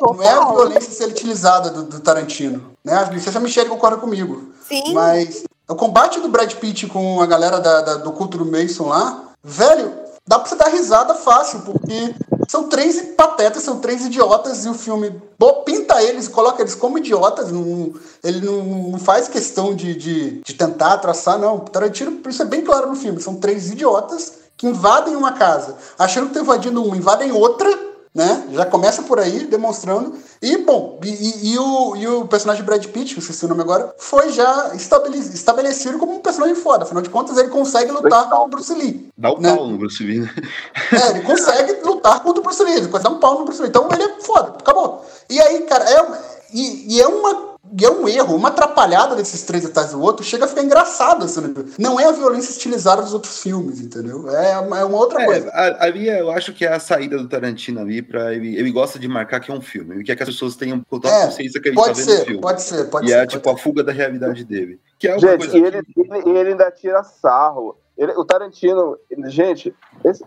[0.00, 2.72] não é a violência ser utilizada do, do Tarantino.
[2.84, 2.94] Né?
[3.12, 4.52] Não sei se a Michelle concorda comigo.
[4.66, 4.92] Sim.
[4.92, 8.88] Mas o combate do Brad Pitt com a galera da- da- do culto do Mason
[8.88, 9.92] lá, velho,
[10.26, 12.14] dá pra você dar risada fácil, porque
[12.52, 15.10] são três patetas, são três idiotas, e o filme
[15.64, 20.52] pinta eles, coloca eles como idiotas, não- ele não, não faz questão de, de, de
[20.52, 21.60] tentar traçar, não.
[21.60, 26.24] Tarantino, isso é bem claro no filme, são três idiotas que invadem uma casa, achando
[26.24, 27.70] que estão invadindo uma, invadem outra,
[28.14, 28.44] né?
[28.52, 30.14] Já começa por aí, demonstrando.
[30.40, 33.94] E, bom, e, e- o, e o personagem Brad Pitt, que esqueci o nome agora,
[33.98, 36.84] foi já estabele- estabelecido como um personagem foda.
[36.84, 39.08] Afinal de contas, ele consegue lutar com o Bruce Lee.
[39.16, 39.54] Dá o Né?
[39.56, 40.30] pau no Bruce Lee, né?
[40.92, 43.60] É, ele consegue lutar contra o Bruce Lee, ele consegue dar um pau no Bruce
[43.62, 43.68] Lee.
[43.70, 45.04] Então ele é foda, acabou.
[45.30, 47.52] E aí, cara, é, e, e é uma.
[47.80, 51.24] E é um erro, uma atrapalhada desses três atrás do outro, chega a ficar engraçado.
[51.24, 51.54] Assim, né?
[51.78, 54.28] não é a violência estilizada dos outros filmes, entendeu?
[54.28, 55.48] É uma, é uma outra coisa.
[55.48, 58.70] É, a- ali eu acho que é a saída do Tarantino ali para ele, ele
[58.70, 61.24] gosta de marcar que é um filme, ele quer que as pessoas tenham total É,
[61.26, 62.40] consciência que ele pode tá vendo ser, o filme.
[62.42, 64.78] pode ser, pode e ser, é pode tipo a fuga da realidade dele.
[64.98, 67.76] Que é uma Gente, coisa e ele, ele, e ele ainda tira sarro.
[67.96, 69.74] Ele- o Tarantino, ele- gente,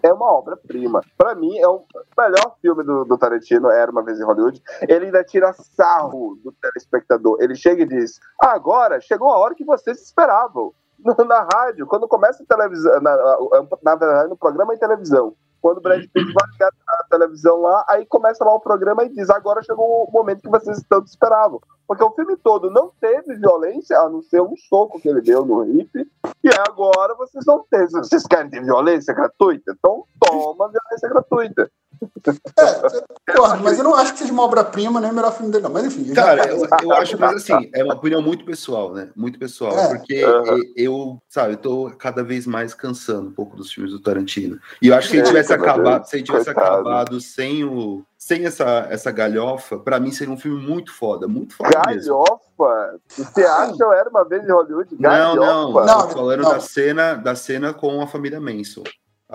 [0.03, 1.01] é uma obra-prima.
[1.17, 1.83] Pra mim, é o
[2.17, 4.61] melhor filme do, do Tarantino, Era Uma Vez em Hollywood.
[4.87, 7.37] Ele ainda tira sarro do telespectador.
[7.41, 10.73] Ele chega e diz: ah, agora chegou a hora que vocês esperavam.
[11.05, 13.17] Na, na rádio, quando começa a televisão, na,
[13.83, 15.35] na, na no programa em televisão.
[15.65, 19.09] Quando o Brad Pitt vai ligar na televisão lá, aí começa lá o programa e
[19.09, 21.59] diz: agora chegou o momento que vocês tanto esperavam.
[21.87, 25.43] Porque o filme todo não teve violência, a não ser um soco que ele deu
[25.43, 26.07] no hip.
[26.43, 27.89] E agora vocês vão ter.
[27.89, 29.71] Vocês querem ter violência gratuita?
[29.75, 31.71] Então toma violência gratuita.
[33.27, 35.71] Concordo, mas eu não acho que seja uma obra-prima nem o melhor filme dele, não.
[35.71, 36.13] Mas enfim.
[36.13, 39.09] Cara, já- eu, eu acho, mas assim, é uma opinião muito pessoal, né?
[39.15, 39.77] Muito pessoal.
[39.77, 39.87] É.
[39.89, 43.99] Porque e- eu, sabe, eu tô cada vez mais cansando um pouco dos filmes do
[43.99, 44.59] Tarantino.
[44.81, 46.67] E eu acho que se ele É, tivesse acabado, se ele tivesse coitado.
[46.75, 48.03] acabado sem o.
[48.17, 52.11] Sem essa, essa galhofa, pra mim seria um filme muito foda, muito foda mesmo.
[52.57, 52.99] Galhofa?
[53.07, 54.95] Você acha eu era uma vez em Hollywood?
[54.99, 55.85] Não, Galhofa?
[55.85, 58.81] não, tô falando da cena, da cena com a família Manson.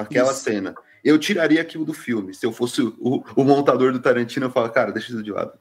[0.00, 0.42] Aquela Isso.
[0.42, 0.74] cena.
[1.02, 2.34] Eu tiraria aquilo do filme.
[2.34, 5.52] Se eu fosse o, o montador do Tarantino, eu falo, cara, deixa isso de lado.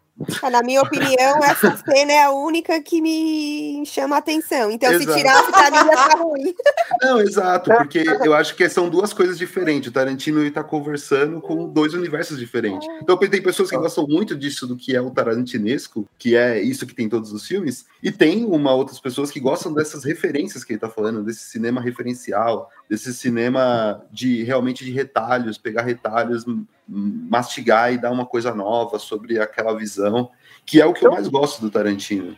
[0.43, 4.69] É, Na minha opinião, essa cena é a única que me chama a atenção.
[4.69, 5.11] Então, Exato.
[5.11, 6.55] se tirasse, pra mim ia ficar ruim.
[7.01, 9.89] Não, exato, porque eu acho que são duas coisas diferentes.
[9.89, 12.85] O Tarantino está conversando com dois universos diferentes.
[13.01, 16.85] Então tem pessoas que gostam muito disso do que é o tarantinesco, que é isso
[16.85, 20.63] que tem em todos os filmes, e tem uma outras pessoas que gostam dessas referências
[20.63, 26.43] que ele está falando, desse cinema referencial, desse cinema de realmente de retalhos, pegar retalhos,
[26.87, 30.31] mastigar e dar uma coisa nova sobre aquela visão,
[30.65, 32.35] que é o que eu mais gosto do Tarantino.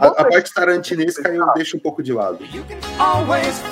[0.00, 2.38] A, a parte tarantinesca eu deixo um pouco de lado.
[2.98, 3.62] Always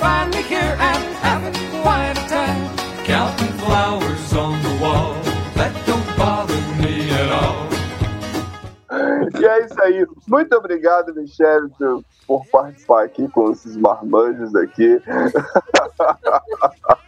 [9.39, 10.05] E é isso aí.
[10.27, 11.69] Muito obrigado, Michele,
[12.27, 15.01] por- participar aqui com esses marmanjos aqui.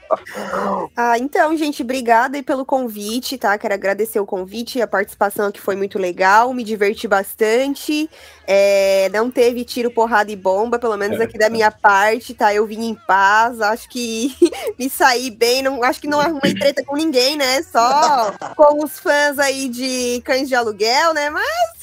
[0.95, 3.57] Ah, então, gente, obrigada aí pelo convite, tá?
[3.57, 8.09] Quero agradecer o convite e a participação que foi muito legal, me diverti bastante.
[8.45, 12.53] É, não teve tiro, porrada e bomba, pelo menos aqui da minha parte, tá?
[12.53, 14.33] Eu vim em paz, acho que
[14.79, 17.61] me saí bem, não, acho que não arrumei treta com ninguém, né?
[17.63, 21.29] Só com os fãs aí de cães de aluguel, né?
[21.29, 21.77] Mas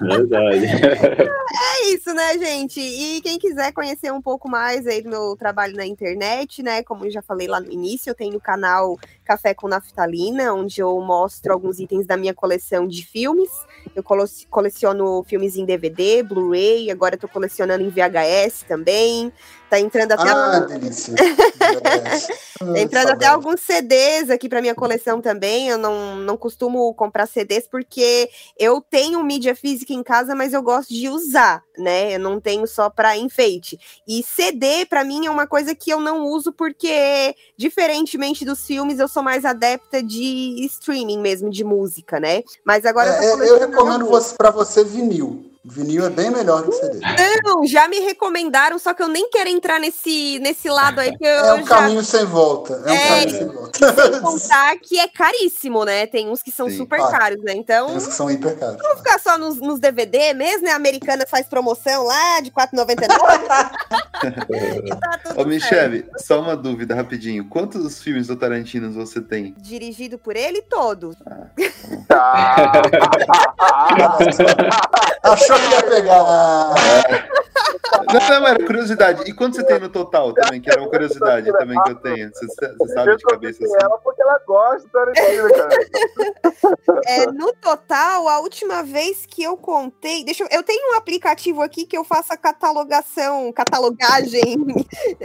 [0.00, 0.66] Verdade.
[0.66, 2.80] é isso, né, gente?
[2.80, 6.82] E quem quiser conhecer um pouco mais aí do meu trabalho na internet, né?
[6.82, 10.80] Como eu já falei lá no início, eu tenho o canal Café com Naftalina, onde
[10.80, 13.50] eu mostro alguns itens da minha coleção de filmes.
[13.94, 14.02] Eu
[14.50, 19.32] coleciono filmes em DVD, Blu-ray, agora tô colecionando em VHS também.
[19.70, 21.14] Tá entrando até Ah, algum- delícia.
[22.60, 25.68] Tá entrando até alguns CDs aqui para minha coleção também.
[25.68, 28.28] Eu não, não costumo comprar CDs porque
[28.58, 32.16] eu tenho mídia física em casa, mas eu gosto de usar, né?
[32.16, 33.78] Eu não tenho só para enfeite.
[34.06, 38.98] E CD, para mim, é uma coisa que eu não uso porque, diferentemente dos filmes,
[38.98, 42.42] eu sou mais adepta de streaming mesmo, de música, né?
[42.64, 45.49] Mas agora É, é, eu colecionando recomendo você, pra você vinil.
[45.62, 47.00] Vinil é bem melhor que CD.
[47.44, 51.22] Não, já me recomendaram, só que eu nem quero entrar nesse, nesse lado aí, que
[51.22, 52.82] eu É um já caminho sem volta.
[52.86, 53.08] É um É.
[53.08, 53.94] caminho sem volta.
[54.10, 56.06] sem contar que é caríssimo, né?
[56.06, 56.78] Tem uns que são Sim.
[56.78, 57.52] super Ah, caros, né?
[57.54, 58.78] Então, Tem uns que são hiper caros.
[58.80, 60.72] vamos ficar só nos, nos DVD mesmo, né?
[60.72, 63.70] A americana faz promoção lá de R$4,99.
[65.36, 67.46] Ô, Michele, só uma dúvida rapidinho.
[67.50, 69.54] Quantos filmes do Tarantino você tem?
[69.58, 71.14] Dirigido por ele todo.
[75.50, 76.22] Achou que ia pegar.
[78.12, 79.28] Não, não, era curiosidade.
[79.28, 80.60] E quanto você tem no total também?
[80.60, 82.30] Que era uma curiosidade também que eu tenho.
[82.30, 83.74] Você, você sabe de cabeça assim?
[83.80, 87.00] Ela porque ela gosta do Tarantino, cara.
[87.06, 90.24] É, no total, a última vez que eu contei.
[90.24, 94.56] Deixa eu, eu tenho um aplicativo aqui que eu faço a catalogação, catalogagem.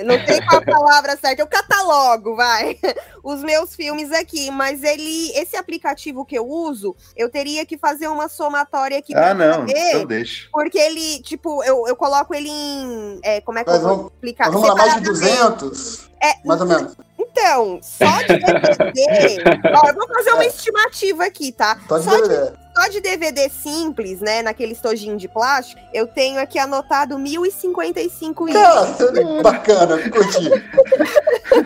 [0.05, 2.77] não sei qual a palavra certa, eu catalogo, vai.
[3.23, 8.07] Os meus filmes aqui, mas ele, esse aplicativo que eu uso, eu teria que fazer
[8.07, 9.67] uma somatória aqui Ah, não.
[9.67, 10.47] saber, Então deixa.
[10.51, 13.19] Porque ele, tipo, eu, eu coloco ele em.
[13.23, 14.51] é, como é que Mas eu vou vamos, explicar?
[14.51, 15.65] vamos lá, mais de Separadamente.
[15.65, 16.09] 200?
[16.21, 16.95] É, Mais ou menos.
[17.19, 19.43] Então, só de DVD.
[19.75, 21.77] ó, eu vou fazer uma estimativa aqui, tá?
[21.87, 22.51] Só de Só de, DVD.
[22.75, 24.41] só de DVD simples, né?
[24.41, 29.41] Naquele estojinho de plástico, eu tenho aqui anotado 1055 Cara, itens.
[29.43, 30.49] bacana, curti.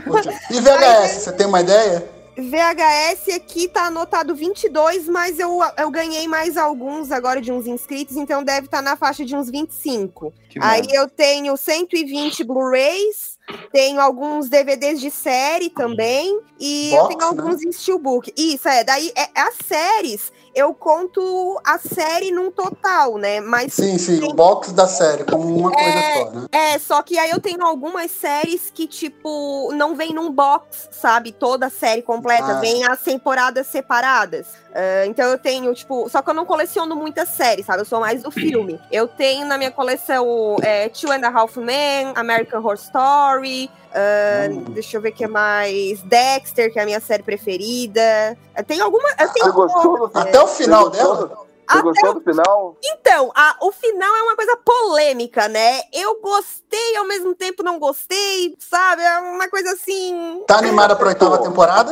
[0.03, 0.29] Curti.
[0.49, 2.03] E VHS, você tem uma ideia?
[2.39, 8.15] VHS aqui tá anotado 22, mas eu, eu ganhei mais alguns agora de uns inscritos,
[8.15, 10.33] então deve estar na faixa de uns 25.
[10.49, 10.95] Que Aí massa.
[10.95, 13.37] eu tenho 120 Blu-rays,
[13.71, 17.25] tenho alguns DVDs de série também, e eu Box, tenho né?
[17.25, 18.33] alguns em Steelbook.
[18.35, 23.39] Isso, é, daí é, as séries, eu conto a série num total, né?
[23.41, 26.47] Mas Sim, sim, o box da série, como uma coisa É, só, né?
[26.51, 31.31] é, só que aí eu tenho algumas séries que, tipo, não vem num box, sabe?
[31.31, 32.59] Toda a série completa, Ah.
[32.59, 34.47] vem as temporadas separadas.
[34.73, 37.81] Ah, então eu tenho, tipo, só que eu não coleciono muitas séries, sabe?
[37.81, 38.79] Eu sou mais do filme.
[38.91, 43.69] Eu tenho na minha coleção é, Two and a Half Men, American Horror Story.
[43.93, 46.01] ah, Deixa eu ver o que mais.
[46.03, 48.37] Dexter, que é a minha série preferida.
[48.55, 49.09] Eu tenho alguma.
[49.17, 51.15] Você gostou do Até o final dela?
[51.27, 52.77] do- Você gostou do final?
[52.83, 55.81] então, a- o final é uma coisa polêmica, né?
[55.93, 59.01] Eu gostei, ao mesmo tempo não gostei, sabe?
[59.03, 60.43] É uma coisa assim.
[60.47, 61.91] Tá animada pra oitava temporada?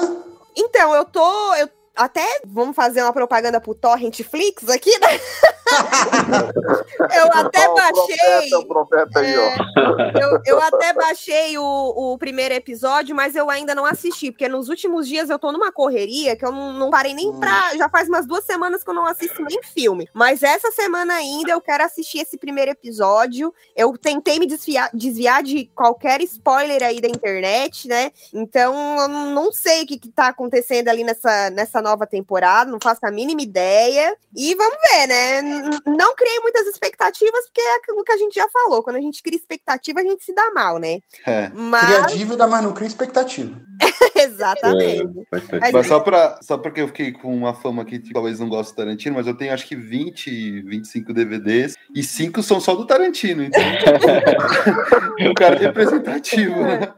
[0.55, 1.53] Então, eu tô.
[1.55, 5.19] Eu até vamos fazer uma propaganda pro Torrent Flix aqui, né?
[7.15, 8.17] eu até o baixei.
[8.17, 10.19] profeta, o profeta aí, ó.
[10.19, 14.69] Eu, eu até baixei o, o primeiro episódio, mas eu ainda não assisti, porque nos
[14.69, 17.75] últimos dias eu tô numa correria que eu não, não parei nem pra.
[17.75, 20.07] Já faz umas duas semanas que eu não assisto nem filme.
[20.13, 23.53] Mas essa semana ainda eu quero assistir esse primeiro episódio.
[23.75, 28.11] Eu tentei me desviar, desviar de qualquer spoiler aí da internet, né?
[28.33, 32.69] Então eu não não sei o que, que tá acontecendo ali nessa, nessa nova temporada,
[32.69, 34.15] não faço a mínima ideia.
[34.35, 35.41] E vamos ver, né?
[35.85, 38.83] Não criei muitas expectativas, porque é aquilo que a gente já falou.
[38.83, 40.99] Quando a gente cria expectativa, a gente se dá mal, né?
[41.25, 41.49] É.
[41.53, 43.59] Mas Cria dívida, mas não cria expectativa.
[44.15, 45.27] Exatamente.
[45.61, 48.49] É, Mas só, pra, só porque eu fiquei com uma fama aqui que talvez não
[48.49, 52.75] gosto do Tarantino, mas eu tenho acho que 20, 25 DVDs e 5 são só
[52.75, 53.61] do Tarantino, então.
[55.29, 56.93] o cara é representativo, né?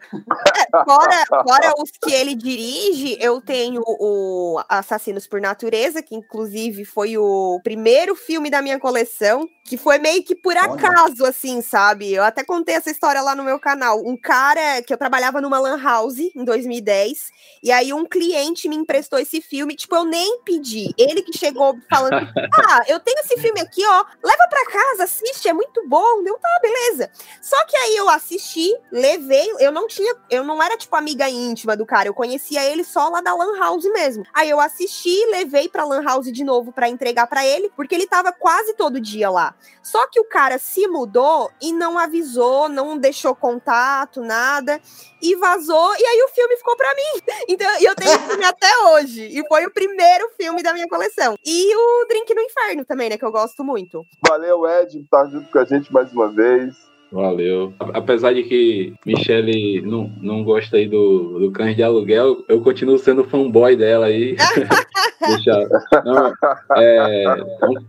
[0.71, 7.17] Fora, fora os que ele dirige, eu tenho o Assassinos por Natureza, que inclusive foi
[7.17, 12.13] o primeiro filme da minha coleção, que foi meio que por acaso, assim, sabe?
[12.13, 14.01] Eu até contei essa história lá no meu canal.
[14.05, 17.31] Um cara que eu trabalhava numa Lan House em 2010,
[17.63, 20.93] e aí um cliente me emprestou esse filme, tipo, eu nem pedi.
[20.97, 22.15] Ele que chegou falando:
[22.69, 26.23] Ah, eu tenho esse filme aqui, ó, leva pra casa, assiste, é muito bom.
[26.23, 27.11] Deu, tá, beleza.
[27.41, 31.75] Só que aí eu assisti, levei, eu não tinha, eu não era tipo amiga íntima
[31.75, 34.23] do cara, eu conhecia ele só lá da Lan House mesmo.
[34.33, 38.07] Aí eu assisti, levei pra Lan House de novo para entregar para ele, porque ele
[38.07, 39.55] tava quase todo dia lá.
[39.81, 44.79] Só que o cara se mudou e não avisou, não deixou contato, nada,
[45.21, 47.21] e vazou, e aí o filme ficou para mim.
[47.47, 51.35] Então, eu tenho o filme até hoje, e foi o primeiro filme da minha coleção.
[51.43, 54.05] E o Drink no Inferno também, né, que eu gosto muito.
[54.27, 56.75] Valeu, Ed, por estar junto com a gente mais uma vez.
[57.11, 57.73] Valeu.
[57.79, 62.97] Apesar de que Michelle não, não gosta aí do, do Cães de Aluguel, eu continuo
[62.97, 64.35] sendo fanboy dela aí.
[65.19, 65.67] Deixa,
[66.05, 66.33] não,
[66.77, 67.25] é,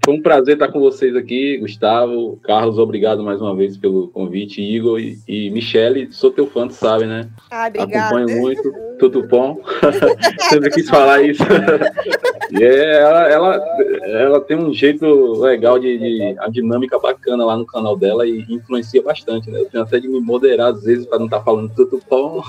[0.05, 4.61] foi um prazer estar com vocês aqui, Gustavo, Carlos, obrigado mais uma vez pelo convite,
[4.61, 7.29] Igor e, e Michelle, sou teu fã, tu sabe, né?
[7.51, 8.17] Ah, obrigada.
[8.17, 9.61] Acompanho muito, tudo bom.
[10.51, 11.43] Sempre quis falar isso.
[12.51, 13.65] e é, ela, ela,
[14.03, 15.05] ela tem um jeito
[15.41, 19.61] legal de, de, a dinâmica bacana lá no canal dela e influencia bastante, né?
[19.61, 22.41] Eu tenho até de me moderar às vezes para não estar tá falando tudo bom.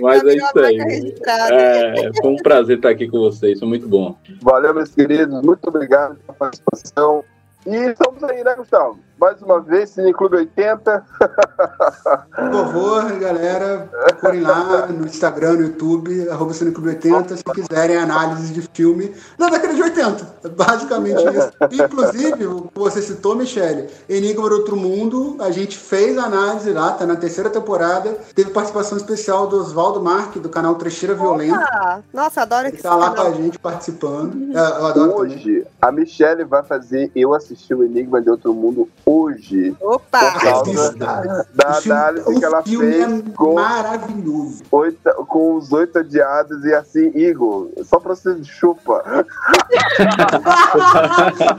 [0.00, 1.14] Mas é isso aí.
[1.50, 4.16] É, foi um prazer estar aqui com vocês, foi muito bom.
[4.42, 7.24] Valeu, meus queridos, muito obrigado pela participação.
[7.66, 8.98] E estamos aí, né, Gustavo?
[9.20, 11.04] Mais uma vez, Cine Clube 80.
[11.18, 17.98] Por favor, galera, procurem lá no Instagram, no YouTube, arroba Cine Clube 80, se quiserem
[17.98, 20.26] análise de filme na década de 80.
[20.44, 21.84] É Basicamente isso.
[21.84, 26.72] Inclusive, o que você citou, Michele, Enigma do Outro Mundo, a gente fez a análise
[26.72, 28.16] lá, tá na terceira temporada.
[28.34, 32.02] Teve participação especial do Oswaldo Marque, do canal Trecheira Violenta.
[32.12, 33.32] Nossa, adoro Ele esse tá lá com canal.
[33.32, 34.56] a gente participando.
[34.56, 35.36] É, Eu adoro também.
[35.36, 39.76] Hoje, a Michelle vai fazer eu assistir o Enigma de Outro Mundo hoje.
[39.80, 40.18] Opa!
[40.32, 44.62] Por causa da O filme- análise que ela fez é com, maravilhoso.
[44.70, 49.02] oito, com os oito odiados e assim, Igor, só pra você chupa.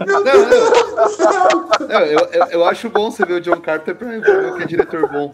[0.06, 1.70] Meu Deus do céu!
[1.88, 4.22] Não, eu, eu, eu acho bom você ver o John Carter pra ver
[4.56, 5.34] que é diretor bom.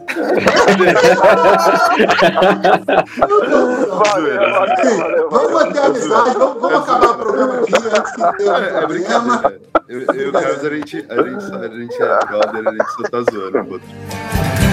[3.27, 8.38] Valeu, valeu, valeu, Vamos manter a amizade, vamos, vamos acabar o programa aqui antes que
[8.38, 8.88] tenha É, um é problema.
[8.88, 9.60] brincadeira.
[9.88, 13.22] Eu, eu Carlos, a gente, a, gente, a gente é brother, a gente só tá
[13.31, 14.66] zoando.